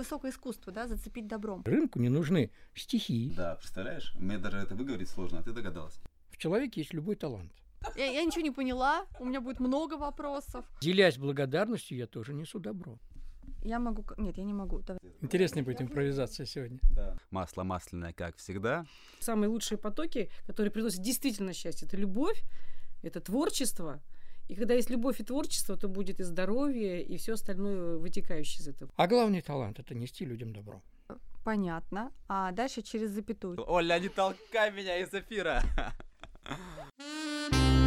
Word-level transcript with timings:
высокое 0.00 0.30
искусство, 0.30 0.72
да, 0.72 0.88
зацепить 0.88 1.26
добром. 1.26 1.62
Рынку 1.64 1.98
не 1.98 2.08
нужны 2.08 2.50
стихи. 2.74 3.32
Да, 3.36 3.54
представляешь? 3.56 4.14
Мне 4.16 4.38
даже 4.38 4.56
это 4.56 4.74
выговорить 4.74 5.08
сложно, 5.08 5.38
а 5.38 5.42
ты 5.42 5.52
догадалась. 5.52 6.00
В 6.30 6.38
человеке 6.38 6.80
есть 6.80 6.94
любой 6.94 7.16
талант. 7.16 7.52
Я, 7.96 8.06
я 8.06 8.24
ничего 8.24 8.42
не 8.42 8.50
поняла, 8.50 9.06
у 9.18 9.24
меня 9.24 9.40
будет 9.40 9.60
много 9.60 9.94
вопросов. 9.94 10.64
Делясь 10.80 11.18
благодарностью, 11.18 11.98
я 11.98 12.06
тоже 12.06 12.32
несу 12.32 12.58
добро. 12.58 12.98
Я 13.62 13.78
могу... 13.78 14.04
Нет, 14.16 14.38
я 14.38 14.44
не 14.44 14.54
могу. 14.54 14.80
Давай. 14.80 15.00
Интересная 15.20 15.62
будет 15.62 15.82
импровизация 15.82 16.46
сегодня. 16.46 16.78
Да. 16.94 17.18
Масло 17.30 17.62
масляное, 17.62 18.14
как 18.14 18.36
всегда. 18.36 18.86
Самые 19.18 19.50
лучшие 19.50 19.76
потоки, 19.76 20.30
которые 20.46 20.70
приносят 20.70 21.02
действительно 21.02 21.52
счастье, 21.52 21.86
это 21.86 21.98
любовь, 21.98 22.42
это 23.02 23.20
творчество. 23.20 24.00
И 24.50 24.56
когда 24.56 24.74
есть 24.74 24.90
любовь 24.90 25.20
и 25.20 25.22
творчество, 25.22 25.76
то 25.76 25.86
будет 25.86 26.18
и 26.18 26.24
здоровье, 26.24 27.04
и 27.04 27.16
все 27.18 27.34
остальное 27.34 27.98
вытекающее 27.98 28.60
из 28.60 28.68
этого. 28.68 28.90
А 28.96 29.06
главный 29.06 29.42
талант– 29.42 29.78
это 29.78 29.94
нести 29.94 30.24
людям 30.24 30.52
добро. 30.52 30.82
Понятно. 31.44 32.10
А 32.26 32.50
дальше 32.50 32.82
через 32.82 33.10
запятую. 33.10 33.64
Оля, 33.68 34.00
не 34.00 34.08
толкай 34.08 34.72
меня 34.72 34.98
из 34.98 35.14
эфира! 35.14 35.62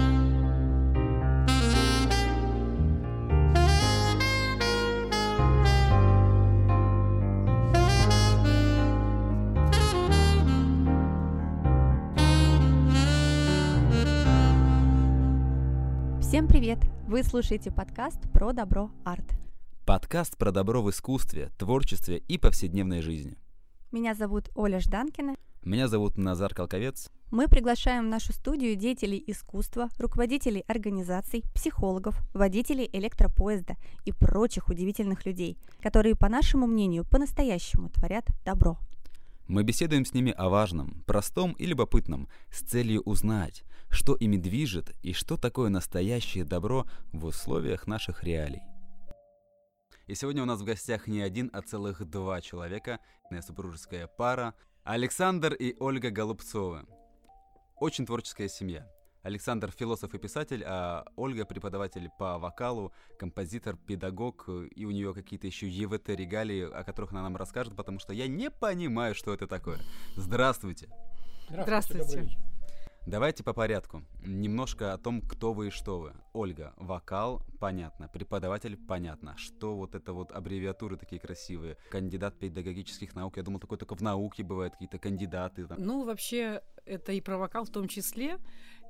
Всем 16.33 16.47
привет! 16.47 16.79
Вы 17.07 17.21
слушаете 17.21 17.69
подкаст 17.69 18.19
про 18.33 18.53
добро 18.53 18.89
арт. 19.05 19.35
Подкаст 19.85 20.35
про 20.35 20.51
добро 20.51 20.81
в 20.81 20.89
искусстве, 20.89 21.51
творчестве 21.59 22.23
и 22.27 22.39
повседневной 22.39 23.03
жизни. 23.03 23.37
Меня 23.91 24.15
зовут 24.15 24.49
Оля 24.55 24.79
Жданкина. 24.79 25.35
Меня 25.63 25.88
зовут 25.88 26.17
Назар 26.17 26.55
Колковец. 26.55 27.11
Мы 27.30 27.47
приглашаем 27.47 28.05
в 28.05 28.09
нашу 28.09 28.33
студию 28.33 28.75
деятелей 28.75 29.23
искусства, 29.27 29.89
руководителей 29.99 30.63
организаций, 30.67 31.43
психологов, 31.53 32.19
водителей 32.33 32.89
электропоезда 32.91 33.75
и 34.03 34.11
прочих 34.11 34.69
удивительных 34.69 35.27
людей, 35.27 35.59
которые, 35.83 36.15
по 36.15 36.30
нашему 36.30 36.65
мнению, 36.65 37.05
по-настоящему 37.05 37.89
творят 37.89 38.25
добро. 38.43 38.80
Мы 39.47 39.63
беседуем 39.63 40.05
с 40.05 40.13
ними 40.13 40.31
о 40.31 40.47
важном, 40.47 41.03
простом 41.05 41.52
и 41.53 41.66
любопытном, 41.66 42.30
с 42.49 42.61
целью 42.61 43.02
узнать, 43.02 43.66
что 43.89 44.16
ими 44.16 44.38
движет 44.38 44.95
и 45.03 45.11
что 45.11 45.36
такое 45.36 45.69
настоящее 45.69 46.45
добро 46.45 46.86
в 47.11 47.25
условиях 47.25 47.86
наших 47.86 48.23
реалий. 48.23 48.61
И 50.08 50.16
сегодня 50.16 50.44
у 50.44 50.45
нас 50.45 50.61
в 50.61 50.64
гостях 50.64 51.08
не 51.08 51.21
один, 51.21 51.49
а 51.52 51.61
целых 51.61 52.05
два 52.09 52.39
человека, 52.39 52.99
супружеская 53.45 54.08
пара, 54.08 54.53
Александр 54.83 55.53
и 55.53 55.75
Ольга 55.77 56.09
Голубцовы. 56.09 56.86
Очень 57.75 58.05
творческая 58.05 58.47
семья. 58.47 58.89
Александр 59.23 59.71
философ 59.71 60.13
и 60.13 60.17
писатель, 60.17 60.63
а 60.66 61.05
Ольга 61.16 61.45
преподаватель 61.45 62.09
по 62.19 62.38
вокалу, 62.38 62.91
композитор, 63.17 63.77
педагог, 63.77 64.49
и 64.75 64.85
у 64.85 64.91
нее 64.91 65.13
какие-то 65.13 65.47
еще 65.47 65.67
ЕВТ 65.67 66.09
регалии, 66.09 66.69
о 66.69 66.83
которых 66.83 67.11
она 67.13 67.23
нам 67.23 67.38
расскажет, 67.38 67.73
потому 67.75 67.99
что 67.99 68.11
я 68.13 68.27
не 68.27 68.52
понимаю, 68.52 69.15
что 69.15 69.33
это 69.33 69.47
такое. 69.47 69.80
Здравствуйте. 70.17 70.89
Здравствуйте. 71.49 72.38
Давайте 73.05 73.43
по 73.43 73.53
порядку. 73.53 74.02
Немножко 74.25 74.93
о 74.93 74.97
том, 74.97 75.21
кто 75.21 75.52
вы 75.52 75.67
и 75.67 75.71
что 75.71 75.99
вы. 75.99 76.13
Ольга, 76.31 76.73
вокал, 76.77 77.41
понятно. 77.59 78.08
Преподаватель, 78.08 78.77
понятно. 78.77 79.35
Что 79.37 79.75
вот 79.75 79.93
это 79.93 80.13
вот 80.13 80.31
аббревиатуры 80.31 80.95
такие 80.95 81.19
красивые. 81.19 81.75
Кандидат 81.89 82.39
педагогических 82.39 83.13
наук. 83.13 83.35
Я 83.35 83.43
думал, 83.43 83.59
такое 83.59 83.77
только 83.77 83.95
в 83.95 84.02
науке 84.02 84.43
бывают 84.43 84.73
какие-то 84.73 84.99
кандидаты. 84.99 85.67
там. 85.67 85.77
Ну, 85.81 86.05
вообще, 86.05 86.61
это 86.85 87.11
и 87.11 87.19
про 87.19 87.37
вокал 87.37 87.65
в 87.65 87.69
том 87.71 87.89
числе, 87.89 88.37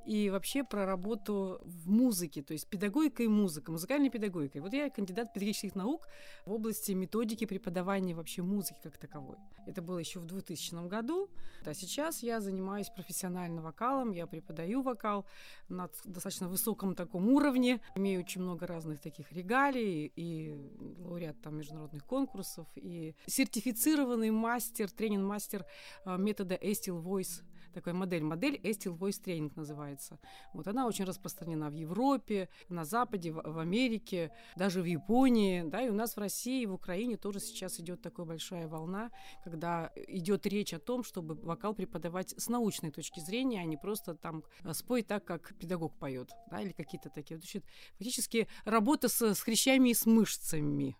и 0.06 0.30
вообще 0.30 0.64
про 0.64 0.86
работу 0.86 1.60
в 1.64 1.90
музыке, 1.90 2.42
то 2.42 2.52
есть 2.52 2.68
педагогика 2.68 3.22
и 3.22 3.28
музыка, 3.28 3.72
музыкальной 3.72 4.10
педагогикой. 4.10 4.60
Вот 4.60 4.72
я 4.72 4.90
кандидат 4.90 5.32
педагогических 5.32 5.74
наук 5.74 6.06
в 6.44 6.52
области 6.52 6.92
методики 6.92 7.46
преподавания 7.46 8.14
вообще 8.14 8.42
музыки 8.42 8.78
как 8.82 8.98
таковой. 8.98 9.36
Это 9.66 9.82
было 9.82 9.98
еще 9.98 10.20
в 10.20 10.26
2000 10.26 10.88
году, 10.88 11.30
а 11.64 11.74
сейчас 11.74 12.22
я 12.22 12.40
занимаюсь 12.40 12.90
профессионально 12.90 13.62
вокалом, 13.62 14.12
я 14.12 14.26
преподаю 14.26 14.82
вокал 14.82 15.26
на 15.68 15.88
достаточно 16.04 16.48
высоком 16.48 16.94
таком 16.94 17.28
уровне, 17.28 17.80
имею 17.94 18.20
очень 18.20 18.42
много 18.42 18.66
разных 18.66 19.00
таких 19.00 19.32
регалий 19.32 20.12
и 20.14 20.54
лауреат 20.98 21.40
там 21.40 21.56
международных 21.56 22.04
конкурсов, 22.04 22.66
и 22.76 23.14
сертифицированный 23.26 24.30
мастер, 24.30 24.90
тренинг-мастер 24.90 25.64
а, 26.04 26.16
метода 26.16 26.54
Estil 26.54 27.02
Voice 27.02 27.42
такая 27.74 27.94
модель. 27.94 28.22
Модель 28.22 28.56
Estil 28.62 28.96
Voice 28.96 29.22
Training 29.22 29.52
называется. 29.56 30.18
Вот 30.52 30.66
она 30.68 30.86
очень 30.86 31.04
распространена 31.04 31.70
в 31.70 31.74
Европе, 31.74 32.48
на 32.68 32.84
Западе, 32.84 33.32
в, 33.32 33.42
в 33.42 33.58
Америке, 33.58 34.30
даже 34.56 34.80
в 34.80 34.84
Японии, 34.84 35.62
да, 35.62 35.82
и 35.82 35.90
у 35.90 35.94
нас 35.94 36.16
в 36.16 36.18
России, 36.18 36.64
в 36.66 36.72
Украине 36.72 37.16
тоже 37.16 37.40
сейчас 37.40 37.80
идет 37.80 38.00
такая 38.00 38.26
большая 38.26 38.68
волна, 38.68 39.10
когда 39.42 39.92
идет 40.08 40.46
речь 40.46 40.72
о 40.72 40.78
том, 40.78 41.04
чтобы 41.04 41.34
вокал 41.34 41.74
преподавать 41.74 42.34
с 42.36 42.48
научной 42.48 42.90
точки 42.90 43.20
зрения, 43.20 43.60
а 43.60 43.64
не 43.64 43.76
просто 43.76 44.14
там 44.14 44.44
э, 44.62 44.72
спой 44.72 45.02
так, 45.02 45.24
как 45.24 45.54
педагог 45.58 45.98
поет, 45.98 46.30
да, 46.50 46.60
или 46.60 46.72
какие-то 46.72 47.10
такие. 47.10 47.38
Значит, 47.38 47.64
фактически 47.98 48.48
работа 48.64 49.08
с, 49.08 49.20
с 49.20 49.40
хрящами 49.40 49.90
и 49.90 49.94
с 49.94 50.06
мышцами. 50.06 50.96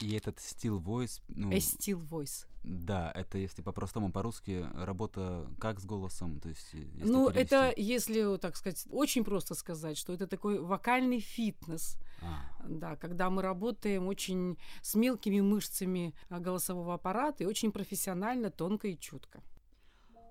И 0.00 0.16
этот 0.16 0.40
стил 0.40 0.80
voice, 0.80 1.20
ну, 1.28 1.50
Estil 1.50 2.00
Voice. 2.08 2.46
да, 2.62 3.12
это 3.14 3.36
если 3.38 3.60
по-простому 3.62 4.10
по-русски, 4.10 4.66
работа 4.74 5.46
как 5.58 5.78
с 5.78 5.84
голосом, 5.84 6.40
то 6.40 6.48
есть 6.48 6.70
э, 6.74 6.78
Ну, 7.04 7.30
перевести. 7.30 7.54
это, 7.54 7.72
если, 7.76 8.38
так 8.38 8.56
сказать, 8.56 8.86
очень 8.90 9.24
просто 9.24 9.54
сказать, 9.54 9.98
что 9.98 10.12
это 10.14 10.26
такой 10.26 10.58
вокальный 10.58 11.20
фитнес. 11.20 11.98
А, 12.22 12.42
Да, 12.66 12.96
когда 12.96 13.28
мы 13.28 13.42
работаем 13.42 14.06
очень 14.08 14.56
с 14.82 14.94
мелкими 14.94 15.40
мышцами 15.40 16.14
а, 16.30 16.38
голосового 16.40 16.94
аппарата 16.94 17.44
и 17.44 17.46
очень 17.46 17.70
профессионально, 17.70 18.50
тонко 18.50 18.88
и 18.88 18.98
чутко. 18.98 19.42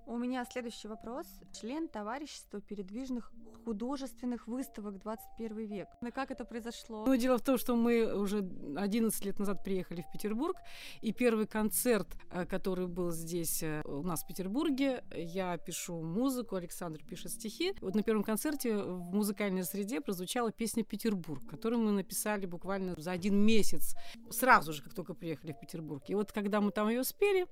У 0.09 0.17
меня 0.17 0.43
следующий 0.43 0.87
вопрос. 0.87 1.27
Член 1.53 1.87
товарищества 1.87 2.59
передвижных 2.61 3.31
художественных 3.63 4.47
выставок 4.47 4.97
21 4.97 5.57
век. 5.67 5.87
Ну, 6.01 6.11
как 6.11 6.31
это 6.31 6.45
произошло? 6.45 7.05
Ну, 7.05 7.15
дело 7.15 7.37
в 7.37 7.43
том, 7.43 7.59
что 7.59 7.75
мы 7.75 8.11
уже 8.19 8.39
11 8.39 9.25
лет 9.25 9.37
назад 9.37 9.63
приехали 9.63 10.01
в 10.01 10.11
Петербург, 10.11 10.57
и 11.01 11.13
первый 11.13 11.45
концерт, 11.45 12.07
э, 12.31 12.47
который 12.47 12.87
был 12.87 13.11
здесь 13.11 13.61
э, 13.61 13.83
у 13.85 14.01
нас 14.01 14.23
в 14.23 14.27
Петербурге, 14.27 15.03
я 15.13 15.55
пишу 15.59 16.01
музыку, 16.01 16.55
Александр 16.55 17.03
пишет 17.07 17.31
стихи. 17.31 17.75
Вот 17.79 17.93
на 17.93 18.01
первом 18.01 18.23
концерте 18.23 18.77
в 18.77 19.13
музыкальной 19.13 19.63
среде 19.63 20.01
прозвучала 20.01 20.51
песня 20.51 20.83
«Петербург», 20.83 21.45
которую 21.47 21.83
мы 21.83 21.91
написали 21.91 22.47
буквально 22.47 22.95
за 22.97 23.11
один 23.11 23.35
месяц, 23.35 23.93
сразу 24.31 24.73
же, 24.73 24.81
как 24.81 24.95
только 24.95 25.13
приехали 25.13 25.51
в 25.51 25.59
Петербург. 25.59 26.01
И 26.07 26.15
вот 26.15 26.31
когда 26.31 26.61
мы 26.61 26.71
там 26.71 26.89
ее 26.89 27.03
спели, 27.03 27.45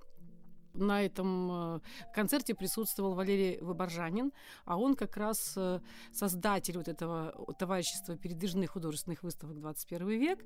на 0.77 1.03
этом 1.03 1.75
э, 1.75 1.79
концерте 2.13 2.53
присутствовал 2.53 3.13
Валерий 3.13 3.59
Выборжанин, 3.59 4.31
а 4.65 4.77
он 4.77 4.95
как 4.95 5.17
раз 5.17 5.53
э, 5.55 5.79
создатель 6.13 6.77
вот 6.77 6.87
этого 6.87 7.33
товарищества 7.57 8.15
передвижных 8.15 8.71
художественных 8.71 9.23
выставок 9.23 9.59
21 9.59 10.07
век. 10.07 10.39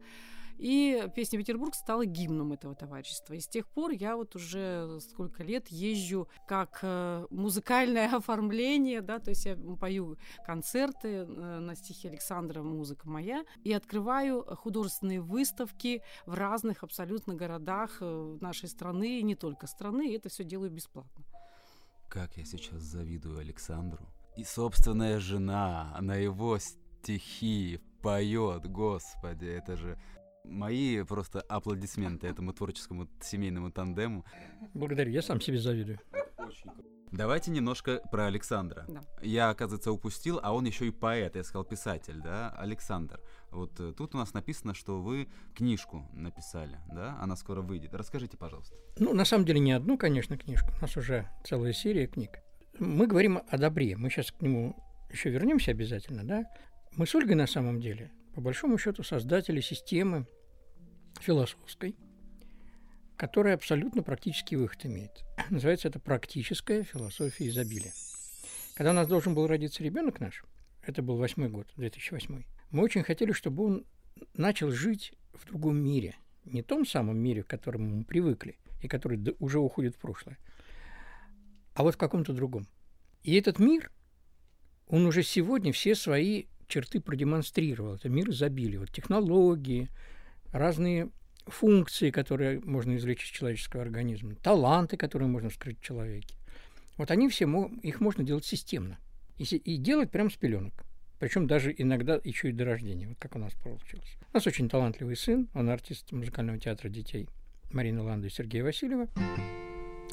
И 0.58 1.08
песня 1.16 1.40
«Петербург» 1.40 1.74
стала 1.74 2.06
гимном 2.06 2.53
этого 2.53 2.75
товарищества. 2.75 3.34
И 3.34 3.40
с 3.40 3.47
тех 3.47 3.68
пор 3.68 3.91
я 3.91 4.16
вот 4.16 4.36
уже 4.36 5.00
сколько 5.00 5.44
лет 5.44 5.70
езжу 5.70 6.28
как 6.47 6.80
э, 6.84 7.25
музыкальное 7.30 8.08
оформление, 8.16 9.02
да, 9.02 9.20
то 9.20 9.30
есть 9.30 9.46
я 9.46 9.58
пою 9.80 10.18
концерты 10.46 11.25
на 11.25 11.75
стихи 11.75 12.08
Александра, 12.08 12.62
музыка 12.62 13.09
моя, 13.09 13.44
и 13.64 13.74
открываю 13.74 14.44
художественные 14.44 15.22
выставки 15.22 16.03
в 16.25 16.34
разных 16.34 16.84
абсолютно 16.84 17.34
городах 17.34 17.97
нашей 18.00 18.70
страны, 18.70 19.20
и 19.20 19.23
не 19.23 19.35
только 19.35 19.67
страны, 19.67 20.14
и 20.14 20.16
это 20.22 20.29
все 20.29 20.44
делаю 20.44 20.72
бесплатно. 20.72 21.26
как 22.09 22.38
я 22.38 22.46
сейчас 22.46 22.82
завидую 22.82 23.40
Александру. 23.40 24.06
И 24.38 24.44
собственная 24.44 25.20
жена 25.20 25.97
на 26.02 26.16
его 26.16 26.59
стихи 26.59 27.79
поет, 28.02 28.68
господи, 28.68 29.46
это 29.46 29.78
же 29.78 29.97
мои 30.44 31.03
просто 31.03 31.41
аплодисменты 31.41 32.28
этому 32.28 32.53
творческому 32.53 33.08
семейному 33.22 33.72
тандему. 33.72 34.26
Благодарю, 34.73 35.12
я 35.12 35.22
сам 35.22 35.40
себе 35.41 35.58
завидую. 35.58 36.00
Давайте 37.12 37.52
немножко 37.52 38.02
про 38.12 38.28
Александра. 38.28 38.85
Да. 38.88 39.02
Я, 39.22 39.50
оказывается, 39.50 39.91
упустил, 39.91 40.40
а 40.44 40.53
он 40.53 40.66
еще 40.66 40.88
и 40.88 40.91
поэт, 40.91 41.35
я 41.35 41.44
сказал 41.44 41.66
писатель, 41.66 42.22
да, 42.22 42.50
Александр. 42.58 43.20
Вот 43.52 43.80
э, 43.80 43.94
тут 43.96 44.16
у 44.16 44.18
нас 44.18 44.34
написано, 44.34 44.74
что 44.74 45.02
вы 45.02 45.28
книжку 45.53 46.08
написали, 46.14 46.78
да, 46.92 47.18
она 47.22 47.36
скоро 47.36 47.62
выйдет. 47.62 47.94
Расскажите, 47.94 48.38
пожалуйста. 48.38 48.76
Ну, 48.98 49.14
на 49.14 49.26
самом 49.26 49.46
деле, 49.46 49.59
не 49.59 49.74
одну, 49.74 49.98
конечно, 49.98 50.38
книжку. 50.38 50.70
У 50.78 50.82
нас 50.82 50.96
уже 50.96 51.30
целая 51.44 51.74
серия 51.74 52.08
книг. 52.08 52.40
Мы 52.80 53.08
говорим 53.08 53.42
о 53.48 53.58
добре. 53.58 53.98
Мы 53.98 54.09
сейчас 54.09 54.32
к 54.32 54.42
нему 54.42 54.76
еще 55.12 55.30
вернемся 55.30 55.72
обязательно, 55.72 56.24
да? 56.24 56.46
Мы 56.96 57.06
с 57.06 57.14
Ольгой 57.14 57.36
на 57.36 57.48
самом 57.48 57.82
деле, 57.82 58.12
по 58.34 58.42
большому 58.42 58.78
счету, 58.78 59.03
создатели 59.03 59.59
системы 59.59 60.28
философской, 61.20 61.96
которая 63.18 63.56
абсолютно 63.56 64.02
практический 64.02 64.56
выход 64.56 64.86
имеет. 64.86 65.26
Называется 65.50 65.90
это 65.90 66.00
практическая 66.00 66.84
философия 66.84 67.48
изобилия. 67.48 67.92
Когда 68.76 68.92
у 68.92 68.96
нас 68.96 69.08
должен 69.08 69.36
был 69.36 69.48
родиться 69.48 69.84
ребенок 69.84 70.22
наш, 70.22 70.44
это 70.82 71.02
был 71.02 71.18
восьмой 71.18 71.50
год, 71.50 71.68
2008, 71.76 72.44
мы 72.72 72.84
очень 72.84 73.03
хотели, 73.03 73.32
чтобы 73.32 73.66
он 73.66 73.85
начал 74.35 74.72
жить 74.72 75.14
в 75.34 75.46
другом 75.46 75.78
мире, 75.78 76.16
не 76.46 76.64
том 76.64 76.85
самом 76.85 77.18
мире, 77.18 77.44
к 77.44 77.47
которому 77.47 77.90
мы 77.90 78.03
привыкли 78.03 78.58
и 78.82 78.88
который 78.88 79.35
уже 79.40 79.59
уходит 79.59 79.96
в 79.96 80.00
прошлое, 80.00 80.38
а 81.73 81.84
вот 81.84 81.96
в 81.96 81.97
каком-то 81.97 82.34
другом. 82.34 82.68
И 83.23 83.35
этот 83.35 83.59
мир, 83.59 83.91
он 84.88 85.06
уже 85.06 85.23
сегодня 85.23 85.72
все 85.72 85.96
свои 85.96 86.46
черты 86.68 87.00
продемонстрировал. 87.00 87.96
Это 87.96 88.09
мир 88.09 88.29
изобилия, 88.29 88.79
вот 88.79 88.91
технологии, 88.91 89.90
разные 90.52 91.09
функции, 91.46 92.12
которые 92.12 92.59
можно 92.62 92.96
извлечь 92.96 93.24
из 93.24 93.29
человеческого 93.29 93.84
организма, 93.84 94.35
таланты, 94.35 94.97
которые 94.97 95.28
можно 95.28 95.50
скрыть 95.50 95.79
в 95.79 95.84
человеке. 95.84 96.35
Вот 96.97 97.12
они 97.12 97.29
все, 97.29 97.46
их 97.84 98.00
можно 98.00 98.24
делать 98.24 98.46
системно. 98.46 98.97
И 99.38 99.78
делать 99.78 100.12
прямо 100.12 100.29
с 100.29 100.35
пеленок. 100.35 100.85
Причем 101.22 101.46
даже 101.46 101.72
иногда 101.78 102.20
еще 102.23 102.50
и 102.50 102.52
до 102.52 102.66
рождения, 102.66 103.08
вот 103.08 103.20
как 103.20 103.35
у 103.35 103.40
нас 103.40 103.53
получилось. 103.53 104.18
У 104.34 104.38
нас 104.38 104.47
очень 104.47 104.68
талантливый 104.68 105.16
сын, 105.16 105.47
он 105.53 105.70
артист 105.70 106.12
музыкального 106.12 106.58
театра 106.58 106.90
детей 106.90 107.29
Марина 107.72 108.02
Ланда 108.02 108.26
и 108.26 108.32
Сергея 108.32 108.64
Васильева. 108.64 109.08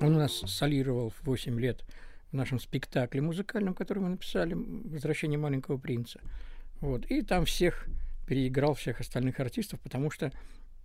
Он 0.02 0.14
у 0.14 0.18
нас 0.18 0.34
солировал 0.34 1.08
в 1.08 1.24
8 1.24 1.58
лет 1.58 1.82
в 2.30 2.34
нашем 2.34 2.60
спектакле 2.60 3.22
музыкальном, 3.22 3.72
который 3.72 4.00
мы 4.00 4.10
написали 4.10 4.52
«Возвращение 4.52 5.38
маленького 5.38 5.78
принца». 5.78 6.20
Вот. 6.82 7.06
И 7.06 7.22
там 7.22 7.46
всех 7.46 7.86
переиграл 8.26 8.74
всех 8.74 9.00
остальных 9.00 9.40
артистов, 9.40 9.80
потому 9.80 10.10
что 10.10 10.30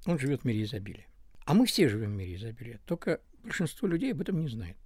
он 0.05 0.17
живет 0.19 0.43
в 0.43 0.45
мире 0.45 0.63
изобилия. 0.63 1.05
А 1.43 1.53
мы 1.53 1.65
все 1.65 1.89
живем 1.89 2.13
в 2.13 2.15
мире 2.15 2.35
изобилия, 2.35 2.79
только 2.85 3.19
большинство 3.43 3.89
людей 3.89 4.13
об 4.13 4.21
этом 4.21 4.39
не 4.39 4.47
знает. 4.47 4.77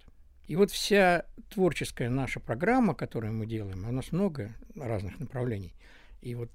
И 0.48 0.56
вот 0.56 0.70
вся 0.70 1.26
творческая 1.50 2.08
наша 2.08 2.40
программа, 2.40 2.94
которую 2.94 3.34
мы 3.34 3.46
делаем, 3.46 3.86
у 3.86 3.92
нас 3.92 4.12
много 4.12 4.54
разных 4.74 5.20
направлений. 5.20 5.74
И 6.22 6.34
вот 6.34 6.50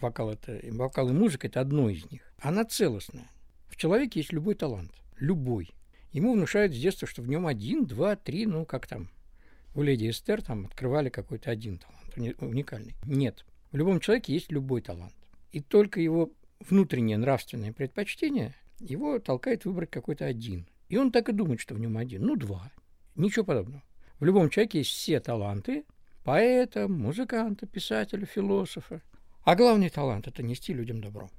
вокал, 0.00 0.30
это, 0.30 0.60
вокал 0.70 1.08
и 1.08 1.12
музыка– 1.12 1.46
это 1.48 1.60
одно 1.60 1.90
из 1.90 2.08
них. 2.12 2.32
Она 2.38 2.64
целостная. 2.64 3.28
В 3.66 3.76
человеке 3.76 4.20
есть 4.20 4.32
любой 4.32 4.54
талант. 4.54 4.92
Любой. 5.18 5.70
Ему 6.12 6.32
внушают 6.32 6.72
с 6.72 6.78
детства, 6.78 7.08
что 7.08 7.22
в 7.22 7.28
нем 7.28 7.48
один, 7.48 7.86
два, 7.86 8.14
три, 8.14 8.46
ну 8.46 8.64
как 8.64 8.86
там. 8.86 9.10
У 9.74 9.82
леди 9.82 10.10
Эстер 10.10 10.40
там 10.40 10.66
открывали 10.66 11.08
какой-то 11.08 11.50
один 11.50 11.78
талант, 11.78 12.38
уникальный. 12.40 12.94
Нет. 13.04 13.44
В 13.72 13.76
любом 13.76 13.98
человеке 13.98 14.32
есть 14.32 14.52
любой 14.52 14.80
талант. 14.80 15.14
И 15.50 15.60
только 15.60 16.00
его 16.00 16.30
внутреннее 16.60 17.18
нравственное 17.18 17.72
предпочтение 17.72 18.54
его 18.78 19.18
толкает 19.18 19.64
выбрать 19.64 19.90
какой-то 19.90 20.24
один. 20.24 20.68
И 20.88 20.96
он 20.96 21.10
так 21.10 21.28
и 21.28 21.32
думает, 21.32 21.58
что 21.58 21.74
в 21.74 21.80
нем 21.80 21.98
один. 21.98 22.24
Ну, 22.24 22.36
два. 22.36 22.70
Ничего 23.14 23.44
подобного. 23.44 23.82
В 24.18 24.24
любом 24.24 24.50
человеке 24.50 24.78
есть 24.78 24.90
все 24.90 25.20
таланты 25.20 25.84
поэта, 26.24 26.88
музыканта, 26.88 27.66
писателя, 27.66 28.26
философа. 28.26 29.02
А 29.44 29.54
главный 29.54 29.90
талант– 29.90 30.26
это 30.28 30.42
нести 30.42 30.72
людям 30.72 31.00
добро. 31.00 31.30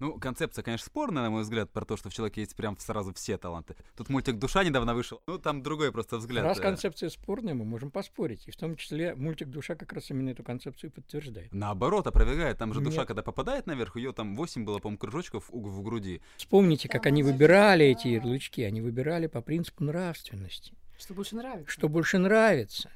Ну, 0.00 0.18
концепция, 0.18 0.62
конечно, 0.62 0.86
спорная, 0.86 1.24
на 1.24 1.30
мой 1.30 1.42
взгляд, 1.42 1.70
про 1.70 1.84
то, 1.84 1.96
что 1.96 2.08
в 2.08 2.14
человеке 2.14 2.42
есть 2.42 2.54
прям 2.54 2.78
сразу 2.78 3.12
все 3.14 3.36
таланты. 3.36 3.74
Тут 3.96 4.08
мультик 4.08 4.38
«Душа» 4.38 4.62
недавно 4.62 4.94
вышел. 4.94 5.20
Ну, 5.26 5.38
там 5.38 5.62
другой 5.62 5.90
просто 5.90 6.18
взгляд. 6.18 6.44
Раз 6.44 6.60
концепция 6.60 7.08
спорная, 7.08 7.54
мы 7.54 7.64
можем 7.64 7.90
поспорить. 7.90 8.46
И 8.46 8.52
в 8.52 8.56
том 8.56 8.76
числе 8.76 9.14
мультик 9.16 9.48
«Душа» 9.48 9.74
как 9.74 9.92
раз 9.92 10.10
именно 10.10 10.30
эту 10.30 10.44
концепцию 10.44 10.92
подтверждает. 10.92 11.52
Наоборот, 11.52 12.06
опровергает. 12.06 12.58
Там 12.58 12.72
же 12.72 12.80
Нет. 12.80 12.90
душа, 12.90 13.06
когда 13.06 13.22
попадает 13.22 13.66
наверх, 13.66 13.96
ее 13.96 14.12
там 14.12 14.36
8 14.36 14.64
было, 14.64 14.78
по-моему, 14.78 14.98
кружочков 14.98 15.48
в, 15.50 15.82
груди. 15.82 16.22
Вспомните, 16.36 16.88
как 16.88 17.06
они 17.06 17.24
выбирали 17.24 17.86
эти 17.86 18.08
ярлычки. 18.08 18.60
Они 18.60 18.80
выбирали 18.80 19.26
по 19.26 19.40
принципу 19.40 19.82
нравственности. 19.82 20.74
Что 20.96 21.14
больше 21.14 21.34
нравится. 21.36 21.70
Что 21.72 21.88
больше 21.88 22.18
нравится. 22.18 22.90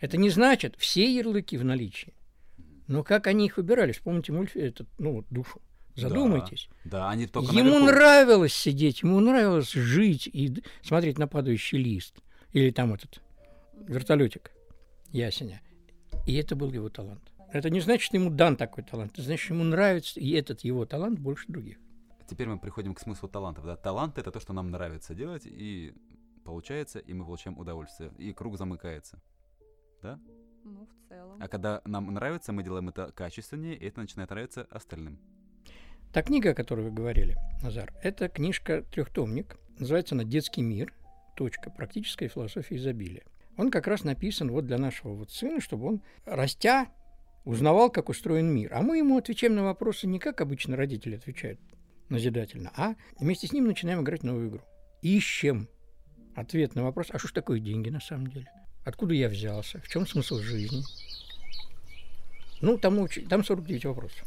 Это 0.00 0.16
не 0.16 0.30
значит 0.30 0.76
все 0.76 1.12
ярлыки 1.12 1.56
в 1.56 1.64
наличии. 1.64 2.14
Но 2.88 3.04
как 3.04 3.26
они 3.26 3.46
их 3.46 3.58
выбирали? 3.58 3.92
Вспомните 3.92 4.32
мультфильм, 4.32 4.66
этот, 4.66 4.88
ну, 4.98 5.24
душу. 5.30 5.60
Задумайтесь. 6.00 6.68
Да, 6.84 6.90
да 6.90 7.10
они 7.10 7.26
только 7.26 7.52
Ему 7.52 7.70
наверху. 7.70 7.86
нравилось 7.86 8.54
сидеть, 8.54 9.02
ему 9.02 9.20
нравилось 9.20 9.72
жить 9.72 10.26
и 10.26 10.62
смотреть 10.82 11.18
на 11.18 11.26
падающий 11.26 11.78
лист. 11.78 12.16
Или 12.52 12.70
там 12.70 12.94
этот 12.94 13.20
вертолетик 13.86 14.52
ясеня. 15.10 15.60
И 16.26 16.34
это 16.34 16.56
был 16.56 16.72
его 16.72 16.88
талант. 16.88 17.22
Это 17.52 17.70
не 17.70 17.80
значит, 17.80 18.04
что 18.04 18.16
ему 18.16 18.30
дан 18.30 18.56
такой 18.56 18.84
талант. 18.84 19.12
Это 19.14 19.22
значит, 19.22 19.44
что 19.44 19.54
ему 19.54 19.64
нравится 19.64 20.20
и 20.20 20.30
этот 20.32 20.60
его 20.60 20.84
талант 20.84 21.18
больше 21.18 21.46
других. 21.48 21.78
Теперь 22.28 22.46
мы 22.46 22.58
приходим 22.58 22.94
к 22.94 23.00
смыслу 23.00 23.28
талантов. 23.28 23.64
Да? 23.64 23.76
Талант— 23.76 24.18
это 24.18 24.30
то, 24.30 24.38
что 24.38 24.52
нам 24.52 24.70
нравится 24.70 25.14
делать, 25.14 25.42
и 25.46 25.94
получается, 26.44 26.98
и 26.98 27.14
мы 27.14 27.24
получаем 27.24 27.58
удовольствие. 27.58 28.12
И 28.18 28.34
круг 28.34 28.58
замыкается. 28.58 29.22
Да? 30.02 30.20
Ну, 30.64 30.86
в 30.86 31.08
целом. 31.08 31.38
А 31.40 31.48
когда 31.48 31.80
нам 31.86 32.12
нравится, 32.12 32.52
мы 32.52 32.62
делаем 32.62 32.90
это 32.90 33.10
качественнее, 33.12 33.76
и 33.76 33.86
это 33.86 34.00
начинает 34.00 34.28
нравиться 34.28 34.66
остальным. 34.70 35.18
Та 36.12 36.22
книга, 36.22 36.50
о 36.50 36.54
которой 36.54 36.86
вы 36.86 36.90
говорили, 36.90 37.36
Назар, 37.62 37.92
это 38.02 38.28
книжка 38.28 38.82
трехтомник. 38.82 39.58
Называется 39.78 40.14
она 40.14 40.24
«Детский 40.24 40.62
мир. 40.62 40.92
Точка. 41.36 41.70
Практическая 41.70 42.28
философия 42.28 42.76
изобилия». 42.76 43.22
Он 43.56 43.70
как 43.70 43.86
раз 43.86 44.04
написан 44.04 44.50
вот 44.50 44.66
для 44.66 44.78
нашего 44.78 45.14
вот 45.14 45.30
сына, 45.30 45.60
чтобы 45.60 45.86
он, 45.86 46.02
растя, 46.24 46.88
узнавал, 47.44 47.90
как 47.90 48.08
устроен 48.08 48.46
мир. 48.46 48.72
А 48.72 48.82
мы 48.82 48.98
ему 48.98 49.18
отвечаем 49.18 49.54
на 49.54 49.64
вопросы 49.64 50.06
не 50.06 50.18
как 50.18 50.40
обычно 50.40 50.76
родители 50.76 51.16
отвечают 51.16 51.60
назидательно, 52.08 52.72
а 52.74 52.94
вместе 53.18 53.46
с 53.46 53.52
ним 53.52 53.66
начинаем 53.66 54.02
играть 54.02 54.22
новую 54.22 54.48
игру. 54.48 54.62
Ищем 55.02 55.68
ответ 56.34 56.74
на 56.74 56.84
вопрос, 56.84 57.08
а 57.10 57.18
что 57.18 57.28
ж 57.28 57.32
такое 57.32 57.60
деньги 57.60 57.90
на 57.90 58.00
самом 58.00 58.28
деле? 58.28 58.50
Откуда 58.84 59.12
я 59.12 59.28
взялся? 59.28 59.80
В 59.80 59.88
чем 59.88 60.06
смысл 60.06 60.38
жизни? 60.38 60.82
Ну, 62.60 62.78
там, 62.78 63.06
там 63.28 63.44
49 63.44 63.84
вопросов. 63.84 64.26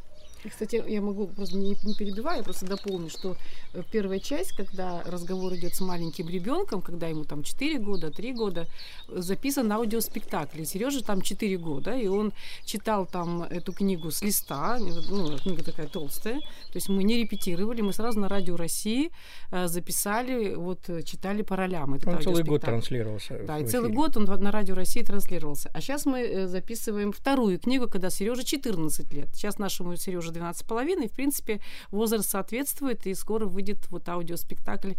Кстати, 0.49 0.83
я 0.87 1.01
могу 1.01 1.27
просто 1.27 1.57
не, 1.57 1.77
не 1.83 1.93
перебивая, 1.93 2.43
просто 2.43 2.65
дополню, 2.65 3.09
что 3.09 3.37
э, 3.73 3.83
первая 3.91 4.19
часть, 4.19 4.53
когда 4.53 5.03
разговор 5.05 5.53
идет 5.55 5.75
с 5.75 5.81
маленьким 5.81 6.29
ребенком, 6.29 6.81
когда 6.81 7.07
ему 7.07 7.23
там 7.25 7.43
4 7.43 7.79
года, 7.79 8.11
3 8.11 8.33
года, 8.33 8.67
записан 9.07 9.71
аудиоспектакль. 9.71 10.63
Сережа 10.63 11.03
там 11.03 11.21
4 11.21 11.57
года, 11.57 11.95
и 11.95 12.07
он 12.07 12.33
читал 12.65 13.05
там 13.05 13.43
эту 13.43 13.73
книгу 13.73 14.11
с 14.11 14.21
листа, 14.21 14.77
ну, 14.79 15.37
книга 15.37 15.63
такая 15.63 15.87
толстая, 15.87 16.39
то 16.39 16.75
есть 16.75 16.89
мы 16.89 17.03
не 17.03 17.17
репетировали, 17.17 17.81
мы 17.81 17.93
сразу 17.93 18.19
на 18.19 18.27
радио 18.27 18.55
России 18.55 19.11
э, 19.51 19.67
записали, 19.67 20.55
вот 20.55 20.89
э, 20.89 21.03
читали 21.03 21.43
по 21.43 21.55
ролям. 21.55 21.93
Этот 21.93 22.07
он 22.07 22.21
целый 22.21 22.43
год 22.43 22.61
транслировался. 22.61 23.39
Да, 23.45 23.59
и 23.59 23.65
целый 23.65 23.91
год 23.91 24.17
он 24.17 24.25
на 24.25 24.51
радио 24.51 24.75
России 24.75 25.03
транслировался. 25.03 25.69
А 25.73 25.81
сейчас 25.81 26.05
мы 26.05 26.47
записываем 26.47 27.11
вторую 27.11 27.59
книгу, 27.59 27.87
когда 27.87 28.09
Сережа 28.09 28.43
14 28.43 29.13
лет. 29.13 29.29
Сейчас 29.33 29.59
нашему 29.59 29.95
Сереже 29.97 30.30
уже 30.31 30.39
12,5. 30.39 31.05
И, 31.05 31.07
в 31.07 31.11
принципе, 31.11 31.61
возраст 31.89 32.29
соответствует, 32.29 33.05
и 33.05 33.13
скоро 33.13 33.45
выйдет 33.45 33.89
вот 33.89 34.07
аудиоспектакль 34.09 34.93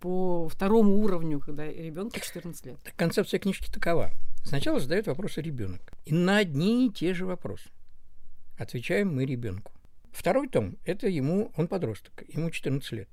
по 0.00 0.48
второму 0.48 1.02
уровню, 1.02 1.40
когда 1.40 1.66
ребенку 1.66 2.18
14 2.20 2.66
лет. 2.66 2.78
Концепция 2.96 3.40
книжки 3.40 3.70
такова. 3.70 4.10
Сначала 4.44 4.80
задает 4.80 5.06
вопросы 5.06 5.40
ребенок. 5.40 5.92
И 6.04 6.12
на 6.12 6.38
одни 6.38 6.86
и 6.86 6.90
те 6.90 7.14
же 7.14 7.26
вопросы 7.26 7.70
отвечаем 8.56 9.14
мы 9.14 9.24
ребенку. 9.24 9.72
Второй 10.12 10.48
том– 10.48 10.76
это 10.84 11.08
ему, 11.08 11.52
он 11.56 11.68
подросток, 11.68 12.22
ему 12.28 12.50
14 12.50 12.92
лет. 12.92 13.08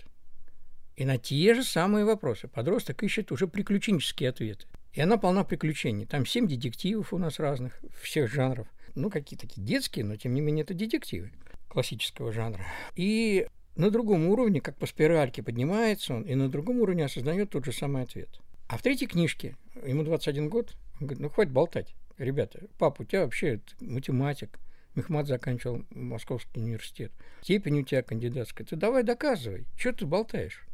И 0.96 1.06
на 1.06 1.18
те 1.18 1.54
же 1.54 1.64
самые 1.64 2.04
вопросы 2.04 2.48
подросток 2.48 3.04
ищет 3.04 3.32
уже 3.32 3.48
приключенческие 3.48 4.30
ответы. 4.30 4.66
И 4.92 5.02
она 5.02 5.18
полна 5.18 5.44
приключений. 5.44 6.06
Там 6.06 6.26
семь 6.26 6.48
детективов 6.48 7.14
у 7.14 7.18
нас 7.18 7.40
разных, 7.40 7.80
всех 8.02 8.30
жанров. 8.30 8.68
Ну, 8.96 9.10
какие 9.10 9.38
такие 9.38 9.66
детские, 9.66 10.06
но 10.06 10.16
тем 10.16 10.34
не 10.34 10.42
менее 10.42 10.64
это 10.64 10.74
детективы 10.74 11.32
классического 11.68 12.32
жанра. 12.32 12.66
И 12.96 13.48
на 13.76 13.92
другом 13.92 14.28
уровне, 14.28 14.62
как 14.62 14.78
по 14.78 14.86
спиральке, 14.86 15.44
поднимается 15.44 16.16
он, 16.16 16.24
и 16.24 16.36
на 16.36 16.50
другом 16.50 16.82
уровне 16.82 17.06
осознает 17.06 17.52
тот 17.52 17.66
же 17.66 17.72
самый 17.72 18.04
ответ. 18.04 18.30
А 18.68 18.78
в 18.78 18.82
третьей 18.82 19.08
книжке, 19.08 19.56
ему 19.86 20.04
21 20.04 20.50
год, 20.50 20.76
он 21.00 21.08
говорит, 21.08 21.20
ну 21.20 21.30
хватит 21.30 21.52
болтать. 21.52 21.96
Ребята, 22.18 22.60
папа, 22.78 23.04
у 23.04 23.06
тебя 23.06 23.24
вообще 23.24 23.62
математик, 23.80 24.60
Мехмат 24.96 25.28
заканчивал 25.28 25.86
Московский 25.92 26.60
университет. 26.60 27.12
Степень 27.42 27.80
у 27.80 27.84
тебя 27.84 28.02
кандидатская. 28.02 28.68
Ты 28.68 28.76
давай 28.76 29.04
доказывай. 29.04 29.66
Что 29.78 29.94
ты 29.94 30.06
болтаешь? 30.06 30.66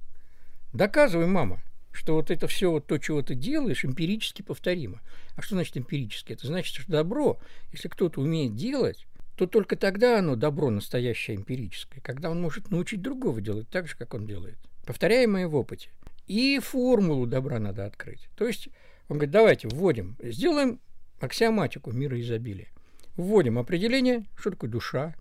Доказывай, 0.73 1.27
мама, 1.27 1.61
что 1.95 2.13
вот 2.15 2.29
это 2.29 2.47
все 2.47 2.69
вот 2.71 2.87
то, 2.87 2.97
чего 2.97 3.21
ты 3.21 3.35
делаешь, 3.35 3.85
эмпирически 3.85 4.41
повторимо. 4.41 5.01
А 5.35 5.41
что 5.41 5.55
значит 5.55 5.77
эмпирически? 5.77 6.33
Это 6.33 6.47
значит, 6.47 6.75
что 6.75 6.91
добро, 6.91 7.39
если 7.71 7.87
кто-то 7.87 8.21
умеет 8.21 8.55
делать, 8.55 9.05
то 9.35 9.47
только 9.47 9.75
тогда 9.75 10.19
оно 10.19 10.35
добро 10.35 10.69
настоящее 10.69 11.37
эмпирическое, 11.37 12.01
когда 12.01 12.29
он 12.29 12.41
может 12.41 12.71
научить 12.71 13.01
другого 13.01 13.41
делать 13.41 13.69
так 13.69 13.87
же, 13.87 13.95
как 13.95 14.13
он 14.13 14.25
делает. 14.25 14.57
Повторяемое 14.85 15.47
в 15.47 15.55
опыте. 15.55 15.89
И 16.27 16.59
формулу 16.59 17.25
добра 17.25 17.59
надо 17.59 17.85
открыть. 17.85 18.27
То 18.35 18.47
есть 18.47 18.69
он 19.07 19.17
говорит, 19.17 19.31
давайте 19.31 19.67
вводим, 19.67 20.17
сделаем 20.21 20.79
аксиоматику 21.19 21.91
мира 21.91 22.19
изобилия. 22.19 22.69
Вводим 23.15 23.57
определение, 23.57 24.25
что 24.37 24.51
такое 24.51 24.69
душа, 24.69 25.15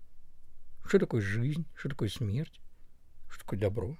что 0.85 0.99
такое 0.99 1.21
жизнь, 1.21 1.65
что 1.75 1.89
такое 1.89 2.09
смерть, 2.09 2.59
что 3.29 3.41
такое 3.41 3.59
добро. 3.59 3.97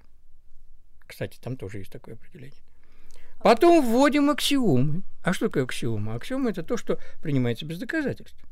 Кстати, 1.06 1.38
там 1.40 1.56
тоже 1.56 1.78
есть 1.78 1.92
такое 1.92 2.14
определение. 2.14 2.65
Потом 3.46 3.80
вводим 3.80 4.28
аксиомы. 4.28 5.02
А 5.22 5.32
что 5.32 5.46
такое 5.46 5.62
аксиома? 5.62 6.16
Аксиома– 6.16 6.50
это 6.50 6.64
то, 6.64 6.76
что 6.76 6.98
принимается 7.22 7.64
без 7.64 7.78
доказательств. 7.78 8.44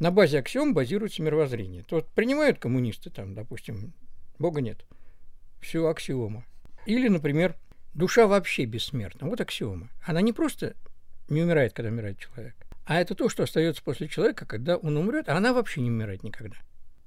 На 0.00 0.10
базе 0.10 0.40
аксиом 0.40 0.74
базируется 0.74 1.22
мировоззрение. 1.22 1.84
То 1.84 1.94
вот 1.94 2.08
принимают 2.08 2.58
коммунисты, 2.58 3.10
там, 3.10 3.36
допустим, 3.36 3.92
Бога 4.40 4.60
нет. 4.60 4.84
Все 5.60 5.86
аксиома. 5.86 6.44
Или, 6.84 7.06
например, 7.06 7.54
душа 7.94 8.26
вообще 8.26 8.64
бессмертна. 8.64 9.28
Вот 9.28 9.40
аксиома. 9.40 9.88
Она 10.04 10.20
не 10.20 10.32
просто 10.32 10.74
не 11.28 11.40
умирает, 11.40 11.72
когда 11.72 11.88
умирает 11.88 12.18
человек, 12.18 12.56
а 12.86 13.00
это 13.00 13.14
то, 13.14 13.28
что 13.28 13.44
остается 13.44 13.84
после 13.84 14.08
человека, 14.08 14.46
когда 14.46 14.78
он 14.78 14.96
умрет, 14.96 15.28
а 15.28 15.36
она 15.36 15.52
вообще 15.52 15.80
не 15.80 15.90
умирает 15.90 16.24
никогда. 16.24 16.56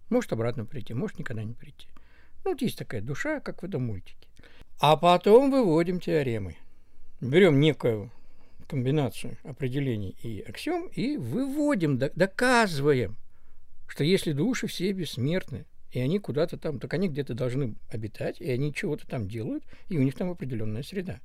Может 0.07 0.31
обратно 0.31 0.63
прийти, 0.63 0.93
может 0.93 1.19
никогда 1.19 1.43
не 1.43 1.55
прийти. 1.55 1.89
Ну, 2.45 2.51
вот 2.51 2.61
есть 2.61 2.77
такая 2.77 3.01
душа, 3.01 3.41
как 3.41 3.63
в 3.63 3.65
этом 3.65 3.83
мультике. 3.83 4.29
А 4.79 4.95
потом 4.95 5.51
выводим 5.51 5.99
теоремы. 5.99 6.55
Берем 7.21 7.59
некую 7.59 8.11
комбинацию 8.67 9.37
определений 9.43 10.15
и 10.23 10.41
аксиом 10.41 10.87
и 10.87 11.17
выводим, 11.17 11.99
доказываем, 11.99 13.15
что 13.87 14.03
если 14.03 14.31
души 14.31 14.65
все 14.65 14.91
бессмертны, 14.91 15.65
и 15.91 15.99
они 15.99 16.17
куда-то 16.17 16.57
там, 16.57 16.79
так 16.79 16.91
они 16.95 17.09
где-то 17.09 17.35
должны 17.35 17.75
обитать, 17.89 18.41
и 18.41 18.49
они 18.49 18.73
чего-то 18.73 19.05
там 19.05 19.27
делают, 19.27 19.63
и 19.87 19.99
у 19.99 20.01
них 20.01 20.15
там 20.15 20.31
определенная 20.31 20.81
среда. 20.81 21.21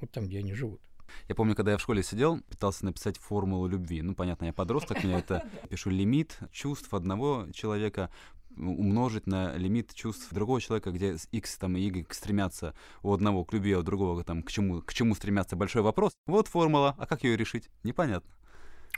Вот 0.00 0.10
там, 0.10 0.26
где 0.26 0.40
они 0.40 0.54
живут. 0.54 0.80
Я 1.28 1.36
помню, 1.36 1.54
когда 1.54 1.72
я 1.72 1.76
в 1.76 1.82
школе 1.82 2.02
сидел, 2.02 2.40
пытался 2.48 2.84
написать 2.84 3.18
формулу 3.18 3.68
любви. 3.68 4.02
Ну, 4.02 4.16
понятно, 4.16 4.46
я 4.46 4.52
подросток, 4.52 5.04
меня 5.04 5.20
это 5.20 5.46
пишу 5.70 5.90
лимит 5.90 6.38
чувств 6.50 6.92
одного 6.92 7.46
человека 7.52 8.10
умножить 8.56 9.26
на 9.26 9.56
лимит 9.56 9.94
чувств 9.94 10.32
другого 10.32 10.60
человека, 10.60 10.90
где 10.90 11.16
x 11.32 11.58
там, 11.58 11.76
и 11.76 11.80
y 11.80 12.06
стремятся 12.12 12.74
у 13.02 13.12
одного 13.12 13.44
к 13.44 13.52
любви, 13.52 13.72
а 13.72 13.78
у 13.80 13.82
другого 13.82 14.24
там, 14.24 14.42
к, 14.42 14.50
чему, 14.50 14.82
к 14.82 14.92
чему 14.92 15.14
стремятся, 15.14 15.56
большой 15.56 15.82
вопрос. 15.82 16.12
Вот 16.26 16.48
формула, 16.48 16.94
а 16.98 17.06
как 17.06 17.24
ее 17.24 17.36
решить? 17.36 17.68
Непонятно. 17.82 18.30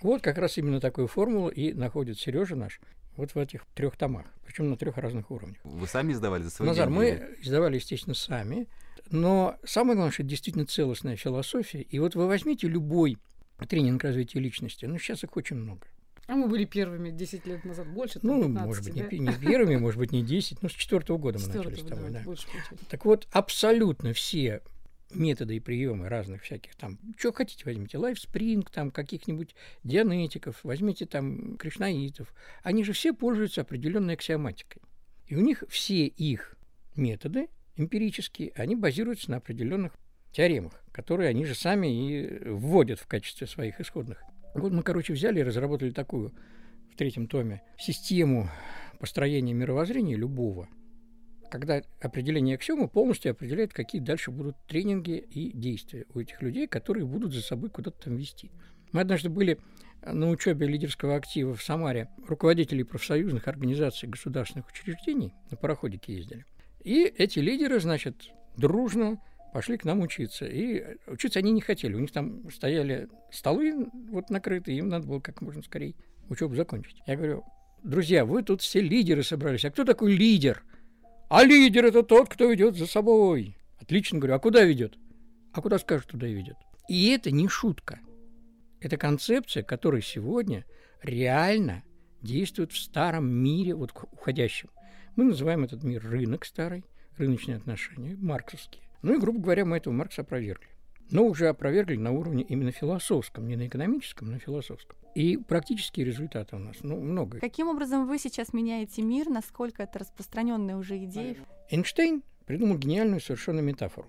Вот 0.03 0.23
как 0.23 0.39
раз 0.39 0.59
именно 0.59 0.81
такую 0.81 1.07
формулу 1.07 1.49
и 1.49 1.73
находит 1.73 2.19
Сережа 2.19 2.57
наш 2.57 2.81
вот 3.17 3.35
в 3.35 3.39
этих 3.39 3.65
трех 3.75 3.97
томах, 3.97 4.27
причем 4.45 4.71
на 4.71 4.77
трех 4.77 4.97
разных 4.99 5.31
уровнях. 5.31 5.59
Вы 5.65 5.87
сами 5.87 6.13
издавали 6.13 6.43
за 6.43 6.51
свои 6.51 6.69
Назар, 6.69 6.89
деньги? 6.89 6.99
мы 6.99 7.37
издавали, 7.41 7.77
естественно, 7.77 8.15
сами, 8.15 8.67
но 9.11 9.57
самое 9.65 9.95
главное, 9.95 10.13
что 10.13 10.23
это 10.23 10.31
действительно 10.31 10.67
целостная 10.67 11.17
философия. 11.17 11.83
И 11.83 11.99
вот 11.99 12.15
вы 12.15 12.27
возьмите 12.27 12.67
любой 12.67 13.19
тренинг 13.69 14.03
развития 14.03 14.41
личности, 14.41 14.87
ну, 14.87 14.99
сейчас 14.99 15.23
их 15.23 15.37
очень 15.37 15.57
много. 15.57 15.87
А 16.27 16.35
мы 16.35 16.49
были 16.49 16.65
первыми 16.65 17.11
10 17.11 17.47
лет 17.47 17.65
назад, 17.65 17.87
больше, 17.89 18.19
Ну, 18.23 18.43
15, 18.43 18.67
может 18.67 18.85
быть, 18.85 18.95
да? 18.95 19.09
не, 19.11 19.19
не 19.19 19.35
первыми, 19.35 19.77
может 19.77 19.99
быть, 19.99 20.13
не 20.13 20.23
10, 20.23 20.63
но 20.63 20.69
с 20.69 20.73
четвертого 20.73 21.19
года 21.19 21.39
мы 21.39 21.47
начали 21.47 21.75
с 21.75 21.85
тобой, 21.85 22.11
да. 22.11 22.25
Так 22.89 23.05
вот, 23.05 23.29
абсолютно 23.31 24.13
все 24.13 24.63
методы 25.13 25.57
и 25.57 25.61
приемы 25.61 26.09
разных 26.09 26.43
всяких 26.43 26.75
там, 26.75 26.99
что 27.19 27.33
хотите 27.33 27.65
возьмите, 27.65 27.99
лайфспринг, 27.99 28.71
там 28.71 28.91
каких-нибудь 28.91 29.55
дианетиков, 29.85 30.59
возьмите 30.63 31.07
там 31.07 31.57
кришнаитов, 31.57 32.35
они 32.63 32.85
же 32.85 32.93
все 32.93 33.13
пользуются 33.13 33.61
определенной 33.61 34.15
аксиоматикой. 34.15 34.83
И 35.27 35.37
у 35.37 35.41
них 35.41 35.65
все 35.69 36.07
их 36.07 36.57
методы 36.97 37.49
эмпирические, 37.77 38.53
они 38.55 38.77
базируются 38.77 39.31
на 39.31 39.39
определенных 39.39 39.93
теоремах, 40.33 40.73
которые 40.93 41.29
они 41.29 41.45
же 41.45 41.55
сами 41.55 41.87
и 41.87 42.49
вводят 42.49 42.99
в 42.99 43.07
качестве 43.07 43.47
своих 43.47 43.81
исходных. 43.81 44.23
Вот 44.55 44.73
мы, 44.73 44.83
короче, 44.83 45.13
взяли 45.13 45.41
и 45.41 45.43
разработали 45.43 45.91
такую 45.91 46.33
в 46.93 46.97
третьем 46.97 47.27
томе 47.27 47.63
систему 47.79 48.49
построения 49.01 49.53
мировоззрения 49.53 50.17
любого, 50.17 50.69
когда 51.51 51.83
определение 52.01 52.55
аксиомы 52.55 52.89
полностью 52.89 53.33
определяет, 53.33 53.73
какие 53.73 54.01
дальше 54.01 54.31
будут 54.31 54.57
тренинги 54.67 55.19
и 55.19 55.57
действия 55.57 56.07
у 56.15 56.21
этих 56.21 56.41
людей, 56.41 56.67
которые 56.69 57.05
будут 57.05 57.33
за 57.33 57.43
собой 57.43 57.71
куда-то 57.71 58.05
там 58.05 58.17
вести. 58.17 58.53
Мы 58.93 59.01
однажды 59.01 59.29
были 59.29 59.59
на 60.07 60.31
учебе 60.31 60.67
лидерского 60.67 61.17
актива 61.17 61.55
в 61.55 61.63
Самаре 61.63 62.09
руководителей 62.27 62.85
профсоюзных 62.85 63.49
организаций 63.49 64.09
государственных 64.09 64.69
учреждений, 64.69 65.35
на 65.51 65.57
пароходике 65.57 66.15
ездили. 66.15 66.45
И 66.85 67.05
эти 67.05 67.41
лидеры, 67.41 67.81
значит, 67.81 68.31
дружно 68.57 69.21
пошли 69.55 69.79
к 69.79 69.85
нам 69.85 70.01
учиться. 70.01 70.47
И 70.47 70.83
учиться 71.07 71.39
они 71.39 71.53
не 71.53 71.61
хотели. 71.61 71.95
У 71.95 72.01
них 72.01 72.11
там 72.11 72.51
стояли 72.51 73.09
столы 73.31 73.89
вот 74.11 74.29
накрытые, 74.29 74.79
им 74.79 74.89
надо 74.89 75.07
было 75.07 75.21
как 75.21 75.41
можно 75.43 75.63
скорее 75.63 75.95
учебу 76.29 76.57
закончить. 76.57 76.97
Я 77.07 77.15
говорю, 77.15 77.45
друзья, 77.85 78.25
вы 78.25 78.43
тут 78.43 78.63
все 78.63 78.81
лидеры 78.81 79.23
собрались. 79.23 79.65
А 79.65 79.71
кто 79.71 79.85
такой 79.85 80.17
лидер? 80.17 80.65
А 81.31 81.45
лидер 81.45 81.85
это 81.85 82.03
тот, 82.03 82.29
кто 82.29 82.51
ведет 82.51 82.75
за 82.75 82.87
собой. 82.87 83.57
Отлично, 83.81 84.19
говорю, 84.19 84.35
а 84.35 84.39
куда 84.41 84.65
ведет? 84.65 84.99
А 85.53 85.63
куда 85.63 85.79
скажет, 85.79 86.09
туда 86.09 86.27
и 86.27 86.35
ведет. 86.35 86.57
И 86.89 87.11
это 87.11 87.31
не 87.31 87.47
шутка. 87.47 88.01
Это 88.81 88.97
концепция, 88.97 89.63
которая 89.63 90.03
сегодня 90.03 90.65
реально 91.01 91.85
действует 92.23 92.73
в 92.73 92.77
старом 92.77 93.31
мире, 93.31 93.77
вот 93.77 93.93
уходящем. 94.11 94.71
Мы 95.15 95.23
называем 95.23 95.63
этот 95.63 95.85
мир 95.85 96.05
рынок 96.05 96.45
старый, 96.45 96.85
рыночные 97.17 97.59
отношения, 97.59 98.17
марксовские. 98.17 98.84
Ну 99.05 99.15
и, 99.15 99.19
грубо 99.19 99.39
говоря, 99.39 99.67
мы 99.67 99.77
этого 99.77 99.93
Маркса 99.93 100.23
опровергли. 100.23 100.67
Но 101.11 101.27
уже 101.27 101.49
опровергли 101.49 101.97
на 101.97 102.11
уровне 102.11 102.43
именно 102.43 102.73
философском, 102.73 103.47
не 103.47 103.55
на 103.55 103.67
экономическом, 103.67 104.31
но 104.31 104.39
философском. 104.39 104.97
И 105.15 105.37
практические 105.37 106.07
результаты 106.07 106.57
у 106.57 106.59
нас, 106.59 106.79
ну, 106.81 106.99
много. 106.99 107.39
Каким 107.39 107.69
образом 107.69 108.07
вы 108.07 108.19
сейчас 108.19 108.55
меняете 108.55 109.03
мир? 109.03 109.29
Насколько 109.29 109.83
это 109.83 109.99
распространенная 109.99 110.77
уже 110.77 110.97
идея? 111.05 111.37
Эйнштейн 111.69 112.23
придумал 112.47 112.79
гениальную 112.79 113.21
совершенно 113.21 113.61
метафору. 113.61 114.09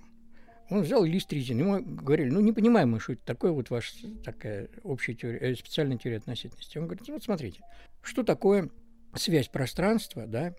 Он 0.69 0.81
взял 0.81 1.03
лист 1.03 1.31
резины, 1.33 1.59
ему 1.59 1.83
говорили, 1.83 2.29
ну 2.29 2.39
не 2.39 2.53
понимаем 2.53 2.91
мы, 2.91 3.01
что 3.01 3.13
это 3.13 3.25
такое 3.25 3.51
вот 3.51 3.69
ваша 3.69 3.93
такая 4.23 4.69
общая 4.83 5.13
теория, 5.13 5.39
э, 5.39 5.55
специальная 5.55 5.97
теория 5.97 6.17
относительности. 6.17 6.77
Он 6.77 6.85
говорит, 6.85 7.05
вот 7.09 7.21
смотрите, 7.21 7.59
что 8.01 8.23
такое 8.23 8.69
связь 9.13 9.49
пространства 9.49 10.25
да, 10.25 10.55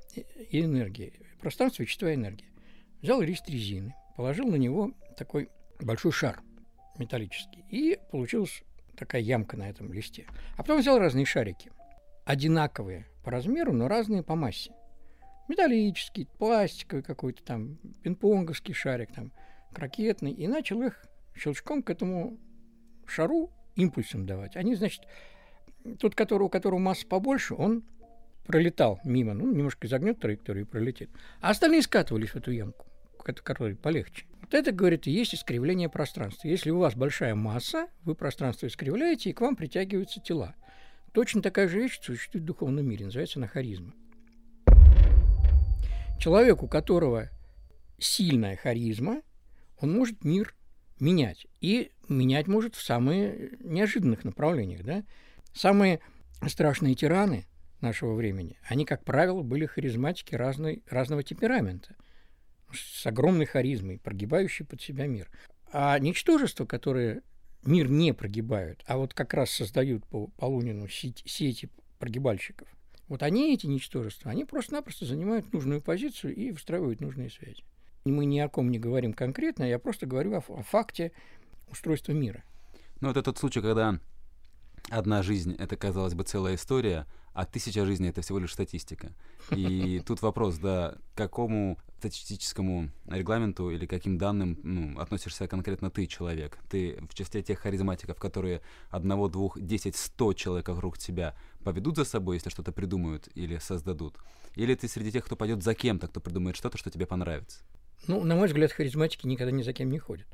и 0.50 0.60
энергии. 0.60 1.14
Пространство, 1.40 1.82
вещество 1.82 2.08
и 2.08 2.14
энергия. 2.14 2.46
Взял 3.00 3.20
лист 3.22 3.48
резины, 3.48 3.94
положил 4.16 4.46
на 4.48 4.56
него 4.56 4.92
такой 5.16 5.50
большой 5.80 6.12
шар 6.12 6.42
металлический, 6.98 7.64
и 7.70 7.98
получилась 8.10 8.62
такая 8.96 9.20
ямка 9.20 9.56
на 9.56 9.68
этом 9.68 9.92
листе. 9.92 10.26
А 10.54 10.62
потом 10.62 10.80
взял 10.80 10.98
разные 10.98 11.26
шарики, 11.26 11.70
одинаковые 12.24 13.06
по 13.22 13.30
размеру, 13.30 13.72
но 13.72 13.88
разные 13.88 14.22
по 14.22 14.34
массе. 14.34 14.72
Металлический, 15.48 16.26
пластиковый 16.38 17.02
какой-то 17.02 17.42
там, 17.42 17.78
пинг-понговский 18.02 18.74
шарик, 18.74 19.12
там, 19.12 19.32
крокетный, 19.72 20.32
и 20.32 20.48
начал 20.48 20.82
их 20.82 21.06
щелчком 21.36 21.82
к 21.82 21.90
этому 21.90 22.38
шару 23.06 23.50
импульсом 23.76 24.26
давать. 24.26 24.56
Они, 24.56 24.74
значит, 24.74 25.02
тот, 26.00 26.14
который, 26.14 26.44
у 26.44 26.48
которого 26.48 26.78
масса 26.78 27.06
побольше, 27.06 27.54
он 27.54 27.84
пролетал 28.46 29.00
мимо, 29.04 29.34
ну, 29.34 29.52
немножко 29.52 29.86
изогнет 29.86 30.18
траекторию 30.18 30.64
и 30.64 30.68
пролетит. 30.68 31.10
А 31.40 31.50
остальные 31.50 31.82
скатывались 31.82 32.30
в 32.30 32.36
эту 32.36 32.50
ямку, 32.50 32.86
которая 33.32 33.74
полегче. 33.74 34.26
Вот 34.40 34.54
это, 34.54 34.72
говорит, 34.72 35.06
и 35.06 35.10
есть 35.10 35.34
искривление 35.34 35.88
пространства. 35.88 36.48
Если 36.48 36.70
у 36.70 36.78
вас 36.78 36.94
большая 36.94 37.34
масса, 37.34 37.88
вы 38.04 38.14
пространство 38.14 38.66
искривляете, 38.66 39.30
и 39.30 39.32
к 39.32 39.40
вам 39.40 39.56
притягиваются 39.56 40.20
тела. 40.20 40.54
Точно 41.12 41.42
такая 41.42 41.68
же 41.68 41.80
вещь 41.80 41.98
существует 42.00 42.44
в 42.44 42.46
духовном 42.46 42.86
мире, 42.86 43.06
называется 43.06 43.38
она 43.38 43.48
харизма. 43.48 43.92
Человек, 46.20 46.62
у 46.62 46.68
которого 46.68 47.30
сильная 47.98 48.56
харизма, 48.56 49.22
он 49.80 49.92
может 49.92 50.24
мир 50.24 50.54
менять. 51.00 51.46
И 51.60 51.90
менять 52.08 52.46
может 52.46 52.74
в 52.74 52.82
самые 52.82 53.50
неожиданных 53.60 54.24
направлениях. 54.24 54.84
Да? 54.84 55.04
Самые 55.52 56.00
страшные 56.46 56.94
тираны 56.94 57.46
нашего 57.80 58.14
времени, 58.14 58.58
они, 58.68 58.84
как 58.84 59.04
правило, 59.04 59.42
были 59.42 59.66
харизматики 59.66 60.34
разной, 60.34 60.82
разного 60.88 61.22
темперамента, 61.22 61.94
с 62.72 63.06
огромной 63.06 63.46
харизмой, 63.46 63.98
прогибающие 63.98 64.66
под 64.66 64.80
себя 64.80 65.06
мир. 65.06 65.30
А 65.72 65.98
ничтожества, 65.98 66.64
которые 66.64 67.22
мир 67.64 67.88
не 67.88 68.12
прогибают, 68.12 68.82
а 68.86 68.96
вот 68.96 69.14
как 69.14 69.34
раз 69.34 69.50
создают 69.50 70.06
по, 70.06 70.28
по 70.28 70.46
Лунину 70.46 70.88
сети, 70.88 71.68
прогибальщиков, 71.98 72.68
вот 73.08 73.22
они, 73.22 73.54
эти 73.54 73.66
ничтожества, 73.66 74.30
они 74.30 74.44
просто-напросто 74.44 75.04
занимают 75.04 75.52
нужную 75.52 75.80
позицию 75.80 76.34
и 76.34 76.52
встраивают 76.52 77.00
нужные 77.00 77.30
связи. 77.30 77.64
Мы 78.04 78.24
ни 78.24 78.38
о 78.38 78.48
ком 78.48 78.70
не 78.70 78.78
говорим 78.78 79.12
конкретно, 79.12 79.64
я 79.64 79.78
просто 79.78 80.06
говорю 80.06 80.34
о, 80.34 80.38
о 80.38 80.62
факте 80.62 81.12
устройства 81.68 82.12
мира. 82.12 82.44
Ну, 83.00 83.08
вот 83.08 83.16
этот 83.16 83.38
случай, 83.38 83.60
когда 83.60 84.00
одна 84.90 85.22
жизнь— 85.22 85.54
это, 85.58 85.76
казалось 85.76 86.14
бы, 86.14 86.24
целая 86.24 86.54
история, 86.54 87.06
а 87.32 87.44
тысяча 87.44 87.84
жизней— 87.84 88.08
это 88.10 88.22
всего 88.22 88.38
лишь 88.38 88.52
статистика. 88.52 89.12
И 89.50 90.02
тут 90.06 90.22
вопрос, 90.22 90.56
да, 90.56 90.96
к 91.14 91.18
какому 91.18 91.78
статистическому 91.98 92.90
регламенту 93.06 93.70
или 93.70 93.86
каким 93.86 94.16
данным 94.18 94.58
ну, 94.62 94.98
относишься 95.00 95.48
конкретно 95.48 95.90
ты, 95.90 96.06
человек? 96.06 96.58
Ты 96.70 96.98
в 97.10 97.14
числе 97.14 97.42
тех 97.42 97.58
харизматиков, 97.58 98.18
которые 98.18 98.62
одного, 98.90 99.28
двух, 99.28 99.60
десять, 99.60 99.96
сто 99.96 100.32
человек 100.32 100.68
вокруг 100.68 100.98
тебя 100.98 101.34
поведут 101.64 101.96
за 101.96 102.04
собой, 102.04 102.36
если 102.36 102.50
что-то 102.50 102.72
придумают 102.72 103.28
или 103.34 103.58
создадут? 103.58 104.18
Или 104.54 104.74
ты 104.74 104.88
среди 104.88 105.12
тех, 105.12 105.24
кто 105.24 105.36
пойдет 105.36 105.62
за 105.62 105.74
кем-то, 105.74 106.08
кто 106.08 106.20
придумает 106.20 106.56
что-то, 106.56 106.78
что 106.78 106.90
тебе 106.90 107.06
понравится? 107.06 107.60
Ну, 108.06 108.22
на 108.22 108.36
мой 108.36 108.46
взгляд, 108.46 108.72
харизматики 108.72 109.26
никогда 109.26 109.50
ни 109.50 109.62
за 109.62 109.72
кем 109.72 109.90
не 109.90 109.98
ходят. 109.98 110.26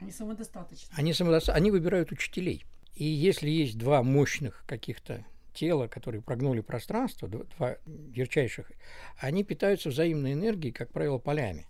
Они 0.00 0.10
самодостаточны. 0.10 0.92
Они 0.96 1.12
самодостаточны, 1.12 1.58
они 1.58 1.70
выбирают 1.70 2.10
учителей. 2.10 2.64
И 2.94 3.04
если 3.04 3.50
есть 3.50 3.76
два 3.76 4.02
мощных 4.02 4.64
каких-то 4.66 5.24
тела, 5.52 5.88
которые 5.88 6.22
прогнули 6.22 6.60
пространство, 6.60 7.28
два 7.28 7.76
ярчайших, 7.86 8.70
они 9.18 9.44
питаются 9.44 9.88
взаимной 9.88 10.34
энергией, 10.34 10.72
как 10.72 10.90
правило, 10.92 11.18
полями. 11.18 11.66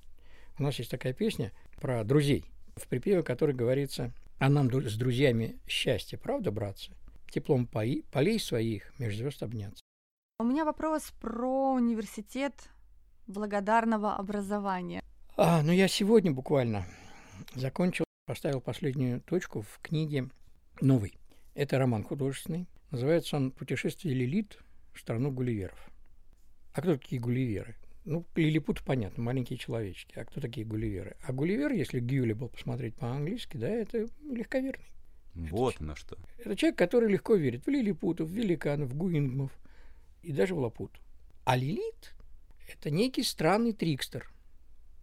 У 0.59 0.62
нас 0.62 0.78
есть 0.78 0.90
такая 0.90 1.12
песня 1.12 1.52
про 1.81 2.04
друзей, 2.04 2.45
в 2.76 2.87
припеве 2.88 3.23
которой 3.23 3.54
говорится 3.54 4.12
«А 4.38 4.49
нам 4.49 4.71
с 4.71 4.97
друзьями 4.97 5.59
счастье, 5.66 6.19
правда, 6.19 6.50
братцы? 6.50 6.93
Теплом 7.31 7.66
полей 7.66 8.38
своих 8.38 8.93
меж 8.99 9.16
звезд 9.16 9.43
обняться». 9.43 9.83
У 10.40 10.45
меня 10.45 10.64
вопрос 10.64 11.12
про 11.21 11.73
университет 11.75 12.54
благодарного 13.26 14.16
образования. 14.16 15.02
А, 15.37 15.62
ну 15.62 15.73
я 15.73 15.88
сегодня 15.88 16.33
буквально 16.33 16.87
закончил, 17.54 18.04
поставил 18.26 18.61
последнюю 18.61 19.21
точку 19.21 19.62
в 19.62 19.78
книге 19.81 20.28
«Новый». 20.81 21.19
Это 21.54 21.78
роман 21.78 22.02
художественный. 22.02 22.66
Называется 22.90 23.37
он 23.37 23.50
«Путешествие 23.50 24.14
Лилит 24.14 24.59
в 24.93 25.00
страну 25.00 25.31
Гулливеров». 25.31 25.90
А 26.73 26.81
кто 26.81 26.97
такие 26.97 27.21
Гулливеры? 27.21 27.76
Ну, 28.04 28.26
Лилипут, 28.35 28.83
понятно, 28.83 29.23
маленькие 29.23 29.59
человечки. 29.59 30.19
А 30.19 30.25
кто 30.25 30.40
такие 30.40 30.66
Гулливеры? 30.66 31.16
А 31.23 31.33
Гулливер, 31.33 31.73
если 31.73 32.00
Гюлибл 32.00 32.49
посмотреть 32.49 32.97
по-английски, 32.97 33.57
да, 33.57 33.69
это 33.69 34.09
легковерный. 34.31 34.90
Вот 35.35 35.76
это, 35.76 35.85
на 35.85 35.97
что. 35.97 36.16
Это 36.38 36.54
человек, 36.54 36.78
который 36.78 37.11
легко 37.11 37.35
верит 37.35 37.66
в 37.66 37.71
лилипутов, 37.71 38.28
в 38.28 38.33
великанов, 38.33 38.90
в 38.90 38.97
гуингмов 38.97 39.52
и 40.23 40.33
даже 40.33 40.54
в 40.54 40.59
лапут. 40.59 41.00
А 41.45 41.57
Лилит– 41.57 42.14
это 42.73 42.90
некий 42.90 43.23
странный 43.23 43.73
трикстер, 43.73 44.31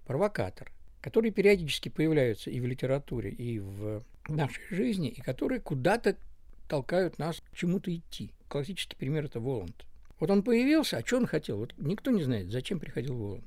провокатор, 0.06 0.72
который 1.02 1.32
периодически 1.32 1.90
появляется 1.90 2.50
и 2.50 2.60
в 2.60 2.66
литературе, 2.66 3.32
и 3.32 3.60
в 3.60 4.04
нашей 4.36 4.64
жизни, 4.70 5.10
и 5.10 5.22
которые 5.22 5.60
куда-то 5.60 6.18
толкают 6.68 7.20
нас 7.20 7.42
к 7.42 7.56
чему-то 7.56 7.94
идти. 7.94 8.34
Классический 8.48 8.96
пример– 8.96 9.26
это 9.26 9.40
Воланд. 9.40 9.86
Вот 10.20 10.30
он 10.30 10.44
появился, 10.44 10.98
а 10.98 11.06
что 11.06 11.18
он 11.18 11.26
хотел? 11.26 11.58
Вот 11.58 11.74
никто 11.78 12.12
не 12.12 12.24
знает, 12.24 12.52
зачем 12.52 12.80
приходил 12.80 13.16
Воланд. 13.16 13.46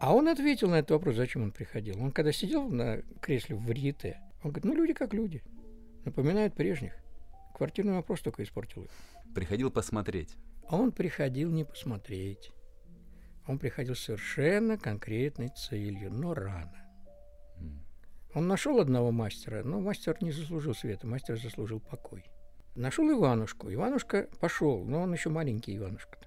А 0.00 0.14
он 0.14 0.28
ответил 0.28 0.68
на 0.68 0.76
этот 0.76 0.92
вопрос, 0.92 1.16
зачем 1.16 1.42
он 1.42 1.52
приходил. 1.52 2.02
Он 2.02 2.12
когда 2.12 2.32
сидел 2.32 2.68
на 2.68 3.02
кресле 3.20 3.56
в 3.56 3.64
варьете, 3.64 4.20
он 4.42 4.50
говорит, 4.50 4.64
ну 4.64 4.74
люди 4.74 4.92
как 4.92 5.14
люди, 5.14 5.42
напоминают 6.04 6.54
прежних. 6.54 6.92
Квартирный 7.54 7.94
вопрос 7.94 8.20
только 8.20 8.42
испортил 8.42 8.84
их. 8.84 8.90
Приходил 9.34 9.70
посмотреть. 9.70 10.36
А 10.68 10.76
он 10.76 10.92
приходил 10.92 11.50
не 11.50 11.64
посмотреть. 11.64 12.50
Он 13.46 13.58
приходил 13.58 13.94
совершенно 13.94 14.78
конкретной 14.78 15.50
целью, 15.50 16.10
но 16.10 16.34
рано. 16.34 16.83
Он 18.34 18.48
нашел 18.48 18.80
одного 18.80 19.12
мастера, 19.12 19.62
но 19.62 19.80
мастер 19.80 20.16
не 20.20 20.32
заслужил 20.32 20.74
света, 20.74 21.06
мастер 21.06 21.40
заслужил 21.40 21.78
покой. 21.78 22.24
Нашел 22.74 23.08
Иванушку. 23.08 23.72
Иванушка 23.72 24.28
пошел, 24.40 24.84
но 24.84 25.02
он 25.02 25.12
еще 25.12 25.30
маленький 25.30 25.76
Иванушка. 25.76 26.18
-то. 26.18 26.26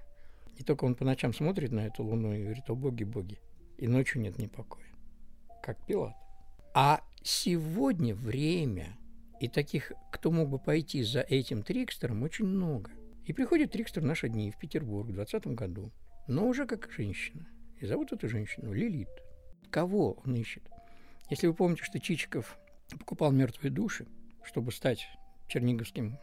И 0.57 0.63
только 0.63 0.85
он 0.85 0.95
по 0.95 1.03
ночам 1.03 1.33
смотрит 1.33 1.71
на 1.71 1.85
эту 1.85 2.03
луну 2.03 2.33
и 2.33 2.43
говорит, 2.43 2.69
о 2.69 2.75
боги, 2.75 3.03
боги. 3.03 3.39
И 3.77 3.87
ночью 3.87 4.21
нет 4.21 4.39
ни 4.39 4.47
покоя. 4.47 4.87
Как 5.61 5.85
Пилат. 5.85 6.15
А 6.73 7.01
сегодня 7.21 8.15
время, 8.15 8.97
и 9.41 9.49
таких, 9.49 9.91
кто 10.11 10.31
мог 10.31 10.49
бы 10.49 10.59
пойти 10.59 11.03
за 11.03 11.21
этим 11.21 11.61
трикстером, 11.61 12.23
очень 12.23 12.45
много. 12.45 12.91
И 13.25 13.33
приходит 13.33 13.71
трикстер 13.71 14.01
в 14.01 14.05
наши 14.05 14.29
дни 14.29 14.51
в 14.51 14.57
Петербург 14.57 15.09
в 15.09 15.13
20 15.13 15.47
году, 15.47 15.91
но 16.27 16.47
уже 16.47 16.65
как 16.65 16.89
женщина. 16.89 17.45
И 17.81 17.85
зовут 17.85 18.13
эту 18.13 18.29
женщину 18.29 18.71
Лилит. 18.71 19.09
Кого 19.69 20.13
он 20.25 20.35
ищет? 20.35 20.63
Если 21.29 21.47
вы 21.47 21.53
помните, 21.53 21.83
что 21.83 21.99
Чичиков 21.99 22.57
покупал 22.97 23.31
мертвые 23.31 23.71
души, 23.71 24.07
чтобы 24.43 24.71
стать 24.71 25.07
черниговским 25.47 26.17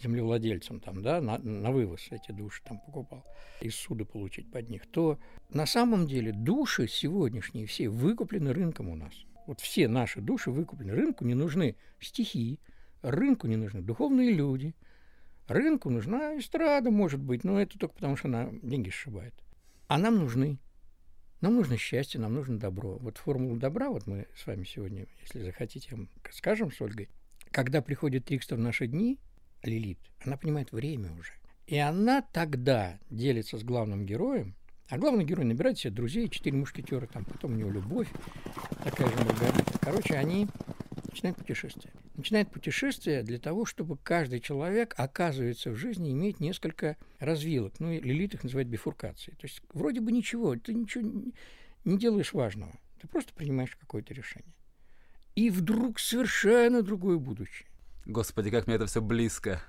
землевладельцам, 0.00 0.80
там, 0.80 1.02
да, 1.02 1.20
на, 1.20 1.38
на 1.38 1.70
вывоз 1.70 2.06
эти 2.10 2.32
души 2.32 2.62
там 2.64 2.78
покупал, 2.78 3.24
из 3.60 3.74
суда 3.74 4.04
получить 4.04 4.50
под 4.50 4.68
них, 4.68 4.86
то 4.86 5.18
на 5.50 5.66
самом 5.66 6.06
деле 6.06 6.32
души 6.32 6.86
сегодняшние 6.88 7.66
все 7.66 7.88
выкуплены 7.88 8.52
рынком 8.52 8.88
у 8.88 8.96
нас. 8.96 9.12
Вот 9.46 9.60
все 9.60 9.88
наши 9.88 10.20
души 10.20 10.50
выкуплены. 10.50 10.92
Рынку 10.94 11.24
не 11.24 11.34
нужны 11.34 11.76
стихии, 12.00 12.60
рынку 13.02 13.46
не 13.46 13.56
нужны 13.56 13.82
духовные 13.82 14.32
люди, 14.32 14.74
рынку 15.48 15.90
нужна 15.90 16.38
эстрада, 16.38 16.90
может 16.90 17.20
быть, 17.20 17.44
но 17.44 17.60
это 17.60 17.78
только 17.78 17.94
потому, 17.94 18.16
что 18.16 18.28
она 18.28 18.50
деньги 18.62 18.90
сшибает. 18.90 19.34
А 19.88 19.98
нам 19.98 20.18
нужны. 20.18 20.58
Нам 21.44 21.56
нужно 21.56 21.76
счастье, 21.76 22.18
нам 22.18 22.32
нужно 22.32 22.58
добро. 22.58 22.96
Вот 22.96 23.18
формулу 23.18 23.56
добра, 23.56 23.90
вот 23.90 24.06
мы 24.06 24.28
с 24.34 24.46
вами 24.46 24.64
сегодня, 24.64 25.06
если 25.20 25.42
захотите, 25.42 25.94
скажем 26.32 26.72
с 26.72 26.80
Ольгой, 26.80 27.10
когда 27.50 27.82
приходит 27.82 28.24
Трикстер 28.24 28.56
в 28.56 28.60
наши 28.60 28.86
дни– 28.86 29.18
Лилит, 29.62 29.98
она 30.24 30.38
понимает 30.38 30.72
время 30.72 31.12
уже. 31.12 31.34
И 31.66 31.76
она 31.76 32.22
тогда 32.22 32.98
делится 33.10 33.58
с 33.58 33.62
главным 33.62 34.06
героем, 34.06 34.54
а 34.88 34.96
главный 34.96 35.26
герой 35.26 35.44
набирает 35.44 35.76
себе 35.76 35.92
друзей, 35.92 36.30
четыре 36.30 36.56
мушкетера, 36.56 37.06
там 37.08 37.26
потом 37.26 37.52
у 37.52 37.56
него 37.56 37.70
любовь, 37.70 38.08
такая 38.82 39.08
же 39.08 39.16
Маргарита. 39.16 39.78
Короче, 39.82 40.14
они 40.14 40.48
начинают 41.10 41.36
путешествие. 41.36 41.92
Начинают 42.14 42.50
путешествие 42.50 43.22
для 43.24 43.38
того, 43.38 43.64
чтобы 43.64 43.96
каждый 43.96 44.38
человек, 44.38 44.94
оказывается, 44.96 45.70
в 45.70 45.76
жизни 45.76 46.12
иметь 46.12 46.38
несколько 46.38 46.96
развилок. 47.18 47.74
Ну, 47.80 47.92
Лилит 47.92 48.34
их 48.34 48.44
называет 48.44 48.68
бифуркацией. 48.68 49.36
То 49.36 49.46
есть 49.46 49.60
вроде 49.72 50.00
бы 50.00 50.12
ничего, 50.12 50.54
ты 50.54 50.74
ничего 50.74 51.10
не 51.84 51.98
делаешь 51.98 52.32
важного. 52.32 52.72
Ты 53.00 53.08
просто 53.08 53.34
принимаешь 53.34 53.76
какое-то 53.76 54.14
решение. 54.14 54.54
И 55.34 55.50
вдруг 55.50 55.98
совершенно 55.98 56.82
другое 56.82 57.18
будущее. 57.18 57.68
Господи, 58.06 58.50
как 58.50 58.68
мне 58.68 58.76
это 58.76 58.86
все 58.86 59.02
близко. 59.02 59.60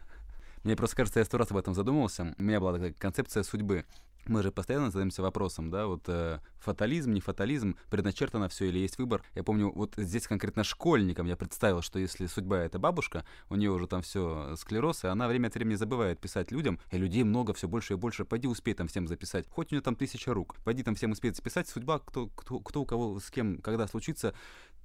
Мне 0.64 0.76
просто 0.76 0.98
кажется, 0.98 1.20
я 1.20 1.26
сто 1.26 1.38
раз 1.38 1.50
об 1.52 1.58
этом 1.58 1.74
задумывался. 1.74 2.36
У 2.38 2.44
меня 2.44 2.60
была 2.60 2.74
такая 2.74 2.94
концепция 2.94 3.44
судьбы. 3.44 3.86
Мы 4.28 4.42
же 4.42 4.52
постоянно 4.52 4.90
задаемся 4.90 5.22
вопросом, 5.22 5.70
да, 5.70 5.86
вот 5.86 6.04
э, 6.08 6.40
фатализм, 6.58 7.14
не 7.14 7.22
фатализм, 7.22 7.78
предначертано 7.92 8.50
все 8.50 8.66
или 8.66 8.80
есть 8.80 8.98
выбор. 8.98 9.24
Я 9.36 9.44
помню, 9.44 9.72
вот 9.72 9.94
здесь 9.98 10.28
конкретно 10.28 10.64
школьникам 10.64 11.28
я 11.28 11.36
представил, 11.36 11.84
что 11.84 12.00
если 12.00 12.26
судьба 12.26 12.60
это 12.60 12.80
бабушка, 12.80 13.24
у 13.50 13.56
нее 13.56 13.70
уже 13.70 13.86
там 13.86 14.02
все 14.02 14.56
склероз, 14.58 15.04
и 15.04 15.08
она 15.08 15.28
время 15.28 15.48
от 15.48 15.56
времени 15.56 15.76
забывает 15.76 16.20
писать 16.20 16.52
людям, 16.52 16.80
и 16.92 16.98
людей 16.98 17.24
много, 17.24 17.54
все 17.54 17.68
больше 17.68 17.94
и 17.94 17.98
больше. 17.98 18.26
Пойди 18.26 18.48
успей 18.48 18.74
там 18.74 18.88
всем 18.88 19.08
записать. 19.08 19.48
Хоть 19.48 19.72
у 19.72 19.76
нее 19.76 19.82
там 19.82 19.96
тысяча 19.96 20.34
рук. 20.34 20.56
Пойди 20.64 20.82
там 20.82 20.96
всем 20.96 21.12
успеть 21.12 21.36
записать. 21.36 21.68
Судьба, 21.68 22.00
кто, 22.00 22.28
кто, 22.28 22.60
кто 22.60 22.82
у 22.82 22.86
кого 22.86 23.20
с 23.20 23.30
кем, 23.30 23.60
когда 23.60 23.88
случится, 23.88 24.34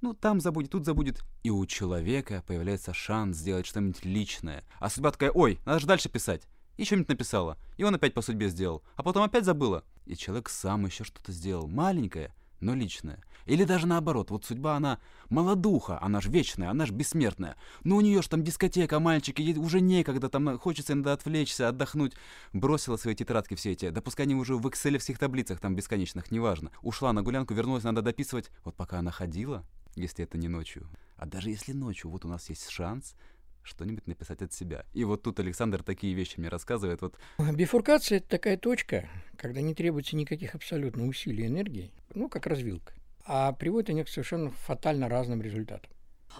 ну, 0.01 0.13
там 0.13 0.39
забудет, 0.39 0.71
тут 0.71 0.85
забудет. 0.85 1.23
И 1.43 1.49
у 1.49 1.65
человека 1.65 2.43
появляется 2.45 2.93
шанс 2.93 3.37
сделать 3.37 3.65
что-нибудь 3.65 4.05
личное. 4.05 4.63
А 4.79 4.89
судьба 4.89 5.11
такая, 5.11 5.31
ой, 5.31 5.59
надо 5.65 5.79
же 5.79 5.87
дальше 5.87 6.09
писать. 6.09 6.43
И 6.77 6.85
что-нибудь 6.85 7.09
написала. 7.09 7.57
И 7.77 7.83
он 7.83 7.95
опять 7.95 8.13
по 8.13 8.21
судьбе 8.21 8.49
сделал. 8.49 8.83
А 8.95 9.03
потом 9.03 9.23
опять 9.23 9.45
забыла. 9.45 9.83
И 10.05 10.15
человек 10.15 10.49
сам 10.49 10.85
еще 10.85 11.03
что-то 11.03 11.31
сделал. 11.31 11.67
Маленькое, 11.67 12.33
но 12.59 12.73
личное. 12.75 13.19
Или 13.45 13.63
даже 13.63 13.87
наоборот, 13.87 14.29
вот 14.29 14.45
судьба, 14.45 14.75
она 14.75 14.99
молодуха, 15.29 16.01
она 16.01 16.21
же 16.21 16.29
вечная, 16.29 16.69
она 16.69 16.85
же 16.85 16.93
бессмертная. 16.93 17.55
Но 17.83 17.97
у 17.97 18.01
нее 18.01 18.21
же 18.21 18.29
там 18.29 18.43
дискотека, 18.43 18.99
мальчики, 18.99 19.41
ей 19.41 19.57
уже 19.57 19.81
некогда, 19.81 20.29
там 20.29 20.57
хочется 20.59 20.93
иногда 20.93 21.13
отвлечься, 21.13 21.67
отдохнуть. 21.67 22.13
Бросила 22.53 22.97
свои 22.97 23.15
тетрадки 23.15 23.55
все 23.55 23.71
эти, 23.71 23.89
да 23.89 24.01
пускай 24.01 24.25
они 24.25 24.35
уже 24.35 24.55
в 24.55 24.69
экселевских 24.69 25.17
таблицах 25.17 25.59
там 25.59 25.75
бесконечных, 25.75 26.31
неважно. 26.31 26.71
Ушла 26.81 27.13
на 27.13 27.23
гулянку, 27.23 27.53
вернулась, 27.53 27.83
надо 27.83 28.01
дописывать. 28.01 28.51
Вот 28.63 28.75
пока 28.75 28.99
она 28.99 29.11
ходила, 29.11 29.65
если 29.95 30.23
это 30.23 30.37
не 30.37 30.47
ночью. 30.47 30.87
А 31.17 31.25
даже 31.25 31.49
если 31.49 31.73
ночью, 31.73 32.09
вот 32.09 32.25
у 32.25 32.27
нас 32.27 32.49
есть 32.49 32.69
шанс 32.69 33.15
что-нибудь 33.63 34.07
написать 34.07 34.41
от 34.41 34.53
себя. 34.53 34.85
И 34.93 35.03
вот 35.03 35.23
тут 35.23 35.39
Александр 35.39 35.83
такие 35.83 36.13
вещи 36.13 36.39
мне 36.39 36.49
рассказывает. 36.49 37.01
Вот. 37.01 37.15
Бифуркация– 37.53 38.17
это 38.19 38.27
такая 38.27 38.57
точка, 38.57 39.07
когда 39.37 39.61
не 39.61 39.73
требуется 39.73 40.15
никаких 40.15 40.55
абсолютно 40.55 41.05
усилий 41.05 41.47
энергии, 41.47 41.91
ну, 42.13 42.29
как 42.29 42.47
развилка, 42.47 42.93
а 43.25 43.51
приводит 43.53 43.89
они 43.89 44.03
к 44.03 44.09
совершенно 44.09 44.51
фатально 44.51 45.09
разным 45.09 45.41
результатам. 45.41 45.91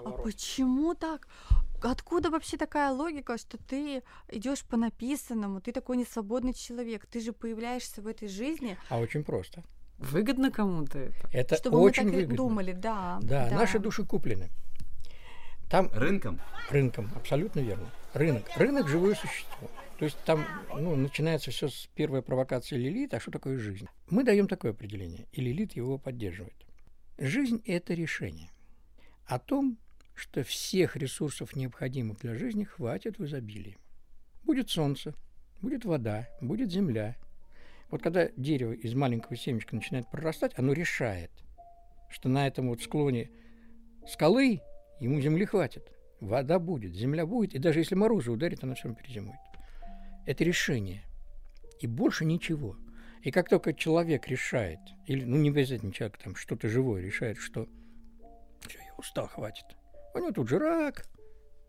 А 0.03 0.11
почему 0.11 0.93
так? 0.95 1.27
Откуда 1.83 2.29
вообще 2.29 2.57
такая 2.57 2.91
логика, 2.91 3.37
что 3.37 3.57
ты 3.57 4.03
идешь 4.29 4.63
по 4.63 4.77
написанному, 4.77 5.61
ты 5.61 5.71
такой 5.71 5.97
несвободный 5.97 6.53
человек, 6.53 7.05
ты 7.07 7.19
же 7.19 7.33
появляешься 7.33 8.01
в 8.01 8.07
этой 8.07 8.27
жизни? 8.27 8.77
А 8.89 8.99
очень 8.99 9.23
просто. 9.23 9.63
Выгодно 9.97 10.51
кому-то 10.51 10.97
это? 10.97 11.27
Это 11.31 11.55
Чтобы 11.55 11.79
очень 11.79 12.03
мы 12.03 12.09
так 12.09 12.15
выгодно. 12.21 12.37
думали, 12.37 12.71
да, 12.71 13.19
да. 13.21 13.49
да. 13.49 13.55
наши 13.55 13.79
души 13.79 14.03
куплены. 14.05 14.49
Там 15.71 15.89
Рынком? 15.93 16.41
рынком, 16.69 17.09
абсолютно 17.15 17.61
верно. 17.61 17.89
Рынок. 18.13 18.43
Рынок– 18.57 18.87
живое 18.89 19.15
существо. 19.15 19.71
То 19.99 20.05
есть 20.05 20.17
там 20.25 20.45
ну, 20.73 20.97
начинается 20.97 21.49
все 21.49 21.69
с 21.69 21.87
первой 21.95 22.21
провокации 22.21 22.75
Лилит. 22.75 23.13
А 23.13 23.21
что 23.21 23.31
такое 23.31 23.57
жизнь? 23.57 23.87
Мы 24.09 24.25
даем 24.25 24.49
такое 24.49 24.71
определение, 24.71 25.27
и 25.31 25.39
Лилит 25.39 25.73
его 25.77 25.97
поддерживает. 25.97 26.55
Жизнь– 27.17 27.61
это 27.65 27.93
решение 27.93 28.49
о 29.25 29.39
том, 29.39 29.77
что 30.13 30.43
всех 30.43 30.97
ресурсов, 30.97 31.55
необходимых 31.55 32.19
для 32.19 32.35
жизни, 32.35 32.65
хватит 32.65 33.17
в 33.17 33.23
изобилии. 33.23 33.77
Будет 34.43 34.69
солнце, 34.69 35.13
будет 35.61 35.85
вода, 35.85 36.27
будет 36.41 36.69
земля. 36.69 37.15
Вот 37.89 38.01
когда 38.01 38.27
дерево 38.35 38.73
из 38.73 38.93
маленького 38.93 39.37
семечка 39.37 39.75
начинает 39.75 40.09
прорастать, 40.11 40.51
оно 40.57 40.73
решает, 40.73 41.31
что 42.09 42.27
на 42.27 42.45
этом 42.45 42.67
вот 42.67 42.81
склоне 42.81 43.29
скалы 44.05 44.61
ему 45.01 45.19
земли 45.19 45.45
хватит. 45.45 45.91
Вода 46.19 46.59
будет, 46.59 46.93
земля 46.93 47.25
будет, 47.25 47.55
и 47.55 47.59
даже 47.59 47.79
если 47.79 47.95
морозы 47.95 48.31
ударит, 48.31 48.63
она 48.63 48.75
все 48.75 48.85
равно 48.85 49.01
перезимует. 49.01 49.39
Это 50.25 50.43
решение. 50.43 51.03
И 51.79 51.87
больше 51.87 52.25
ничего. 52.25 52.77
И 53.23 53.31
как 53.31 53.49
только 53.49 53.73
человек 53.73 54.27
решает, 54.27 54.79
или, 55.07 55.25
ну, 55.25 55.37
не 55.37 55.49
обязательно 55.49 55.91
человек, 55.91 56.17
там, 56.19 56.35
что-то 56.35 56.69
живое 56.69 57.01
решает, 57.01 57.37
что 57.37 57.67
все, 58.67 58.77
я 58.77 58.93
устал, 58.97 59.27
хватит. 59.27 59.65
У 60.13 60.19
него 60.19 60.31
тут 60.31 60.49
же 60.49 60.59
рак, 60.59 61.07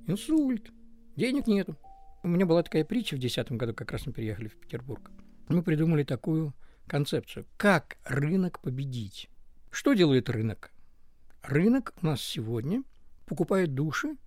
инсульт, 0.07 0.71
денег 1.17 1.47
нету. 1.47 1.77
У 2.23 2.29
меня 2.29 2.45
была 2.45 2.63
такая 2.63 2.85
притча 2.85 3.17
в 3.17 3.21
2010 3.21 3.53
году, 3.53 3.75
как 3.75 3.91
раз 3.93 4.07
мы 4.07 4.13
приехали 4.13 4.49
в 4.49 4.57
Петербург. 4.57 5.11
Мы 5.49 5.63
придумали 5.63 6.05
такую 6.05 6.55
концепцию. 6.87 7.47
Как 7.57 7.97
рынок 8.05 8.61
победить? 8.61 9.31
Что 9.71 9.95
делает 9.95 10.29
рынок? 10.29 10.71
Рынок 11.43 11.95
у 12.03 12.07
нас 12.07 12.21
сегодня 12.21 12.85
покупает 13.33 13.73
души 13.73 14.19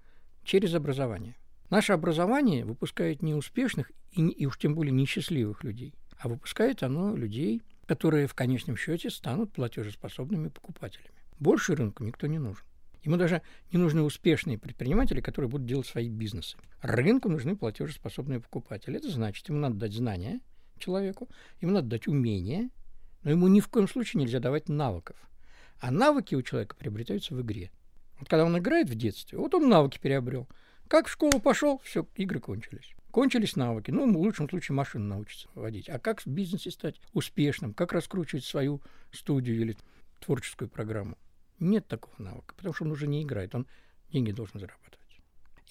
через 0.44 0.74
образование. 0.74 1.36
Наше 1.70 1.94
образование 1.94 2.66
выпускает 2.66 3.22
не 3.22 3.36
успешных 3.36 3.92
и, 4.12 4.28
и 4.28 4.48
уж 4.48 4.58
тем 4.58 4.74
более 4.74 4.94
несчастливых 4.94 5.64
людей, 5.64 5.94
а 6.18 6.28
выпускает 6.28 6.82
оно 6.82 7.16
людей, 7.16 7.62
которые 7.86 8.26
в 8.26 8.34
конечном 8.34 8.78
счете 8.78 9.12
станут 9.12 9.54
платежеспособными 9.54 10.48
покупателями. 10.48 11.14
Больше 11.38 11.76
рынку 11.76 12.04
никто 12.04 12.26
не 12.26 12.40
нужен. 12.40 12.66
Ему 13.04 13.18
даже 13.18 13.44
не 13.72 13.78
нужны 13.78 14.02
успешные 14.02 14.58
предприниматели, 14.58 15.22
которые 15.22 15.52
будут 15.52 15.68
делать 15.68 15.86
свои 15.86 16.10
бизнесы. 16.10 16.58
Рынку 16.82 17.30
нужны 17.30 17.56
платежеспособные 17.56 18.40
покупатели. 18.40 18.98
Это 18.98 19.12
значит, 19.12 19.48
ему 19.50 19.60
надо 19.60 19.76
дать 19.76 19.94
знания 19.94 20.40
человеку, 20.80 21.30
ему 21.62 21.74
надо 21.74 21.90
дать 21.90 22.08
умения, 22.08 22.72
но 23.22 23.30
ему 23.30 23.50
ни 23.50 23.60
в 23.60 23.68
коем 23.68 23.88
случае 23.88 24.24
нельзя 24.24 24.40
давать 24.40 24.68
навыков. 24.68 25.18
А 25.80 25.92
навыки 25.92 26.34
у 26.34 26.42
человека 26.42 26.76
приобретаются 26.76 27.36
в 27.36 27.42
игре. 27.44 27.70
Вот 28.20 28.30
когда 28.30 28.46
он 28.46 28.58
играет 28.58 28.90
в 28.90 28.96
детстве, 28.96 29.38
вот 29.38 29.54
он 29.54 29.70
навыки 29.70 30.00
переобрел. 30.00 30.48
Как 30.88 31.08
в 31.08 31.12
школу 31.12 31.40
пошел, 31.40 31.80
все, 31.84 32.08
игры 32.16 32.40
кончились. 32.40 32.94
Кончились 33.12 33.56
навыки. 33.56 33.92
Ну, 33.92 34.12
в 34.12 34.18
лучшем 34.18 34.50
случае 34.50 34.76
машину 34.76 35.06
научится 35.06 35.48
водить. 35.56 35.90
А 35.90 36.00
как 36.00 36.22
в 36.22 36.28
бизнесе 36.28 36.70
стать 36.70 37.00
успешным? 37.14 37.74
Как 37.74 37.92
раскручивать 37.92 38.46
свою 38.46 38.82
студию 39.12 39.60
или 39.60 39.78
творческую 40.20 40.70
программу? 40.70 41.18
Нет 41.60 41.88
такого 41.88 42.14
навыка, 42.18 42.54
потому 42.56 42.74
что 42.74 42.84
он 42.84 42.92
уже 42.92 43.08
не 43.08 43.24
играет, 43.24 43.56
он 43.56 43.66
деньги 44.12 44.32
должен 44.32 44.60
зарабатывать. 44.60 45.00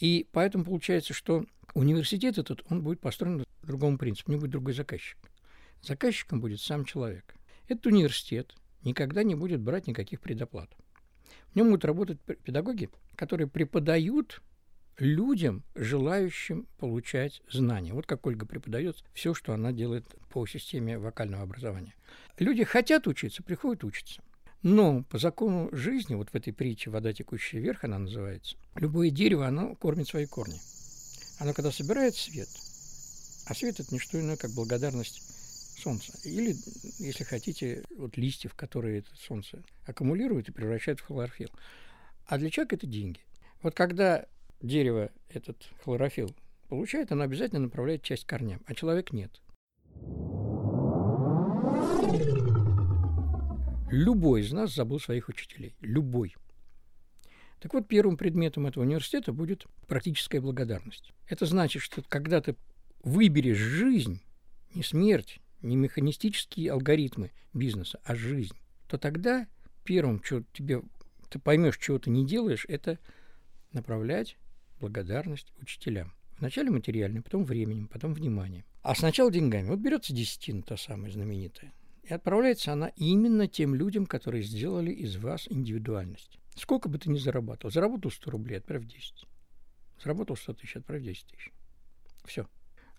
И 0.01 0.27
поэтому 0.33 0.65
получается, 0.65 1.13
что 1.13 1.45
университет 1.75 2.39
этот, 2.39 2.65
он 2.71 2.83
будет 2.83 3.01
построен 3.01 3.39
на 3.39 3.45
другом 3.63 3.99
принципе, 3.99 4.31
у 4.31 4.33
него 4.33 4.41
будет 4.43 4.53
другой 4.53 4.73
заказчик. 4.73 5.19
Заказчиком 5.83 6.41
будет 6.41 6.61
сам 6.61 6.85
человек. 6.85 7.35
Этот 7.69 7.87
университет 7.87 8.55
никогда 8.83 9.23
не 9.23 9.35
будет 9.35 9.61
брать 9.61 9.87
никаких 9.87 10.21
предоплат. 10.21 10.71
В 11.53 11.57
нем 11.57 11.69
будут 11.69 11.85
работать 11.85 12.21
педагоги, 12.21 12.91
которые 13.17 13.47
преподают 13.47 14.43
людям, 14.99 15.65
желающим 15.75 16.67
получать 16.79 17.43
знания. 17.51 17.93
Вот 17.93 18.07
как 18.07 18.27
Ольга 18.27 18.47
преподает 18.47 18.97
все, 19.13 19.35
что 19.35 19.53
она 19.53 19.73
делает 19.73 20.07
по 20.31 20.47
системе 20.47 20.99
вокального 20.99 21.43
образования. 21.43 21.95
Люди 22.39 22.65
хотят 22.65 23.07
учиться, 23.07 23.43
приходят 23.43 23.85
учиться. 23.85 24.23
Но 24.63 25.03
по 25.05 25.19
закону 25.19 25.69
жизни, 25.73 26.15
вот 26.15 26.31
в 26.31 26.35
этой 26.35 26.53
притче 26.53 26.91
«Вода, 26.91 27.13
текущая 27.13 27.59
вверх» 27.59 27.85
она 27.85 27.99
называется, 27.99 28.57
любое 28.77 29.11
дерево, 29.11 29.47
оно 29.47 29.75
кормит 29.75 30.09
свои 30.09 30.27
корни. 30.27 30.59
Оно 31.39 31.53
когда 31.53 31.71
собирает 31.71 32.15
свет, 32.15 32.49
а 33.47 33.55
свет– 33.55 33.79
это 33.81 33.93
не 33.93 33.99
что 33.99 34.19
иное, 34.19 34.37
как 34.37 34.53
благодарность 34.53 35.34
солнца. 35.85 36.13
Или, 36.25 36.57
если 36.99 37.25
хотите, 37.25 37.85
вот 37.97 38.17
листьев, 38.17 38.55
которые 38.55 39.01
это 39.01 39.11
солнце 39.17 39.63
аккумулирует 39.85 40.49
и 40.49 40.53
превращает 40.53 41.01
в 41.01 41.07
хлорофилл. 41.07 41.51
А 42.27 42.39
для 42.39 42.51
человека 42.51 42.77
это 42.77 42.87
деньги. 42.87 43.21
Вот 43.63 43.75
когда 43.75 44.27
дерево 44.63 45.11
этот 45.29 45.69
хлорофилл 45.83 46.35
получает, 46.69 47.13
оно 47.13 47.25
обязательно 47.25 47.61
направляет 47.61 48.03
часть 48.03 48.25
корням, 48.25 48.63
а 48.67 48.75
человек 48.75 49.13
нет. 49.13 49.41
Любой 53.91 54.41
из 54.41 54.53
нас 54.53 54.75
забыл 54.75 54.99
своих 54.99 55.29
учителей. 55.29 55.77
Любой. 55.81 56.35
Так 57.61 57.75
вот, 57.75 57.87
первым 57.87 58.17
предметом 58.17 58.67
этого 58.67 58.85
университета 58.85 59.33
будет 59.33 59.67
практическая 59.87 60.41
благодарность. 60.41 61.13
Это 61.29 61.47
значит, 61.47 61.83
что 61.83 62.03
когда 62.03 62.41
ты 62.41 62.57
выберешь 63.03 63.59
жизнь, 63.59 64.21
не 64.75 64.83
смерть, 64.83 65.41
не 65.65 65.77
механистические 65.77 66.73
алгоритмы 66.73 67.33
бизнеса, 67.53 68.01
а 68.05 68.15
жизнь, 68.15 68.57
то 68.89 68.99
тогда 68.99 69.47
первым, 69.85 70.23
что 70.23 70.43
тебе 70.53 70.83
ты 71.31 71.39
поймешь, 71.39 71.79
чего 71.79 71.99
ты 71.99 72.11
не 72.11 72.25
делаешь, 72.25 72.65
это 72.69 72.99
направлять 73.73 74.37
благодарность 74.79 75.53
учителям. 75.61 76.13
Вначале 76.39 76.71
материальным, 76.71 77.23
потом 77.23 77.45
временем, 77.45 77.89
потом 77.89 78.13
вниманием. 78.13 78.65
А 78.83 78.95
сначала 78.95 79.33
деньгами. 79.33 79.69
Вот 79.69 79.79
берется 79.79 80.13
десятина, 80.13 80.63
та 80.63 80.77
самая 80.77 81.11
знаменитая, 81.11 81.73
и 82.03 82.13
отправляется 82.13 82.73
она 82.73 82.89
именно 82.97 83.49
тем 83.49 83.75
людям, 83.75 84.07
которые 84.07 84.43
сделали 84.43 84.91
из 84.91 85.17
вас 85.17 85.47
индивидуальность. 85.49 86.39
Сколько 86.55 86.89
бы 86.89 86.99
ты 86.99 87.11
ни 87.11 87.19
зарабатывал. 87.19 87.73
Заработал 87.73 88.11
100 88.11 88.31
рублей, 88.31 88.59
отправь 88.59 88.85
10. 88.85 89.27
Заработал 90.03 90.37
100 90.37 90.55
тысяч, 90.55 90.77
отправь 90.77 91.03
10 91.03 91.27
тысяч. 91.27 91.51
Все. 92.25 92.47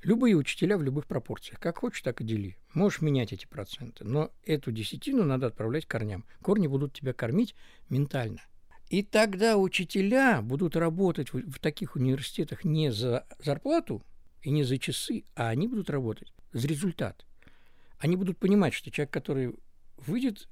Любые 0.04 0.36
учителя 0.36 0.78
в 0.78 0.84
любых 0.84 1.08
пропорциях. 1.08 1.60
Как 1.60 1.80
хочешь, 1.80 2.02
так 2.02 2.22
и 2.22 2.24
дели. 2.24 2.58
Можешь 2.74 3.02
менять 3.02 3.34
эти 3.34 3.46
проценты. 3.46 4.04
Но 4.04 4.32
эту 4.46 4.72
десятину 4.72 5.24
надо 5.24 5.48
отправлять 5.48 5.86
корням. 5.86 6.26
Корни 6.42 6.68
будут 6.68 6.94
тебя 6.94 7.14
кормить 7.14 7.56
ментально. 7.90 8.42
И 8.90 9.02
тогда 9.02 9.58
учителя 9.58 10.42
будут 10.42 10.76
работать 10.76 11.34
в, 11.34 11.52
в 11.52 11.60
таких 11.60 11.96
университетах 11.96 12.64
не 12.64 12.92
за 12.92 13.26
зарплату 13.40 14.04
и 14.44 14.52
не 14.52 14.64
за 14.64 14.78
часы, 14.78 15.24
а 15.36 15.50
они 15.50 15.68
будут 15.68 15.90
работать 15.90 16.32
за 16.54 16.68
результат. 16.68 17.26
Они 17.98 18.16
будут 18.16 18.38
понимать, 18.38 18.74
что 18.74 18.92
человек, 18.92 19.12
который 19.12 19.56
выйдет 19.98 20.48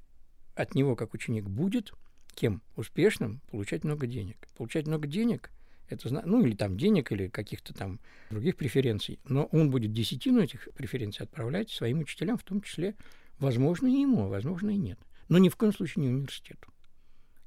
от 0.56 0.74
него 0.74 0.96
как 0.96 1.14
ученик, 1.14 1.44
будет 1.44 1.92
кем? 2.34 2.60
Успешным, 2.74 3.40
получать 3.50 3.84
много 3.84 4.08
денег. 4.08 4.48
Получать 4.56 4.88
много 4.88 5.06
денег– 5.06 5.50
это, 5.88 6.08
ну, 6.24 6.44
или 6.44 6.54
там 6.54 6.76
денег, 6.76 7.12
или 7.12 7.28
каких-то 7.28 7.74
там 7.74 8.00
других 8.30 8.56
преференций. 8.56 9.18
Но 9.24 9.44
он 9.46 9.70
будет 9.70 9.92
десятину 9.92 10.42
этих 10.42 10.68
преференций 10.74 11.24
отправлять 11.24 11.70
своим 11.70 12.00
учителям, 12.00 12.38
в 12.38 12.42
том 12.42 12.60
числе, 12.62 12.94
возможно, 13.38 13.86
и 13.86 14.00
ему, 14.00 14.24
а 14.24 14.28
возможно, 14.28 14.70
и 14.70 14.76
нет. 14.76 14.98
Но 15.28 15.38
ни 15.38 15.48
в 15.48 15.56
коем 15.56 15.72
случае 15.72 16.04
не 16.04 16.08
университету. 16.08 16.72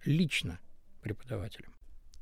Лично 0.05 0.59
преподавателям. 1.01 1.73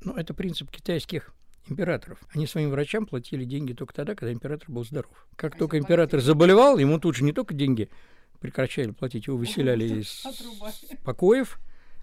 Но 0.02 0.16
это 0.16 0.34
принцип 0.34 0.70
китайских 0.70 1.34
императоров. 1.68 2.18
Они 2.32 2.46
своим 2.46 2.70
врачам 2.70 3.06
платили 3.06 3.44
деньги 3.44 3.72
только 3.72 3.94
тогда, 3.94 4.14
когда 4.14 4.32
император 4.32 4.70
был 4.70 4.84
здоров. 4.84 5.26
Как 5.36 5.56
только 5.56 5.78
император 5.78 6.20
заболевал, 6.20 6.78
ему 6.78 6.98
тут 6.98 7.16
же 7.16 7.24
не 7.24 7.32
только 7.32 7.54
деньги 7.54 7.88
прекращали 8.40 8.90
платить, 8.90 9.26
его 9.26 9.36
выселяли 9.38 10.00
из 10.00 10.24
покоев, 11.04 11.58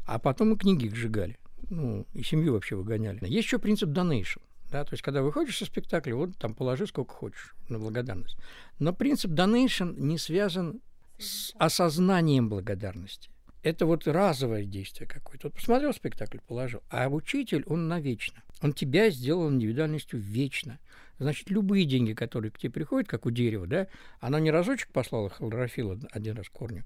а 0.05 0.19
потом 0.19 0.53
и 0.53 0.57
книги 0.57 0.89
сжигали. 0.89 1.37
Ну, 1.69 2.05
и 2.13 2.23
семью 2.23 2.53
вообще 2.53 2.75
выгоняли. 2.75 3.19
Есть 3.21 3.47
еще 3.47 3.59
принцип 3.59 3.89
donation. 3.89 4.41
Да, 4.71 4.83
то 4.83 4.93
есть, 4.93 5.03
когда 5.03 5.21
выходишь 5.21 5.57
со 5.57 5.65
спектакля, 5.65 6.15
вот 6.15 6.35
там 6.37 6.55
положи 6.55 6.87
сколько 6.87 7.13
хочешь 7.13 7.53
на 7.69 7.79
благодарность. 7.79 8.37
Но 8.79 8.91
принцип 8.91 9.31
donation 9.31 9.95
не 9.99 10.17
связан 10.17 10.81
с 11.19 11.53
осознанием 11.57 12.49
благодарности. 12.49 13.29
Это 13.61 13.85
вот 13.85 14.07
разовое 14.07 14.65
действие 14.65 15.07
какое-то. 15.07 15.47
Вот 15.47 15.55
посмотрел 15.55 15.93
спектакль, 15.93 16.39
положил. 16.39 16.81
А 16.89 17.07
учитель, 17.07 17.63
он 17.67 17.87
навечно. 17.87 18.43
Он 18.61 18.73
тебя 18.73 19.09
сделал 19.09 19.49
индивидуальностью 19.49 20.19
вечно. 20.19 20.79
Значит, 21.19 21.49
любые 21.49 21.85
деньги, 21.85 22.13
которые 22.13 22.51
к 22.51 22.57
тебе 22.57 22.71
приходят, 22.71 23.07
как 23.07 23.25
у 23.25 23.31
дерева, 23.31 23.67
да, 23.67 23.87
оно 24.19 24.39
не 24.39 24.51
разочек 24.51 24.89
послало 24.89 25.29
хлорофилл 25.29 25.99
один 26.11 26.35
раз 26.35 26.49
корню, 26.49 26.83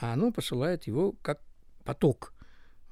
а 0.00 0.12
оно 0.12 0.30
посылает 0.30 0.86
его 0.86 1.14
как 1.22 1.40
поток 1.84 2.34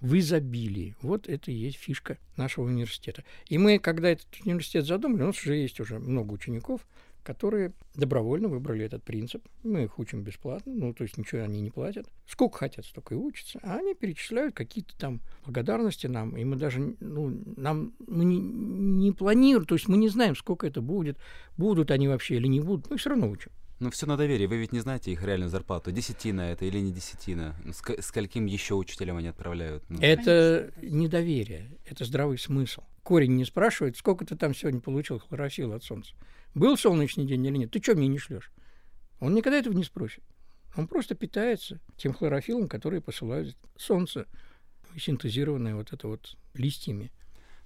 в 0.01 0.19
изобилии. 0.19 0.97
Вот 1.03 1.29
это 1.29 1.51
и 1.51 1.55
есть 1.55 1.77
фишка 1.77 2.19
нашего 2.37 2.65
университета. 2.65 3.25
И 3.47 3.59
мы, 3.59 3.79
когда 3.79 4.11
этот 4.11 4.27
университет 4.45 4.87
задумали, 4.87 5.23
у 5.23 5.27
нас 5.27 5.39
уже 5.39 5.57
есть 5.57 5.81
уже 5.81 5.99
много 5.99 6.33
учеников, 6.33 6.87
которые 7.23 7.73
добровольно 7.95 8.49
выбрали 8.49 8.85
этот 8.85 9.03
принцип. 9.03 9.47
Мы 9.63 9.85
их 9.85 9.99
учим 9.99 10.23
бесплатно, 10.23 10.73
ну, 10.73 10.95
то 10.95 11.05
есть 11.05 11.19
ничего 11.19 11.43
они 11.43 11.61
не 11.61 11.71
платят. 11.71 12.09
Сколько 12.27 12.59
хотят, 12.59 12.87
столько 12.87 13.15
и 13.15 13.19
учатся. 13.19 13.61
А 13.63 13.77
они 13.77 13.95
перечисляют 13.95 14.55
какие-то 14.55 14.97
там 14.97 15.21
благодарности 15.45 16.07
нам, 16.07 16.37
и 16.37 16.45
мы 16.45 16.57
даже, 16.57 16.97
ну, 17.01 17.43
нам, 17.57 17.93
мы 18.07 18.25
не, 18.25 18.39
не 18.39 19.13
планируем, 19.13 19.67
то 19.67 19.75
есть 19.75 19.89
мы 19.89 19.97
не 19.97 20.09
знаем, 20.09 20.35
сколько 20.35 20.67
это 20.67 20.81
будет, 20.81 21.19
будут 21.57 21.91
они 21.91 22.09
вообще 22.09 22.37
или 22.37 22.47
не 22.47 22.61
будут, 22.61 22.91
мы 22.91 22.97
все 22.97 23.11
равно 23.11 23.29
учим. 23.29 23.53
Ну, 23.81 23.91
все 23.91 24.07
на 24.07 24.19
доверие. 24.19 24.47
Вы 24.47 24.59
ведь 24.59 24.73
не 24.73 24.81
знаете 24.81 25.11
их 25.11 25.23
реальную 25.25 25.49
зарплату. 25.49 25.91
Десятина 25.91 26.43
это 26.43 26.67
или 26.67 26.79
не 26.79 26.93
десятина? 26.93 27.57
Ск- 27.65 28.03
скольким 28.03 28.45
еще 28.45 28.75
учителям 28.75 29.17
они 29.17 29.29
отправляют? 29.29 29.83
Ну, 29.89 29.99
это 30.03 30.71
недоверие, 30.83 31.79
это 31.87 32.05
здравый 32.05 32.39
смысл. 32.39 32.83
Корень 33.03 33.37
не 33.37 33.47
спрашивает, 33.47 33.97
сколько 33.97 34.27
ты 34.27 34.37
там 34.37 34.55
сегодня 34.55 34.81
получил 34.81 35.19
хлорофилла 35.19 35.77
от 35.77 35.85
солнца. 35.85 36.15
Был 36.55 36.77
солнечный 36.77 37.25
день 37.25 37.47
или 37.47 37.57
нет? 37.57 37.71
Ты 37.71 37.83
что 37.83 37.95
мне 37.95 38.07
не 38.07 38.19
шлешь? 38.19 38.53
Он 39.19 39.35
никогда 39.35 39.59
этого 39.59 39.73
не 39.73 39.85
спросит. 39.85 40.23
Он 40.77 40.87
просто 40.87 41.15
питается 41.15 41.81
тем 41.97 42.13
хлорофиллом, 42.13 42.69
который 42.69 43.01
посылает 43.01 43.57
солнце, 43.77 44.27
синтезированное 44.99 45.75
вот 45.75 45.93
это 45.95 46.07
вот 46.07 46.37
листьями. 46.53 47.11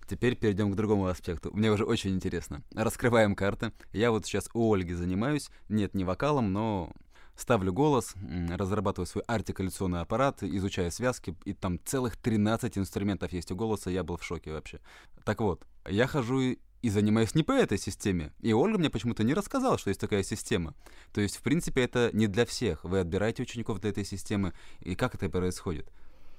Теперь 0.09 0.37
перейдем 0.37 0.71
к 0.73 0.77
другому 0.77 1.07
аспекту. 1.07 1.51
Мне 1.53 1.71
уже 1.71 1.85
очень 1.85 2.15
интересно. 2.15 2.63
Раскрываем 2.75 3.35
карты. 3.35 3.73
Я 3.93 4.11
вот 4.11 4.27
сейчас 4.27 4.49
у 4.55 4.73
Ольги 4.73 4.95
занимаюсь. 4.95 5.49
Нет, 5.69 5.95
не 5.95 6.05
вокалом, 6.05 6.53
но 6.53 6.93
ставлю 7.37 7.73
голос, 7.73 8.15
разрабатываю 8.51 9.07
свой 9.07 9.25
артикуляционный 9.25 10.01
аппарат, 10.01 10.43
изучаю 10.43 10.91
связки, 10.93 11.37
и 11.45 11.53
там 11.53 11.81
целых 11.85 12.17
13 12.17 12.79
инструментов 12.79 13.33
есть 13.33 13.51
у 13.51 13.57
голоса, 13.57 13.91
я 13.91 14.05
был 14.05 14.17
в 14.17 14.25
шоке 14.25 14.53
вообще. 14.53 14.81
Так 15.25 15.41
вот, 15.41 15.67
я 15.89 16.07
хожу 16.07 16.57
и 16.85 16.91
занимаюсь 16.91 17.35
не 17.35 17.43
по 17.43 17.53
этой 17.53 17.79
системе. 17.79 18.33
И 18.41 18.53
Ольга 18.53 18.79
мне 18.79 18.91
почему-то 18.91 19.25
не 19.25 19.33
рассказала, 19.33 19.79
что 19.79 19.89
есть 19.89 20.01
такая 20.01 20.23
система. 20.23 20.75
То 21.13 21.23
есть, 21.23 21.37
в 21.37 21.43
принципе, 21.43 21.83
это 21.83 22.11
не 22.13 22.27
для 22.27 22.45
всех. 22.45 22.85
Вы 22.85 23.01
отбираете 23.01 23.43
учеников 23.43 23.81
для 23.81 23.91
этой 23.91 24.05
системы, 24.05 24.53
и 24.81 24.95
как 24.95 25.15
это 25.15 25.31
происходит? 25.31 25.91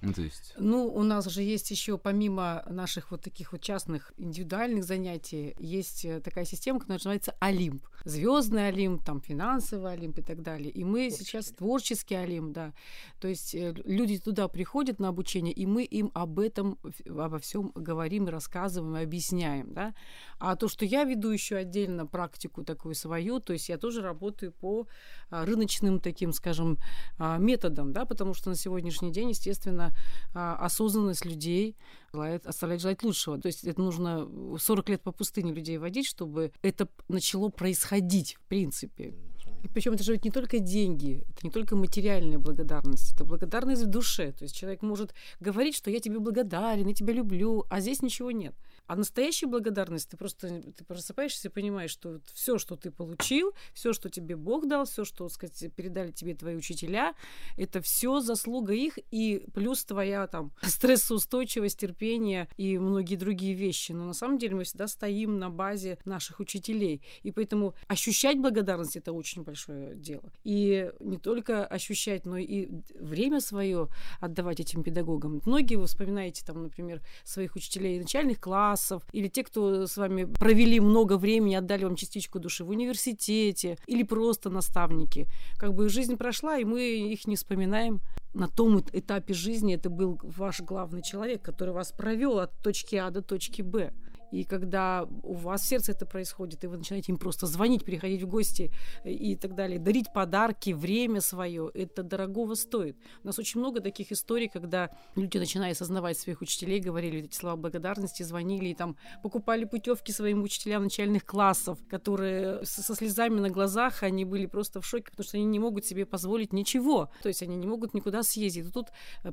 Ну, 0.06 0.14
то 0.14 0.22
есть... 0.22 0.54
ну, 0.58 0.86
у 0.86 1.04
нас 1.04 1.26
же 1.26 1.42
есть 1.42 1.72
еще, 1.72 1.98
помимо 1.98 2.64
наших 2.70 3.12
вот 3.12 3.22
таких 3.22 3.52
вот 3.54 3.62
частных 3.62 4.14
индивидуальных 4.18 4.84
занятий, 4.84 5.56
есть 5.58 6.06
э, 6.06 6.20
такая 6.20 6.46
система, 6.46 6.80
которая 6.80 6.98
называется 6.98 7.34
Олимп. 7.40 7.84
Звездный 8.04 8.68
Олимп, 8.68 9.04
там 9.04 9.20
финансовый 9.20 9.92
Олимп 9.94 10.20
и 10.20 10.22
так 10.22 10.44
далее. 10.44 10.70
И 10.70 10.84
мы 10.84 11.08
творческий. 11.08 11.24
сейчас 11.24 11.46
творческий 11.48 12.16
Олимп, 12.16 12.54
да. 12.54 12.74
То 13.20 13.28
есть 13.28 13.56
э, 13.56 13.74
люди 13.84 14.20
туда 14.20 14.48
приходят 14.48 15.00
на 15.00 15.08
обучение, 15.08 15.54
и 15.54 15.66
мы 15.66 15.84
им 15.84 16.12
об 16.14 16.40
этом, 16.40 16.78
обо 17.08 17.40
всем 17.40 17.72
говорим, 17.74 18.28
рассказываем 18.28 18.98
и 18.98 19.04
объясняем, 19.04 19.74
да. 19.74 19.96
А 20.38 20.56
то, 20.56 20.68
что 20.68 20.86
я 20.86 21.04
веду 21.04 21.32
еще 21.32 21.56
отдельно 21.56 22.06
практику 22.06 22.64
такую 22.64 22.94
свою, 22.94 23.40
то 23.40 23.54
есть 23.54 23.70
я 23.70 23.78
тоже 23.78 24.02
работаю 24.02 24.52
по 24.52 24.88
а, 25.30 25.46
рыночным 25.46 26.00
таким, 26.00 26.32
скажем, 26.32 26.78
а, 27.18 27.38
методам, 27.38 27.92
да, 27.92 28.06
потому 28.06 28.34
что 28.34 28.50
на 28.50 28.56
сегодняшний 28.56 29.12
день, 29.12 29.30
естественно, 29.30 29.95
а, 30.34 30.56
осознанность 30.56 31.26
людей 31.26 31.76
оставляет 32.12 32.82
желать 32.82 33.04
лучшего. 33.04 33.40
То 33.40 33.48
есть 33.48 33.64
это 33.66 33.82
нужно 33.82 34.28
40 34.58 34.90
лет 34.90 35.02
по 35.02 35.12
пустыне 35.12 35.54
людей 35.54 35.78
водить, 35.78 36.08
чтобы 36.08 36.52
это 36.62 36.88
начало 37.10 37.50
происходить, 37.50 38.36
в 38.36 38.42
принципе. 38.48 39.16
И 39.64 39.68
причем 39.68 39.94
это 39.94 40.04
же 40.04 40.14
ведь 40.14 40.24
не 40.24 40.32
только 40.32 40.60
деньги, 40.60 41.24
это 41.28 41.40
не 41.44 41.50
только 41.50 41.76
материальная 41.76 42.38
благодарность, 42.38 43.14
это 43.14 43.26
благодарность 43.26 43.82
в 43.82 43.88
душе. 43.88 44.32
То 44.32 44.44
есть 44.44 44.56
человек 44.56 44.84
может 44.84 45.14
говорить, 45.40 45.76
что 45.76 45.90
я 45.90 46.00
тебе 46.00 46.20
благодарен, 46.20 46.88
я 46.88 46.94
тебя 46.94 47.14
люблю, 47.14 47.66
а 47.70 47.80
здесь 47.80 48.04
ничего 48.04 48.30
нет. 48.30 48.54
А 48.88 48.96
настоящая 48.96 49.48
благодарность, 49.48 50.10
ты 50.10 50.18
просто 50.18 50.62
ты 50.62 50.84
просыпаешься 50.84 51.48
и 51.48 51.52
понимаешь, 51.52 51.92
что 51.92 52.20
все, 52.34 52.58
что 52.58 52.76
ты 52.76 52.92
получил, 52.92 53.54
все, 53.74 53.94
что 53.94 54.10
тебе 54.10 54.36
Бог 54.36 54.68
дал, 54.68 54.86
все, 54.86 55.06
что, 55.06 55.28
сказать, 55.30 55.74
передали 55.76 56.12
тебе 56.12 56.36
твои 56.36 56.56
учителя, 56.56 57.16
это 57.58 57.82
все 57.82 58.20
заслуга 58.20 58.74
их 58.74 59.00
и 59.12 59.46
плюс 59.54 59.84
твоя 59.86 60.28
там 60.28 60.52
стрессоустойчивость, 60.62 61.80
терпение 61.80 62.48
и 62.58 62.78
многие 62.78 63.16
другие 63.16 63.54
вещи. 63.54 63.92
Но 63.92 64.06
на 64.06 64.14
самом 64.14 64.38
деле 64.38 64.56
мы 64.56 64.64
всегда 64.64 64.88
стоим 64.88 65.40
на 65.40 65.50
базе 65.50 65.98
наших 66.06 66.40
учителей. 66.40 67.02
И 67.24 67.32
поэтому 67.32 67.74
ощущать 67.88 68.40
благодарность 68.40 68.96
это 68.96 69.14
очень 69.14 69.44
большое 69.44 69.96
дело. 69.96 70.32
И 70.44 70.92
не 71.00 71.18
только 71.18 71.66
ощущать, 71.66 72.26
но 72.26 72.38
и 72.38 72.70
время 73.00 73.42
свое 73.42 73.88
отдавать 74.20 74.60
этим 74.60 74.84
педагогам. 74.84 75.42
Многие 75.46 75.76
вы 75.76 75.88
вспоминаете 75.88 76.46
там, 76.46 76.64
например, 76.64 77.02
своих 77.24 77.56
учителей 77.56 78.00
начальных 78.00 78.40
классов, 78.40 78.75
классов, 78.76 79.04
или 79.14 79.30
те, 79.30 79.44
кто 79.44 79.88
с 79.88 79.98
вами 79.98 80.26
провели 80.26 80.80
много 80.80 81.18
времени, 81.18 81.56
отдали 81.56 81.86
вам 81.86 81.96
частичку 81.96 82.40
души 82.40 82.64
в 82.64 82.70
университете, 82.70 83.78
или 83.88 84.04
просто 84.04 84.50
наставники. 84.50 85.28
Как 85.58 85.74
бы 85.74 85.90
жизнь 85.90 86.18
прошла, 86.18 86.58
и 86.58 86.66
мы 86.66 86.82
их 86.82 87.28
не 87.28 87.36
вспоминаем. 87.36 88.02
На 88.34 88.48
том 88.48 88.80
этапе 88.92 89.34
жизни 89.34 89.76
это 89.76 89.90
был 89.90 90.20
ваш 90.24 90.60
главный 90.62 91.02
человек, 91.02 91.42
который 91.42 91.74
вас 91.74 91.94
провел 91.94 92.40
от 92.40 92.52
точки 92.64 92.98
А 92.98 93.10
до 93.10 93.22
точки 93.22 93.62
Б. 93.62 93.94
И 94.36 94.44
когда 94.44 95.08
у 95.24 95.34
вас 95.34 95.62
в 95.62 95.66
сердце 95.66 95.94
это 95.94 96.06
происходит, 96.06 96.64
и 96.66 96.68
вы 96.68 96.76
начинаете 96.78 97.14
им 97.14 97.18
просто 97.18 97.48
звонить, 97.48 97.86
приходить 97.86 98.22
в 98.22 98.28
гости 98.28 98.70
и 99.06 99.38
так 99.38 99.56
далее, 99.56 99.80
дарить 99.80 100.12
подарки, 100.14 100.72
время 100.72 101.22
свое, 101.22 101.72
это 101.74 102.04
дорогого 102.04 102.56
стоит. 102.56 102.98
У 103.24 103.28
нас 103.28 103.40
очень 103.40 103.62
много 103.62 103.80
таких 103.80 104.12
историй, 104.12 104.50
когда 104.50 104.90
люди, 105.16 105.38
начиная 105.38 105.72
осознавать 105.72 106.18
своих 106.18 106.42
учителей, 106.42 106.82
говорили 106.82 107.24
эти 107.24 107.36
слова 107.36 107.56
благодарности, 107.56 108.24
звонили 108.24 108.70
и 108.70 108.76
там 108.76 108.98
покупали 109.24 109.64
путевки 109.64 110.12
своим 110.12 110.44
учителям 110.44 110.84
начальных 110.84 111.26
классов, 111.26 111.80
которые 111.90 112.66
со 112.66 112.94
слезами 112.94 113.40
на 113.40 113.50
глазах, 113.50 114.04
они 114.04 114.26
были 114.26 114.48
просто 114.48 114.82
в 114.82 114.86
шоке, 114.86 115.12
потому 115.12 115.24
что 115.24 115.38
они 115.38 115.46
не 115.46 115.60
могут 115.60 115.86
себе 115.86 116.06
позволить 116.06 116.52
ничего. 116.52 117.10
То 117.24 117.30
есть 117.30 117.42
они 117.42 117.56
не 117.56 117.68
могут 117.68 117.94
никуда 117.94 118.22
съездить. 118.22 118.68
И 118.68 118.70
тут 118.70 118.88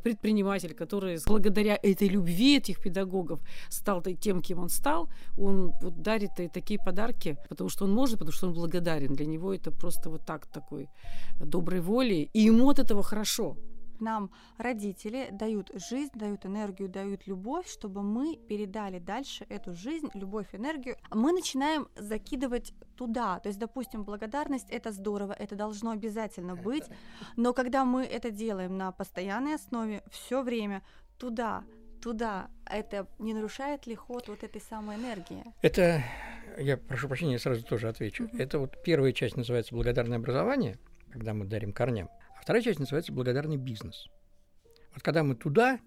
предприниматель, 0.05 0.75
который 0.75 1.19
благодаря 1.27 1.77
этой 1.83 2.07
любви 2.07 2.59
этих 2.59 2.81
педагогов 2.81 3.41
стал 3.69 4.01
тем, 4.21 4.41
кем 4.41 4.61
он 4.61 4.69
стал, 4.69 4.92
стал, 4.93 5.09
он 5.39 5.73
вот 5.81 6.03
дарит 6.03 6.41
и 6.41 6.49
такие 6.49 6.79
подарки, 6.79 7.37
потому 7.49 7.71
что 7.71 7.85
он 7.85 7.93
может, 7.93 8.19
потому 8.19 8.33
что 8.33 8.49
он 8.49 8.55
благодарен. 8.55 9.15
Для 9.15 9.27
него 9.27 9.53
это 9.55 9.71
просто 9.71 10.11
вот 10.11 10.25
так 10.27 10.47
такой 10.47 10.89
доброй 11.41 11.81
воли, 11.81 12.31
и 12.35 12.41
ему 12.41 12.69
от 12.69 12.79
этого 12.79 13.03
хорошо 13.03 13.57
нам 14.01 14.31
родители 14.59 15.29
дают 15.31 15.71
жизнь, 15.75 16.11
дают 16.15 16.45
энергию, 16.45 16.89
дают 16.89 17.29
любовь, 17.29 17.69
чтобы 17.69 18.03
мы 18.03 18.37
передали 18.49 18.99
дальше 18.99 19.47
эту 19.49 19.75
жизнь, 19.75 20.09
любовь, 20.15 20.47
энергию. 20.55 20.97
Мы 21.15 21.33
начинаем 21.33 21.87
закидывать 21.97 22.75
туда. 22.97 23.39
То 23.39 23.49
есть, 23.49 23.61
допустим, 23.61 24.03
благодарность 24.03 24.71
это 24.71 24.91
здорово, 24.91 25.33
это 25.39 25.55
должно 25.55 25.93
обязательно 25.93 26.57
быть. 26.57 26.85
Но 27.37 27.53
когда 27.53 27.85
мы 27.85 28.03
это 28.03 28.33
делаем 28.33 28.77
на 28.77 28.91
постоянной 28.91 29.55
основе, 29.55 30.03
все 30.11 30.43
время 30.43 30.83
туда, 31.17 31.63
туда, 32.03 32.51
это 32.67 33.07
не 33.19 33.33
нарушает 33.33 33.87
ли 33.87 33.95
ход 33.95 34.29
вот 34.29 34.43
этой 34.43 34.61
самой 34.61 34.97
энергии? 34.97 35.45
Это, 35.63 36.03
я 36.59 36.77
прошу 36.77 37.09
прощения, 37.09 37.35
я 37.35 37.39
сразу 37.39 37.65
тоже 37.65 37.89
отвечу. 37.89 38.25
Mm-hmm. 38.25 38.43
Это 38.43 38.59
вот 38.59 38.83
первая 38.83 39.13
часть 39.13 39.37
называется 39.37 39.75
благодарное 39.75 40.19
образование, 40.19 40.79
когда 41.11 41.33
мы 41.33 41.47
дарим 41.47 41.73
корням, 41.73 42.11
а 42.37 42.43
вторая 42.43 42.63
часть 42.63 42.81
называется 42.81 43.13
благодарный 43.13 43.57
бизнес. 43.57 44.09
Вот 44.93 45.03
когда 45.03 45.23
мы 45.23 45.37
туда 45.37 45.79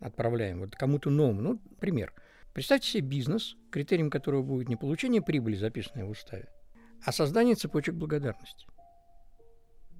отправляем, 0.00 0.60
вот 0.60 0.74
кому-то 0.74 1.08
новому, 1.10 1.40
ну, 1.40 1.58
пример. 1.78 2.12
Представьте 2.52 2.88
себе 2.88 3.02
бизнес, 3.02 3.56
критерием 3.70 4.10
которого 4.10 4.42
будет 4.42 4.68
не 4.68 4.76
получение 4.76 5.22
прибыли, 5.22 5.54
записанное 5.54 6.04
в 6.04 6.10
уставе, 6.10 6.48
а 7.04 7.12
создание 7.12 7.54
цепочек 7.54 7.94
благодарности. 7.94 8.66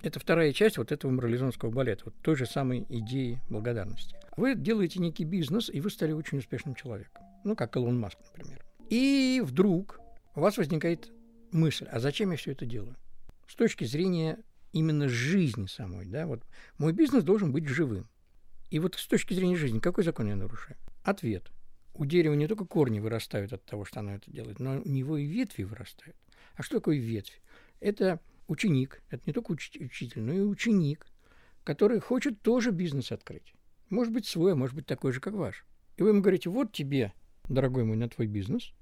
Это 0.03 0.19
вторая 0.19 0.53
часть 0.55 0.79
вот 0.79 0.93
этого 0.93 1.11
морализонского 1.11 1.71
балета, 1.71 2.05
вот 2.07 2.15
той 2.23 2.35
же 2.35 2.47
самой 2.47 2.87
идеи 2.89 3.41
благодарности. 3.51 4.17
Вы 4.37 4.55
делаете 4.55 4.99
некий 4.99 5.25
бизнес, 5.25 5.69
и 5.69 5.81
вы 5.81 5.91
стали 5.91 6.13
очень 6.13 6.39
успешным 6.39 6.75
человеком. 6.75 7.23
Ну, 7.45 7.55
как 7.55 7.77
Илон 7.77 8.01
Маск, 8.01 8.19
например. 8.33 8.65
И 8.89 9.43
вдруг 9.45 10.01
у 10.35 10.41
вас 10.41 10.57
возникает 10.57 11.11
мысль, 11.53 11.87
а 11.91 12.01
зачем 12.01 12.31
я 12.31 12.39
все 12.39 12.53
это 12.53 12.65
делаю? 12.65 12.97
С 13.47 13.55
точки 13.55 13.85
зрения 13.85 14.39
именно 14.73 15.09
жизни 15.09 15.67
самой, 15.67 16.07
да, 16.07 16.27
вот 16.27 16.45
мой 16.79 16.93
бизнес 16.93 17.23
должен 17.23 17.53
быть 17.53 17.69
живым. 17.69 18.09
И 18.71 18.79
вот 18.79 18.95
с 18.95 19.07
точки 19.07 19.35
зрения 19.35 19.57
жизни, 19.57 19.81
какой 19.81 20.05
закон 20.05 20.29
я 20.29 20.37
нарушаю? 20.37 20.79
Ответ. 21.03 21.51
У 21.93 22.07
дерева 22.07 22.35
не 22.35 22.47
только 22.47 22.65
корни 22.65 23.01
вырастают 23.01 23.53
от 23.53 23.65
того, 23.65 23.85
что 23.85 24.01
оно 24.01 24.15
это 24.15 24.31
делает, 24.31 24.61
но 24.61 24.81
у 24.81 24.89
него 24.89 25.19
и 25.19 25.27
ветви 25.27 25.65
вырастают. 25.65 26.17
А 26.55 26.63
что 26.63 26.79
такое 26.79 26.97
ветвь? 26.97 27.43
Это 27.81 28.21
ученик, 28.51 29.03
это 29.11 29.23
не 29.27 29.33
только 29.33 29.53
уч- 29.53 29.83
учитель, 29.85 30.23
но 30.23 30.33
и 30.33 30.41
ученик, 30.41 31.07
который 31.65 32.01
хочет 32.01 32.43
тоже 32.43 32.71
бизнес 32.71 33.13
открыть. 33.13 33.55
Может 33.89 34.13
быть 34.13 34.27
свой, 34.27 34.53
а 34.53 34.57
может 34.57 34.75
быть 34.75 34.87
такой 34.87 35.13
же, 35.13 35.21
как 35.21 35.35
ваш. 35.35 35.65
И 35.97 36.03
вы 36.03 36.11
ему 36.11 36.21
говорите, 36.21 36.51
вот 36.51 36.73
тебе, 36.73 37.13
дорогой 37.49 37.85
мой, 37.85 37.97
на 37.97 38.09
твой 38.09 38.27
бизнес, 38.27 38.73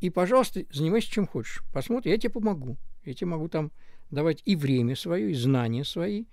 и, 0.00 0.10
пожалуйста, 0.10 0.64
занимайся 0.70 1.10
чем 1.10 1.26
хочешь. 1.26 1.62
Посмотри, 1.72 2.10
я 2.10 2.18
тебе 2.18 2.32
помогу. 2.32 2.76
Я 3.04 3.14
тебе 3.14 3.28
могу 3.28 3.48
там 3.48 3.70
давать 4.10 4.42
и 4.44 4.56
время 4.56 4.96
свое, 4.96 5.30
и 5.30 5.34
знания 5.34 5.84
свои, 5.84 6.24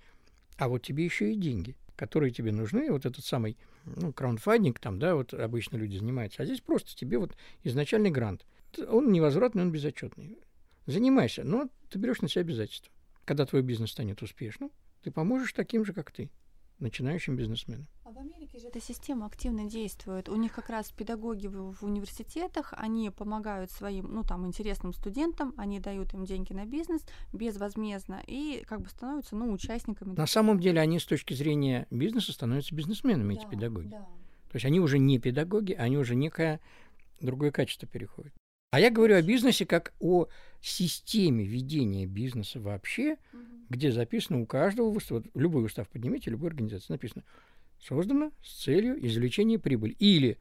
а 0.56 0.68
вот 0.68 0.82
тебе 0.82 1.04
еще 1.04 1.32
и 1.32 1.36
деньги, 1.36 1.76
которые 1.96 2.32
тебе 2.32 2.52
нужны. 2.52 2.90
Вот 2.90 3.06
этот 3.06 3.24
самый, 3.24 3.56
ну, 3.84 4.12
краундфандинг 4.12 4.78
там, 4.78 4.98
да, 4.98 5.14
вот 5.14 5.34
обычно 5.34 5.76
люди 5.76 5.96
занимаются. 5.96 6.42
А 6.42 6.46
здесь 6.46 6.60
просто 6.60 6.94
тебе 6.94 7.18
вот 7.18 7.36
изначальный 7.62 8.10
грант. 8.10 8.44
Он 8.88 9.12
невозвратный, 9.12 9.62
он 9.62 9.70
безотчетный. 9.70 10.38
Занимайся, 10.86 11.44
но 11.44 11.68
ты 11.90 11.98
берешь 11.98 12.20
на 12.20 12.28
себя 12.28 12.42
обязательства. 12.42 12.92
Когда 13.24 13.46
твой 13.46 13.62
бизнес 13.62 13.90
станет 13.90 14.20
успешным, 14.22 14.70
ты 15.02 15.10
поможешь 15.10 15.52
таким 15.52 15.84
же, 15.84 15.92
как 15.92 16.10
ты, 16.10 16.30
начинающим 16.78 17.36
бизнесменам. 17.36 17.86
А 18.04 18.10
в 18.10 18.18
Америке 18.18 18.58
же 18.58 18.66
эта 18.66 18.80
система 18.80 19.26
активно 19.26 19.68
действует. 19.68 20.28
У 20.28 20.36
них 20.36 20.52
как 20.52 20.68
раз 20.68 20.90
педагоги 20.90 21.46
в, 21.46 21.84
университетах, 21.84 22.74
они 22.76 23.10
помогают 23.10 23.70
своим, 23.70 24.12
ну 24.12 24.22
там, 24.24 24.46
интересным 24.46 24.92
студентам, 24.92 25.54
они 25.56 25.78
дают 25.78 26.14
им 26.14 26.24
деньги 26.24 26.52
на 26.52 26.66
бизнес 26.66 27.02
безвозмездно 27.32 28.22
и 28.26 28.64
как 28.66 28.80
бы 28.82 28.88
становятся, 28.88 29.36
ну, 29.36 29.52
участниками. 29.52 30.14
На 30.14 30.26
самом 30.26 30.58
деле 30.58 30.80
они 30.80 30.98
с 30.98 31.04
точки 31.04 31.34
зрения 31.34 31.86
бизнеса 31.90 32.32
становятся 32.32 32.74
бизнесменами, 32.74 33.34
эти 33.34 33.46
педагоги. 33.46 33.88
Да. 33.88 34.08
То 34.50 34.56
есть 34.56 34.66
они 34.66 34.80
уже 34.80 34.98
не 34.98 35.18
педагоги, 35.18 35.72
они 35.72 35.96
уже 35.96 36.14
некое 36.14 36.60
другое 37.20 37.52
качество 37.52 37.88
переходят. 37.88 38.34
А 38.72 38.80
я 38.80 38.90
говорю 38.90 39.16
о 39.16 39.22
бизнесе 39.22 39.66
как 39.66 39.92
о 40.00 40.28
системе 40.62 41.44
ведения 41.44 42.06
бизнеса 42.06 42.58
вообще, 42.58 43.18
угу. 43.34 43.42
где 43.68 43.92
записано 43.92 44.40
у 44.40 44.46
каждого, 44.46 44.88
вот, 44.88 45.26
любой 45.34 45.66
устав 45.66 45.90
поднимите, 45.90 46.30
любой 46.30 46.48
организации 46.48 46.90
написано, 46.90 47.22
создано 47.78 48.32
с 48.42 48.64
целью 48.64 48.96
извлечения 49.06 49.58
прибыли. 49.58 49.92
Или 49.98 50.38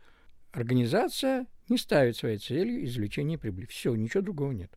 организация 0.54 1.46
не 1.68 1.78
ставит 1.78 2.16
своей 2.16 2.38
целью 2.38 2.86
извлечение 2.86 3.38
прибыли. 3.38 3.66
Все, 3.66 3.94
ничего 3.96 4.24
другого 4.24 4.54
нет 4.54 4.72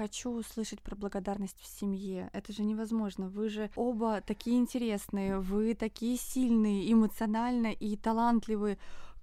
хочу 0.00 0.30
услышать 0.30 0.80
про 0.80 0.96
благодарность 0.96 1.60
в 1.60 1.66
семье. 1.66 2.30
Это 2.32 2.52
же 2.52 2.62
невозможно. 2.62 3.28
Вы 3.28 3.50
же 3.50 3.70
оба 3.76 4.22
такие 4.22 4.56
интересные, 4.56 5.40
вы 5.40 5.74
такие 5.74 6.16
сильные, 6.16 6.90
эмоционально 6.90 7.72
и 7.72 7.96
талантливые 7.96 8.78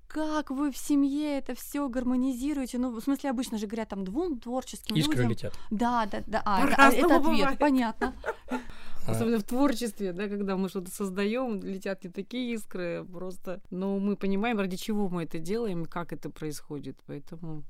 как 0.08 0.50
вы 0.50 0.72
в 0.72 0.78
семье 0.78 1.38
это 1.38 1.54
все 1.56 1.88
гармонизируете? 1.90 2.78
Ну, 2.78 2.92
в 2.92 3.02
смысле, 3.02 3.30
обычно 3.30 3.58
же 3.58 3.68
говорят 3.68 3.90
там 3.90 4.04
двум 4.04 4.40
творческим 4.40 4.96
Искры 4.96 5.18
людям. 5.18 5.30
летят. 5.30 5.54
Да, 5.70 6.06
да, 6.06 6.24
да. 6.26 6.42
А, 6.46 6.66
это, 6.66 6.98
это 6.98 7.16
ответ, 7.18 7.24
бывает. 7.24 7.60
понятно. 7.60 8.16
Особенно 9.08 9.40
в 9.40 9.44
творчестве, 9.44 10.12
да, 10.12 10.28
когда 10.28 10.58
мы 10.58 10.68
что-то 10.68 10.92
создаем, 10.92 11.62
летят 11.62 12.04
не 12.04 12.10
такие 12.10 12.54
искры, 12.54 13.06
просто. 13.06 13.62
Но 13.70 14.00
мы 14.00 14.18
понимаем, 14.18 14.60
ради 14.60 14.76
чего 14.76 15.08
мы 15.08 15.24
это 15.24 15.40
делаем, 15.40 15.86
как 15.86 16.12
это 16.12 16.30
происходит, 16.30 16.98
поэтому. 17.06 17.64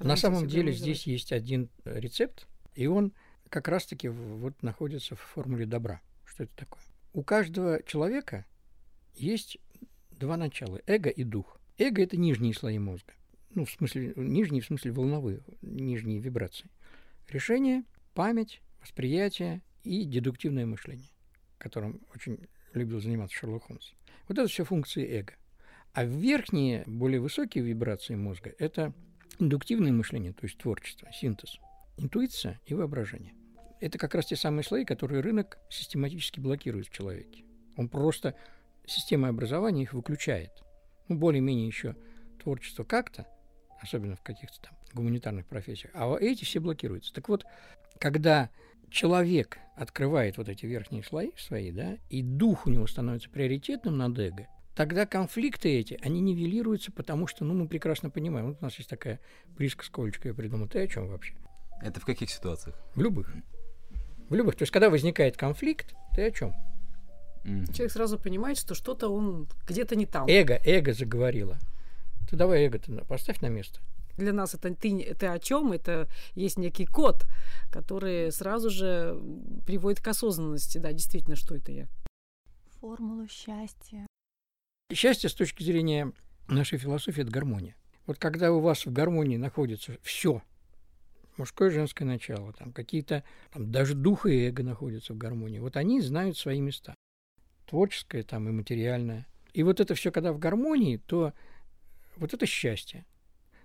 На 0.00 0.16
самом 0.16 0.46
деле 0.46 0.72
здесь 0.72 1.06
есть 1.06 1.32
один 1.32 1.70
рецепт, 1.84 2.48
и 2.74 2.86
он 2.86 3.12
как 3.48 3.68
раз-таки 3.68 4.08
вот 4.08 4.62
находится 4.62 5.16
в 5.16 5.20
формуле 5.20 5.66
добра. 5.66 6.00
Что 6.24 6.44
это 6.44 6.54
такое? 6.56 6.82
У 7.12 7.22
каждого 7.22 7.82
человека 7.84 8.44
есть 9.14 9.58
два 10.18 10.36
начала– 10.36 10.80
эго 10.86 11.10
и 11.10 11.24
дух. 11.24 11.58
Эго– 11.78 12.02
это 12.04 12.16
нижние 12.16 12.54
слои 12.54 12.78
мозга. 12.78 13.12
Ну, 13.54 13.64
в 13.64 13.70
смысле, 13.70 14.12
нижние, 14.16 14.62
в 14.62 14.66
смысле 14.66 14.92
волновые, 14.92 15.40
нижние 15.62 16.20
вибрации. 16.20 16.68
Решение, 17.28 17.84
память, 18.14 18.60
восприятие 18.80 19.62
и 19.84 20.04
дедуктивное 20.04 20.66
мышление, 20.66 21.08
которым 21.56 22.00
очень 22.14 22.38
любил 22.74 23.00
заниматься 23.00 23.36
Шерлок 23.36 23.64
Холмс. 23.64 23.92
Вот 24.28 24.38
это 24.38 24.48
все 24.48 24.64
функции 24.64 25.06
эго. 25.06 25.34
А 25.94 26.04
верхние, 26.04 26.84
более 26.86 27.20
высокие 27.20 27.64
вибрации 27.64 28.14
мозга– 28.14 28.52
это 28.58 28.92
индуктивное 29.38 29.92
мышление, 29.92 30.32
то 30.32 30.44
есть 30.44 30.58
творчество, 30.58 31.08
синтез, 31.12 31.58
интуиция 31.96 32.60
и 32.66 32.74
воображение. 32.74 33.34
Это 33.80 33.98
как 33.98 34.14
раз 34.14 34.26
те 34.26 34.36
самые 34.36 34.64
слои, 34.64 34.84
которые 34.84 35.20
рынок 35.20 35.58
систематически 35.70 36.40
блокирует 36.40 36.88
в 36.88 36.92
человеке. 36.92 37.44
Он 37.76 37.88
просто 37.88 38.34
система 38.88 39.28
образования 39.28 39.82
их 39.82 39.92
выключает. 39.92 40.50
Ну, 41.08 41.16
более-менее 41.16 41.66
еще 41.66 41.96
творчество 42.42 42.84
как-то, 42.84 43.26
особенно 43.80 44.16
в 44.16 44.22
каких-то 44.22 44.60
там 44.60 44.74
гуманитарных 44.94 45.46
профессиях, 45.46 45.92
а 45.94 46.16
эти 46.16 46.44
все 46.44 46.60
блокируются. 46.60 47.12
Так 47.12 47.28
вот, 47.28 47.44
когда 47.98 48.50
человек 48.90 49.58
открывает 49.76 50.38
вот 50.38 50.48
эти 50.48 50.66
верхние 50.66 51.02
слои 51.02 51.30
свои, 51.36 51.70
да, 51.70 51.98
и 52.08 52.22
дух 52.22 52.66
у 52.66 52.70
него 52.70 52.86
становится 52.86 53.30
приоритетным 53.30 53.96
над 53.96 54.18
эго, 54.18 54.46
тогда 54.74 55.06
конфликты 55.06 55.68
эти, 55.68 55.98
они 56.02 56.20
нивелируются, 56.20 56.90
потому 56.92 57.26
что, 57.26 57.44
ну, 57.44 57.54
мы 57.54 57.68
прекрасно 57.68 58.10
понимаем, 58.10 58.48
вот 58.48 58.58
у 58.60 58.64
нас 58.64 58.76
есть 58.76 58.88
такая 58.88 59.20
присказка, 59.56 60.02
Олечка, 60.02 60.28
я 60.28 60.34
придумал, 60.34 60.68
ты 60.68 60.80
о 60.80 60.86
чем 60.88 61.08
вообще? 61.08 61.34
Это 61.82 62.00
в 62.00 62.04
каких 62.04 62.30
ситуациях? 62.30 62.76
В 62.94 63.00
любых. 63.00 63.32
В 64.28 64.34
любых. 64.34 64.56
То 64.56 64.62
есть, 64.62 64.72
когда 64.72 64.90
возникает 64.90 65.36
конфликт, 65.36 65.94
ты 66.14 66.26
о 66.26 66.30
чем? 66.30 66.54
Mm. 67.44 67.72
Человек 67.72 67.92
сразу 67.92 68.18
понимает, 68.18 68.58
что 68.58 68.74
что-то 68.74 69.08
он 69.08 69.48
где-то 69.66 69.96
не 69.96 70.06
там. 70.06 70.26
Эго, 70.28 70.60
эго 70.64 70.92
заговорило. 70.92 71.58
Ты 72.28 72.36
давай 72.36 72.66
эго 72.66 72.80
поставь 73.06 73.40
на 73.40 73.48
место. 73.48 73.80
Для 74.18 74.32
нас 74.32 74.54
это 74.54 74.74
ты, 74.74 75.00
это 75.00 75.32
о 75.32 75.38
чем? 75.38 75.72
Это 75.72 76.08
есть 76.34 76.58
некий 76.58 76.86
код, 76.86 77.24
который 77.70 78.32
сразу 78.32 78.68
же 78.68 79.16
приводит 79.64 80.00
к 80.00 80.08
осознанности. 80.08 80.78
Да, 80.78 80.92
действительно, 80.92 81.36
что 81.36 81.54
это 81.54 81.70
я. 81.70 81.88
Формулу 82.80 83.28
счастья. 83.28 84.06
Счастье 84.92 85.30
с 85.30 85.34
точки 85.34 85.62
зрения 85.62 86.12
нашей 86.48 86.78
философии 86.78 87.22
это 87.22 87.30
гармония. 87.30 87.76
Вот 88.06 88.18
когда 88.18 88.52
у 88.52 88.60
вас 88.60 88.86
в 88.86 88.92
гармонии 88.92 89.36
находится 89.36 89.96
все, 90.02 90.42
мужское 91.36 91.68
и 91.68 91.72
женское 91.72 92.04
начало, 92.04 92.52
там 92.52 92.72
какие-то 92.72 93.22
там, 93.52 93.70
даже 93.70 93.94
дух 93.94 94.26
и 94.26 94.48
эго 94.48 94.62
находятся 94.62 95.12
в 95.12 95.18
гармонии, 95.18 95.60
вот 95.60 95.76
они 95.76 96.00
знают 96.00 96.36
свои 96.36 96.60
места 96.60 96.94
творческое 97.68 98.22
там 98.22 98.48
и 98.48 98.52
материальное. 98.52 99.26
И 99.52 99.62
вот 99.62 99.80
это 99.80 99.94
все, 99.94 100.10
когда 100.10 100.32
в 100.32 100.38
гармонии, 100.38 100.96
то 100.96 101.32
вот 102.16 102.34
это 102.34 102.46
счастье. 102.46 103.04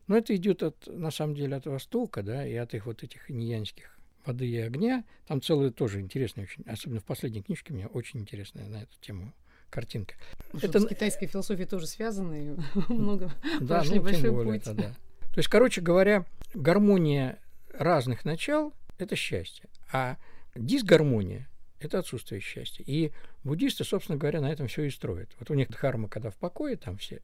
Но 0.08 0.18
это 0.18 0.36
идет 0.36 0.64
от, 0.64 0.88
на 0.88 1.12
самом 1.12 1.36
деле 1.36 1.56
от 1.56 1.66
Востока, 1.66 2.24
да, 2.24 2.46
и 2.46 2.56
от 2.56 2.74
их 2.74 2.86
вот 2.86 3.04
этих 3.04 3.32
иньянских 3.32 3.98
воды 4.26 4.48
и 4.48 4.58
огня. 4.58 5.04
Там 5.28 5.42
целое 5.42 5.72
тоже 5.72 6.02
интересное 6.02 6.44
очень, 6.44 6.64
особенно 6.68 7.00
в 7.00 7.06
последней 7.06 7.42
книжке 7.42 7.74
мне 7.74 7.88
очень 7.88 8.20
интересная 8.22 8.68
на 8.68 8.84
эту 8.84 9.00
тему 9.02 9.34
картинка. 9.70 10.16
Ну, 10.52 10.60
это 10.62 10.80
с 10.80 10.86
китайской 10.86 11.28
философией 11.28 11.68
тоже 11.68 11.88
связано, 11.88 12.34
и 12.34 12.56
много 12.90 13.32
да, 13.60 13.80
прошли 13.80 13.98
ну, 13.98 14.04
большой 14.04 14.32
более, 14.32 14.54
путь. 14.54 14.62
Это, 14.62 14.74
да. 14.74 14.94
То 15.34 15.40
есть, 15.40 15.50
короче 15.50 15.82
говоря, 15.82 16.26
гармония 16.54 17.40
разных 17.74 18.24
начал– 18.24 18.74
это 19.00 19.16
счастье, 19.16 19.68
а 19.92 20.18
дисгармония 20.56 21.50
это 21.86 22.00
отсутствие 22.00 22.42
счастья. 22.42 22.84
И 22.86 23.12
буддисты, 23.44 23.84
собственно 23.84 24.18
говоря, 24.18 24.42
на 24.42 24.52
этом 24.52 24.68
все 24.68 24.84
и 24.84 24.90
строят. 24.90 25.30
Вот 25.40 25.50
у 25.50 25.54
них 25.54 25.70
дхарма, 25.70 26.08
когда 26.08 26.30
в 26.30 26.36
покое, 26.36 26.76
там 26.76 26.98
все 26.98 27.22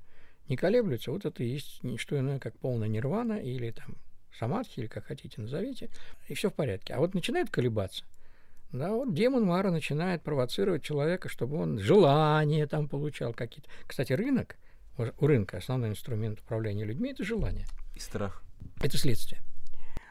не 0.47 0.57
колеблются, 0.57 1.11
вот 1.11 1.25
это 1.25 1.43
и 1.43 1.47
есть 1.47 1.83
не 1.83 1.97
что 1.97 2.17
иное, 2.17 2.39
как 2.39 2.57
полная 2.57 2.87
нирвана 2.87 3.33
или 3.33 3.71
там 3.71 3.95
самадхи, 4.37 4.79
или 4.79 4.87
как 4.87 5.05
хотите 5.05 5.41
назовите, 5.41 5.89
и 6.27 6.33
все 6.33 6.49
в 6.49 6.53
порядке. 6.53 6.93
А 6.93 6.99
вот 6.99 7.13
начинает 7.13 7.49
колебаться, 7.49 8.03
да, 8.71 8.91
вот 8.91 9.13
демон 9.13 9.45
Мара 9.45 9.71
начинает 9.71 10.21
провоцировать 10.21 10.83
человека, 10.83 11.27
чтобы 11.29 11.57
он 11.57 11.79
желания 11.79 12.67
там 12.67 12.87
получал 12.87 13.33
какие-то. 13.33 13.69
Кстати, 13.87 14.13
рынок, 14.13 14.57
у 14.97 15.27
рынка 15.27 15.57
основной 15.57 15.89
инструмент 15.89 16.39
управления 16.39 16.83
людьми– 16.83 17.11
это 17.11 17.23
желание. 17.23 17.65
И 17.95 17.99
страх. 17.99 18.43
Это 18.81 18.97
следствие. 18.97 19.41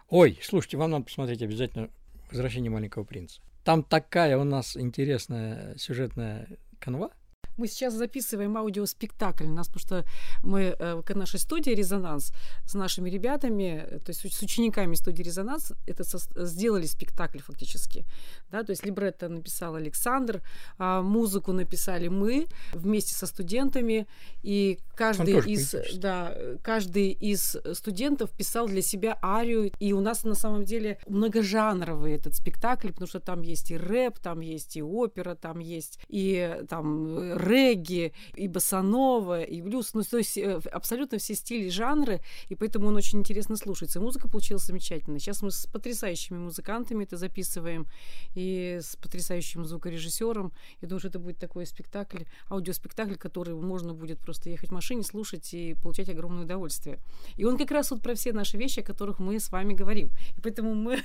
Ой, 0.08 0.38
слушайте, 0.42 0.76
вам 0.76 0.90
надо 0.90 1.04
посмотреть 1.04 1.42
обязательно 1.42 1.90
«Возвращение 2.30 2.70
маленького 2.70 3.04
принца». 3.04 3.40
Там 3.64 3.82
такая 3.82 4.38
у 4.38 4.44
нас 4.44 4.76
интересная 4.76 5.76
сюжетная 5.76 6.48
канва. 6.78 7.10
Мы 7.58 7.66
сейчас 7.66 7.94
записываем 7.94 8.56
аудиоспектакль. 8.56 9.44
У 9.44 9.52
нас, 9.52 9.66
потому 9.66 9.80
что 9.80 10.04
мы 10.44 10.76
э, 10.78 11.02
к 11.04 11.14
нашей 11.14 11.40
студии 11.40 11.72
«Резонанс» 11.72 12.32
с 12.64 12.74
нашими 12.74 13.10
ребятами, 13.10 13.84
э, 13.84 13.98
то 13.98 14.10
есть 14.10 14.20
с 14.32 14.42
учениками 14.42 14.94
студии 14.94 15.22
«Резонанс» 15.22 15.72
это 15.86 16.04
со, 16.04 16.18
сделали 16.46 16.86
спектакль 16.86 17.38
фактически. 17.38 18.04
Да? 18.50 18.62
То 18.62 18.70
есть 18.70 18.86
либретто 18.86 19.28
написал 19.28 19.74
Александр, 19.74 20.42
а 20.78 21.02
музыку 21.02 21.52
написали 21.52 22.08
мы 22.08 22.46
вместе 22.72 23.14
со 23.14 23.26
студентами, 23.26 24.06
и 24.42 24.78
каждый 24.94 25.40
из, 25.52 25.74
да, 25.96 26.34
каждый 26.62 27.10
из 27.10 27.56
студентов 27.72 28.30
писал 28.30 28.68
для 28.68 28.82
себя 28.82 29.18
арию, 29.22 29.72
и 29.80 29.92
у 29.92 30.00
нас 30.00 30.24
на 30.24 30.34
самом 30.34 30.64
деле 30.64 30.98
многожанровый 31.08 32.12
этот 32.12 32.36
спектакль, 32.36 32.88
потому 32.88 33.08
что 33.08 33.20
там 33.20 33.42
есть 33.42 33.72
и 33.72 33.76
рэп, 33.76 34.18
там 34.20 34.40
есть 34.40 34.76
и 34.76 34.82
опера, 34.82 35.34
там 35.34 35.58
есть 35.58 35.98
и 36.08 36.62
там 36.68 37.32
регги, 37.48 38.12
и 38.34 38.48
басанова, 38.48 39.42
и 39.42 39.60
блюз, 39.62 39.94
ну, 39.94 40.02
то 40.02 40.18
есть 40.18 40.36
э, 40.38 40.60
абсолютно 40.72 41.18
все 41.18 41.34
стили, 41.34 41.68
жанры, 41.68 42.20
и 42.48 42.54
поэтому 42.54 42.88
он 42.88 42.96
очень 42.96 43.20
интересно 43.20 43.56
слушается. 43.56 43.98
И 43.98 44.02
музыка 44.02 44.28
получилась 44.28 44.64
замечательная. 44.64 45.18
Сейчас 45.18 45.42
мы 45.42 45.50
с 45.50 45.66
потрясающими 45.66 46.38
музыкантами 46.38 47.04
это 47.04 47.16
записываем, 47.16 47.86
и 48.34 48.78
с 48.80 48.96
потрясающим 48.96 49.64
звукорежиссером. 49.64 50.52
Я 50.80 50.88
думаю, 50.88 51.00
что 51.00 51.08
это 51.08 51.18
будет 51.18 51.38
такой 51.38 51.66
спектакль, 51.66 52.24
аудиоспектакль, 52.50 53.14
который 53.14 53.54
можно 53.54 53.94
будет 53.94 54.18
просто 54.18 54.50
ехать 54.50 54.70
в 54.70 54.72
машине, 54.72 55.02
слушать 55.02 55.52
и 55.54 55.74
получать 55.74 56.08
огромное 56.08 56.44
удовольствие. 56.44 56.98
И 57.36 57.44
он 57.44 57.58
как 57.58 57.70
раз 57.70 57.90
вот 57.90 58.02
про 58.02 58.14
все 58.14 58.32
наши 58.32 58.56
вещи, 58.56 58.80
о 58.80 58.82
которых 58.82 59.18
мы 59.18 59.38
с 59.38 59.50
вами 59.50 59.74
говорим. 59.74 60.10
И 60.36 60.40
поэтому 60.40 60.74
мы... 60.74 61.02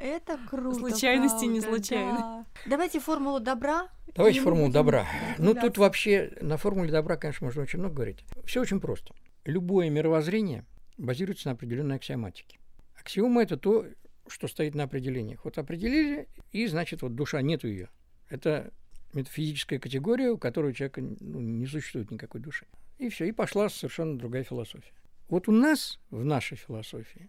Это 0.00 0.38
круто. 0.50 0.78
Случайности 0.78 1.44
правда, 1.44 1.54
не 1.54 1.60
случайны. 1.60 2.18
Да. 2.18 2.46
Давайте 2.66 3.00
формулу 3.00 3.40
добра. 3.40 3.88
Давайте 4.14 4.40
формулу 4.40 4.70
добра. 4.70 5.06
Ну, 5.38 5.54
тут 5.54 5.78
вообще 5.78 6.32
на 6.40 6.56
формуле 6.56 6.90
добра, 6.90 7.16
конечно, 7.16 7.46
можно 7.46 7.62
очень 7.62 7.78
много 7.78 7.96
говорить. 7.96 8.24
Все 8.44 8.60
очень 8.60 8.80
просто. 8.80 9.14
Любое 9.44 9.90
мировоззрение 9.90 10.64
базируется 10.96 11.48
на 11.48 11.52
определенной 11.52 11.96
аксиоматике. 11.96 12.58
Аксиома– 12.94 13.42
это 13.44 13.56
то, 13.56 13.86
что 14.26 14.48
стоит 14.48 14.74
на 14.74 14.84
определениях. 14.84 15.44
Вот 15.44 15.58
определили, 15.58 16.28
и, 16.52 16.66
значит, 16.66 17.02
вот 17.02 17.14
душа, 17.14 17.42
нету 17.42 17.68
ее. 17.68 17.88
Это 18.28 18.72
метафизическая 19.12 19.78
категория, 19.78 20.30
у 20.30 20.38
которой 20.38 20.70
у 20.70 20.74
человека 20.74 21.02
ну, 21.20 21.40
не 21.40 21.66
существует 21.66 22.10
никакой 22.10 22.40
души. 22.40 22.66
И 22.98 23.08
все, 23.08 23.26
и 23.26 23.32
пошла 23.32 23.68
совершенно 23.68 24.18
другая 24.18 24.44
философия. 24.44 24.92
Вот 25.28 25.48
у 25.48 25.52
нас, 25.52 25.98
в 26.10 26.24
нашей 26.24 26.56
философии, 26.56 27.28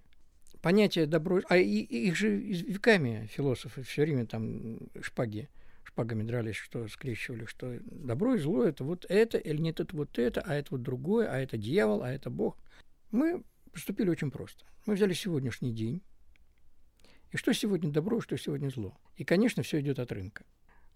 понятие 0.62 1.06
добро... 1.06 1.42
А 1.50 1.58
и, 1.58 1.80
и 1.80 2.08
их 2.08 2.16
же 2.16 2.30
веками 2.30 3.28
философы 3.32 3.84
все 3.84 4.04
время 4.04 4.26
там 4.26 4.80
шпаги, 5.02 5.50
шпагами 5.96 6.24
дрались, 6.24 6.58
что 6.58 6.89
скрещивали, 6.89 7.46
что 7.46 7.80
добро 7.86 8.36
и 8.36 8.38
зло– 8.38 8.64
это 8.66 8.84
вот 8.84 9.06
это, 9.08 9.38
или 9.38 9.62
нет, 9.62 9.80
это 9.80 9.96
вот 9.96 10.20
это, 10.20 10.41
а 10.41 10.54
это 10.54 10.72
вот 10.72 10.82
другое, 10.82 11.32
а 11.32 11.38
это 11.38 11.58
дьявол, 11.58 12.04
а 12.04 12.12
это 12.12 12.30
Бог. 12.30 12.58
Мы 13.12 13.43
поступили 13.72 14.10
очень 14.10 14.30
просто. 14.30 14.66
Мы 14.86 14.96
взяли 14.96 15.14
сегодняшний 15.14 15.72
день, 15.72 16.02
и 17.32 17.38
что 17.38 17.54
сегодня 17.54 17.91
добро, 17.91 18.20
что 18.20 18.38
сегодня 18.38 18.68
зло. 18.70 18.98
И, 19.16 19.24
конечно, 19.24 19.64
все 19.64 19.80
идет 19.80 20.00
от 20.00 20.12
рынка. 20.12 20.43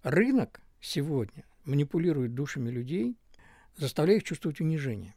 Рынок 0.04 0.60
сегодня 0.82 1.46
манипулирует 1.64 2.34
душами 2.34 2.70
людей, 2.70 3.16
заставляя 3.78 4.18
их 4.18 4.26
чувствовать 4.26 4.60
унижение. 4.60 5.16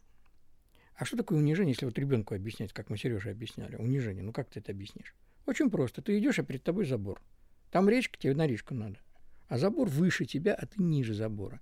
А 0.94 1.04
что 1.04 1.16
такое 1.16 1.38
унижение, 1.38 1.72
если 1.72 1.86
вот 1.86 1.98
ребенку 1.98 2.36
объяснять, 2.36 2.72
как 2.72 2.88
мы 2.88 2.96
Сереже 2.96 3.30
объясняли? 3.30 3.74
Унижение. 3.74 4.22
Ну 4.22 4.32
как 4.32 4.48
ты 4.48 4.60
это 4.60 4.70
объяснишь? 4.70 5.16
Очень 5.46 5.70
просто. 5.70 6.02
Ты 6.02 6.16
идешь, 6.18 6.38
а 6.38 6.44
перед 6.44 6.62
тобой 6.62 6.86
забор. 6.86 7.20
Там 7.72 7.88
речка, 7.88 8.16
тебе 8.16 8.34
на 8.36 8.46
речку 8.46 8.74
надо. 8.74 8.98
А 9.52 9.58
забор 9.58 9.90
выше 9.90 10.24
тебя, 10.24 10.54
а 10.54 10.64
ты 10.64 10.82
ниже 10.82 11.12
забора. 11.12 11.60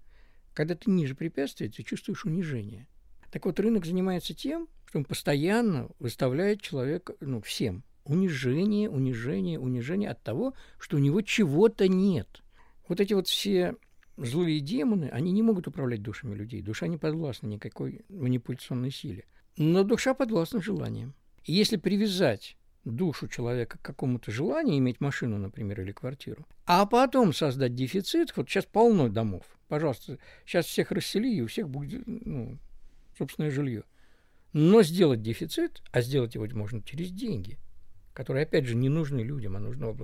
Когда 0.55 0.76
ты 0.76 0.88
ниже 0.93 1.16
препятствия, 1.16 1.68
ты 1.68 1.82
чувствуешь 1.82 2.24
унижение. 2.24 2.86
Так 3.32 3.47
вот, 3.47 3.59
рынок 3.59 3.84
занимается 3.84 4.32
тем, 4.32 4.68
что 4.86 4.99
он 4.99 5.05
постоянно 5.05 5.88
выставляет 5.99 6.61
человека, 6.61 7.16
ну, 7.18 7.41
всем, 7.41 7.82
унижение, 8.05 8.88
унижение, 8.88 9.59
унижение 9.59 10.09
от 10.09 10.22
того, 10.22 10.55
что 10.78 10.99
у 10.99 11.01
него 11.01 11.20
чего-то 11.22 11.88
нет. 11.88 12.45
Вот 12.86 13.01
эти 13.01 13.12
вот 13.12 13.26
все 13.26 13.74
злые 14.16 14.61
демоны, 14.61 15.09
они 15.11 15.32
не 15.32 15.43
могут 15.43 15.66
управлять 15.66 16.01
душами 16.01 16.36
людей. 16.36 16.62
Душа 16.62 16.86
не 16.86 16.97
подвластна 16.97 17.49
никакой 17.49 18.05
манипуляционной 18.09 18.93
силе. 18.93 19.24
Но 19.57 19.82
душа 19.82 20.14
подвластна 20.14 20.62
желаниям. 20.62 21.12
И 21.43 21.53
если 21.53 21.76
привязать 21.76 22.57
душу 22.85 23.28
человека 23.28 23.78
к 23.78 23.83
какому-то 23.83 24.31
желанию, 24.31 24.78
иметь 24.78 25.01
машину, 25.01 25.39
например, 25.39 25.81
или 25.81 25.93
квартиру, 25.93 26.47
а 26.66 26.87
потом 26.87 27.33
создать 27.33 27.74
дефицит, 27.74 28.37
вот 28.37 28.49
сейчас 28.49 28.64
полно 28.64 29.09
домов, 29.09 29.45
пожалуйста, 29.68 30.18
сейчас 30.47 30.66
всех 30.66 30.91
рассели, 30.91 31.28
и 31.28 31.43
у 31.43 31.47
всех 31.47 31.68
будет 31.68 32.03
ну, 32.07 32.59
собственное 33.16 33.51
жилье. 33.51 33.85
Но 34.53 34.83
сделать 34.83 35.22
дефицит, 35.22 35.83
а 35.93 36.01
сделать 36.01 36.35
его 36.35 36.47
можно 36.53 36.83
через 36.83 37.11
деньги, 37.11 37.59
которые, 38.12 38.45
опять 38.45 38.64
же, 38.64 38.74
не 38.74 38.89
нужны 38.89 39.20
людям, 39.20 39.57
а 39.57 39.61
нужна 39.61 39.95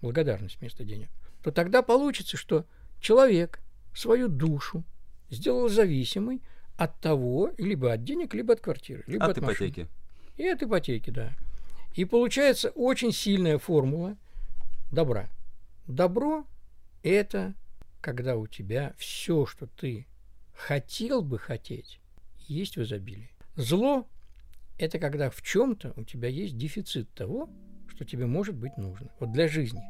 благодарность 0.00 0.60
вместо 0.60 0.84
денег, 0.84 1.08
то 1.42 1.50
тогда 1.50 1.82
получится, 1.82 2.36
что 2.36 2.66
человек 3.00 3.60
свою 3.94 4.28
душу 4.28 4.84
сделал 5.28 5.68
зависимой 5.68 6.40
от 6.76 6.98
того, 7.00 7.52
либо 7.58 7.92
от 7.92 8.04
денег, 8.04 8.34
либо 8.34 8.54
от 8.54 8.60
квартиры, 8.60 9.04
либо 9.06 9.26
от, 9.26 9.32
от 9.32 9.38
ипотеки. 9.38 9.80
Машины. 9.80 9.88
И 10.36 10.46
от 10.46 10.62
ипотеки, 10.62 11.10
да. 11.10 11.34
И 11.94 12.04
получается 12.04 12.70
очень 12.70 13.12
сильная 13.12 13.58
формула 13.58 14.16
добра. 14.90 15.28
Добро– 15.86 16.46
это 17.02 17.54
когда 18.00 18.36
у 18.36 18.46
тебя 18.46 18.94
все, 18.98 19.46
что 19.46 19.66
ты 19.66 20.06
хотел 20.54 21.22
бы 21.22 21.38
хотеть, 21.38 22.00
есть 22.48 22.76
в 22.76 22.82
изобилии. 22.82 23.30
Зло– 23.56 24.06
это 24.78 24.98
когда 24.98 25.30
в 25.30 25.42
чем-то 25.42 25.92
у 25.96 26.04
тебя 26.04 26.28
есть 26.28 26.56
дефицит 26.56 27.12
того, 27.12 27.50
что 27.88 28.04
тебе 28.04 28.26
может 28.26 28.54
быть 28.54 28.76
нужно. 28.76 29.10
Вот 29.20 29.32
для 29.32 29.48
жизни. 29.48 29.82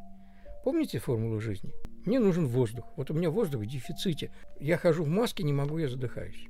Помните 0.63 0.99
формулу 0.99 1.39
жизни? 1.39 1.73
Мне 2.05 2.19
нужен 2.19 2.47
воздух. 2.47 2.85
Вот 2.95 3.09
у 3.11 3.13
меня 3.13 3.29
воздух 3.29 3.61
в 3.61 3.65
дефиците. 3.65 4.31
Я 4.59 4.77
хожу 4.77 5.03
в 5.03 5.07
маске, 5.07 5.43
не 5.43 5.53
могу, 5.53 5.77
я 5.77 5.87
задыхаюсь. 5.87 6.47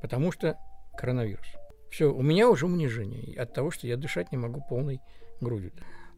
Потому 0.00 0.32
что 0.32 0.58
коронавирус. 0.96 1.46
Все, 1.92 2.10
у 2.10 2.22
меня 2.22 2.48
уже 2.48 2.64
унижение 2.64 3.38
от 3.38 3.52
того, 3.52 3.70
что 3.70 3.86
я 3.86 3.98
дышать 3.98 4.32
не 4.32 4.38
могу 4.38 4.64
полной 4.66 5.00
грудью. 5.42 5.72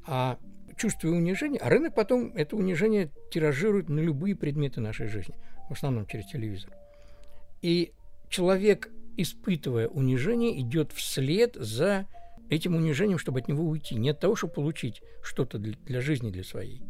А 0.06 0.38
чувствую 0.76 1.16
унижение, 1.16 1.60
а 1.60 1.68
рынок 1.68 1.96
потом 1.96 2.32
это 2.36 2.54
унижение 2.54 3.10
тиражирует 3.32 3.88
на 3.88 3.98
любые 3.98 4.36
предметы 4.36 4.80
нашей 4.80 5.08
жизни, 5.08 5.34
в 5.68 5.72
основном 5.72 6.06
через 6.06 6.26
телевизор. 6.26 6.72
И 7.60 7.92
человек, 8.28 8.88
испытывая 9.16 9.88
унижение, 9.88 10.60
идет 10.60 10.92
вслед 10.92 11.56
за 11.56 12.06
этим 12.50 12.76
унижением, 12.76 13.18
чтобы 13.18 13.40
от 13.40 13.48
него 13.48 13.64
уйти. 13.64 13.96
Не 13.96 14.10
от 14.10 14.20
того, 14.20 14.36
чтобы 14.36 14.54
получить 14.54 15.02
что-то 15.24 15.58
для, 15.58 15.74
для 15.86 16.00
жизни, 16.00 16.30
для 16.30 16.44
своей, 16.44 16.82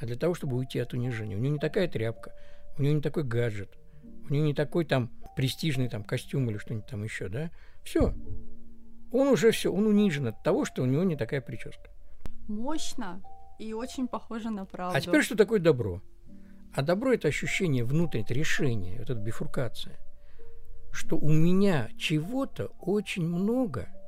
а 0.00 0.06
для 0.06 0.14
того, 0.14 0.34
чтобы 0.34 0.56
уйти 0.56 0.78
от 0.78 0.92
унижения. 0.92 1.34
У 1.34 1.40
него 1.40 1.54
не 1.54 1.58
такая 1.58 1.88
тряпка, 1.88 2.32
у 2.78 2.82
него 2.82 2.94
не 2.94 3.02
такой 3.02 3.24
гаджет, 3.24 3.76
у 4.30 4.32
него 4.32 4.46
не 4.46 4.54
такой 4.54 4.84
там 4.84 5.10
престижный 5.36 5.88
там 5.88 6.04
костюм 6.04 6.48
или 6.50 6.58
что-нибудь 6.58 6.86
там 6.86 7.04
еще, 7.04 7.28
да. 7.28 7.50
Все. 7.84 8.14
Он 9.12 9.28
уже 9.28 9.50
все, 9.50 9.72
он 9.72 9.86
унижен 9.86 10.26
от 10.28 10.42
того, 10.42 10.64
что 10.64 10.82
у 10.82 10.86
него 10.86 11.04
не 11.04 11.16
такая 11.16 11.40
прическа. 11.40 11.90
Мощно 12.48 13.22
и 13.58 13.72
очень 13.72 14.08
похоже 14.08 14.50
на 14.50 14.64
правду. 14.64 14.96
А 14.96 15.00
теперь 15.00 15.22
что 15.22 15.36
такое 15.36 15.60
добро? 15.60 16.02
А 16.74 16.82
добро 16.82 17.12
это 17.12 17.28
ощущение 17.28 17.84
внутреннее, 17.84 18.24
это 18.24 18.34
решение, 18.34 18.98
вот 19.00 19.10
эта 19.10 19.20
бифуркация, 19.20 19.98
что 20.90 21.18
у 21.18 21.30
меня 21.30 21.90
чего-то 21.98 22.68
очень 22.80 23.28
много– 23.28 23.88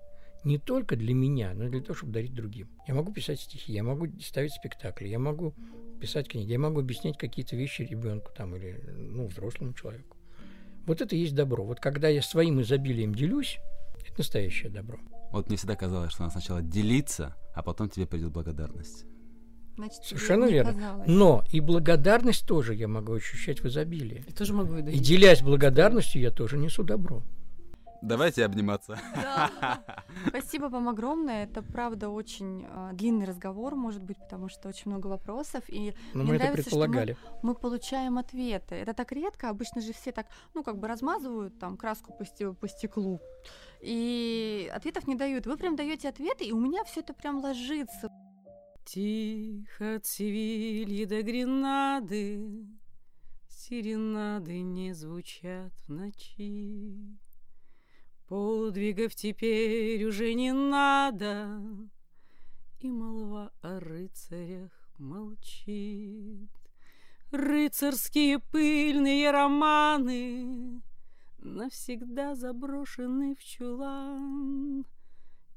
не 0.44 0.58
только 0.58 0.96
для 0.96 1.14
меня, 1.14 1.54
но 1.54 1.64
и 1.64 1.70
для 1.70 1.80
того, 1.80 1.94
чтобы 1.94 2.12
дарить 2.12 2.34
другим. 2.34 2.68
Я 2.86 2.94
могу 2.94 3.12
писать 3.12 3.40
стихи, 3.40 3.72
я 3.72 3.82
могу 3.82 4.06
ставить 4.20 4.52
спектакли, 4.52 5.08
я 5.08 5.18
могу 5.18 5.54
писать 6.00 6.28
книги, 6.28 6.52
я 6.52 6.58
могу 6.58 6.80
объяснять 6.80 7.16
какие-то 7.16 7.56
вещи 7.56 7.82
ребенку 7.82 8.30
там 8.36 8.54
или 8.54 8.78
ну, 8.94 9.26
взрослому 9.26 9.72
человеку. 9.72 10.16
Вот 10.86 11.00
это 11.00 11.16
и 11.16 11.18
есть 11.18 11.34
добро. 11.34 11.64
Вот 11.64 11.80
когда 11.80 12.08
я 12.08 12.22
своим 12.22 12.60
изобилием 12.60 13.14
делюсь, 13.14 13.58
это 14.06 14.18
настоящее 14.18 14.70
добро. 14.70 14.98
Вот 15.30 15.48
мне 15.48 15.56
всегда 15.56 15.76
казалось, 15.76 16.12
что 16.12 16.22
надо 16.22 16.32
сначала 16.32 16.62
делиться, 16.62 17.34
а 17.54 17.62
потом 17.62 17.88
тебе 17.88 18.06
придет 18.06 18.30
благодарность. 18.32 19.06
Значит, 19.76 20.04
Совершенно 20.04 20.44
верно. 20.44 20.72
казалось. 20.74 21.08
Но 21.08 21.44
и 21.50 21.60
благодарность 21.60 22.46
тоже 22.46 22.74
я 22.74 22.86
могу 22.86 23.14
ощущать 23.14 23.60
в 23.60 23.66
изобилии. 23.66 24.24
Я 24.26 24.32
тоже 24.32 24.52
могу 24.52 24.76
и 24.76 24.92
И 24.92 24.98
делясь 24.98 25.42
благодарностью, 25.42 26.22
я 26.22 26.30
тоже 26.30 26.56
несу 26.56 26.84
добро. 26.84 27.22
Давайте 28.04 28.44
обниматься. 28.44 28.98
Да. 29.14 29.82
Спасибо 30.28 30.66
вам 30.66 30.88
огромное. 30.88 31.44
Это 31.44 31.62
правда 31.62 32.10
очень 32.10 32.66
а, 32.68 32.92
длинный 32.92 33.24
разговор, 33.24 33.74
может 33.74 34.02
быть, 34.02 34.18
потому 34.18 34.48
что 34.48 34.68
очень 34.68 34.90
много 34.90 35.06
вопросов. 35.06 35.64
И 35.68 35.94
Но 36.12 36.22
Мне 36.22 36.32
мы 36.32 36.36
это 36.36 36.44
нравится, 36.44 36.68
что 36.70 36.78
мы- 36.78 36.84
предполагали. 36.84 37.16
мы 37.42 37.54
получаем 37.54 38.18
ответы. 38.18 38.74
Это 38.74 38.92
так 38.92 39.10
редко, 39.12 39.48
обычно 39.48 39.80
же 39.80 39.92
все 39.94 40.12
так, 40.12 40.26
ну, 40.52 40.62
как 40.62 40.78
бы 40.78 40.86
размазывают 40.86 41.58
там 41.58 41.76
краску 41.76 42.12
по, 42.12 42.52
по 42.52 42.68
стеклу. 42.68 43.20
И 43.80 44.70
ответов 44.74 45.06
не 45.06 45.14
дают. 45.14 45.46
Вы 45.46 45.56
прям 45.56 45.74
даете 45.74 46.08
ответы, 46.10 46.44
и 46.44 46.52
у 46.52 46.60
меня 46.60 46.84
все 46.84 47.00
это 47.00 47.14
прям 47.14 47.38
ложится. 47.40 48.10
Тихо 48.84 49.94
от 49.96 50.04
Севильи 50.06 51.06
до 51.06 51.22
Гренады 51.22 52.66
Серенады 53.48 54.60
не 54.60 54.92
звучат 54.92 55.72
в 55.86 55.88
ночи. 55.88 57.16
Подвигов 58.34 59.14
теперь 59.14 60.04
уже 60.04 60.34
не 60.34 60.52
надо, 60.52 61.62
И 62.80 62.90
молва 62.90 63.52
о 63.62 63.78
рыцарях 63.78 64.72
молчит. 64.98 66.50
Рыцарские 67.30 68.40
пыльные 68.40 69.30
романы 69.30 70.82
Навсегда 71.38 72.34
заброшены 72.34 73.36
в 73.36 73.44
чулан. 73.44 74.84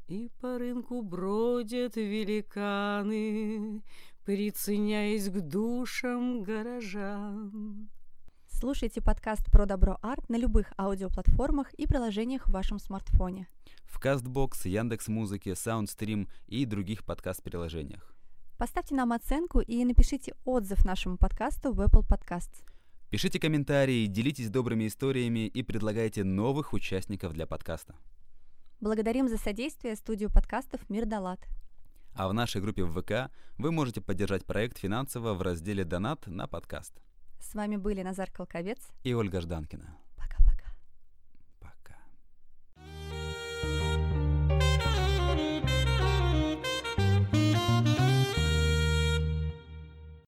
И 0.07 0.29
по 0.39 0.59
рынку 0.59 1.01
бродят 1.01 1.95
великаны, 1.95 3.81
Приценяясь 4.23 5.29
к 5.29 5.41
душам 5.41 6.43
горожан. 6.43 7.89
Слушайте 8.59 9.01
подкаст 9.01 9.51
про 9.51 9.67
добро 9.67 9.99
арт 10.01 10.29
на 10.29 10.35
любых 10.35 10.73
аудиоплатформах 10.79 11.71
и 11.75 11.85
приложениях 11.85 12.47
в 12.47 12.51
вашем 12.51 12.79
смартфоне. 12.79 13.47
В 13.85 14.03
Castbox, 14.03 14.67
Яндекс 14.67 15.09
Музыке, 15.09 15.51
Soundstream 15.51 16.27
и 16.47 16.65
других 16.65 17.05
подкаст-приложениях. 17.05 18.15
Поставьте 18.57 18.95
нам 18.95 19.13
оценку 19.13 19.59
и 19.59 19.85
напишите 19.85 20.33
отзыв 20.43 20.85
нашему 20.85 21.17
подкасту 21.17 21.71
в 21.71 21.81
Apple 21.81 22.03
Podcasts. 22.07 22.63
Пишите 23.11 23.39
комментарии, 23.39 24.07
делитесь 24.07 24.49
добрыми 24.49 24.87
историями 24.87 25.45
и 25.45 25.61
предлагайте 25.61 26.23
новых 26.23 26.73
участников 26.73 27.33
для 27.33 27.45
подкаста. 27.45 27.95
Благодарим 28.81 29.29
за 29.29 29.37
содействие 29.37 29.95
студию 29.95 30.31
подкастов 30.31 30.81
«Мир 30.89 31.05
Далат». 31.05 31.47
А 32.15 32.27
в 32.27 32.33
нашей 32.33 32.59
группе 32.59 32.83
в 32.85 32.99
ВК 32.99 33.31
вы 33.59 33.71
можете 33.71 34.01
поддержать 34.01 34.45
проект 34.45 34.79
финансово 34.79 35.35
в 35.35 35.43
разделе 35.43 35.85
«Донат» 35.85 36.25
на 36.25 36.47
подкаст. 36.47 36.99
С 37.39 37.53
вами 37.53 37.77
были 37.77 38.01
Назар 38.01 38.29
Колковец 38.31 38.79
И 39.03 39.13
Ольга 39.13 39.41
Жданкина. 39.41 39.97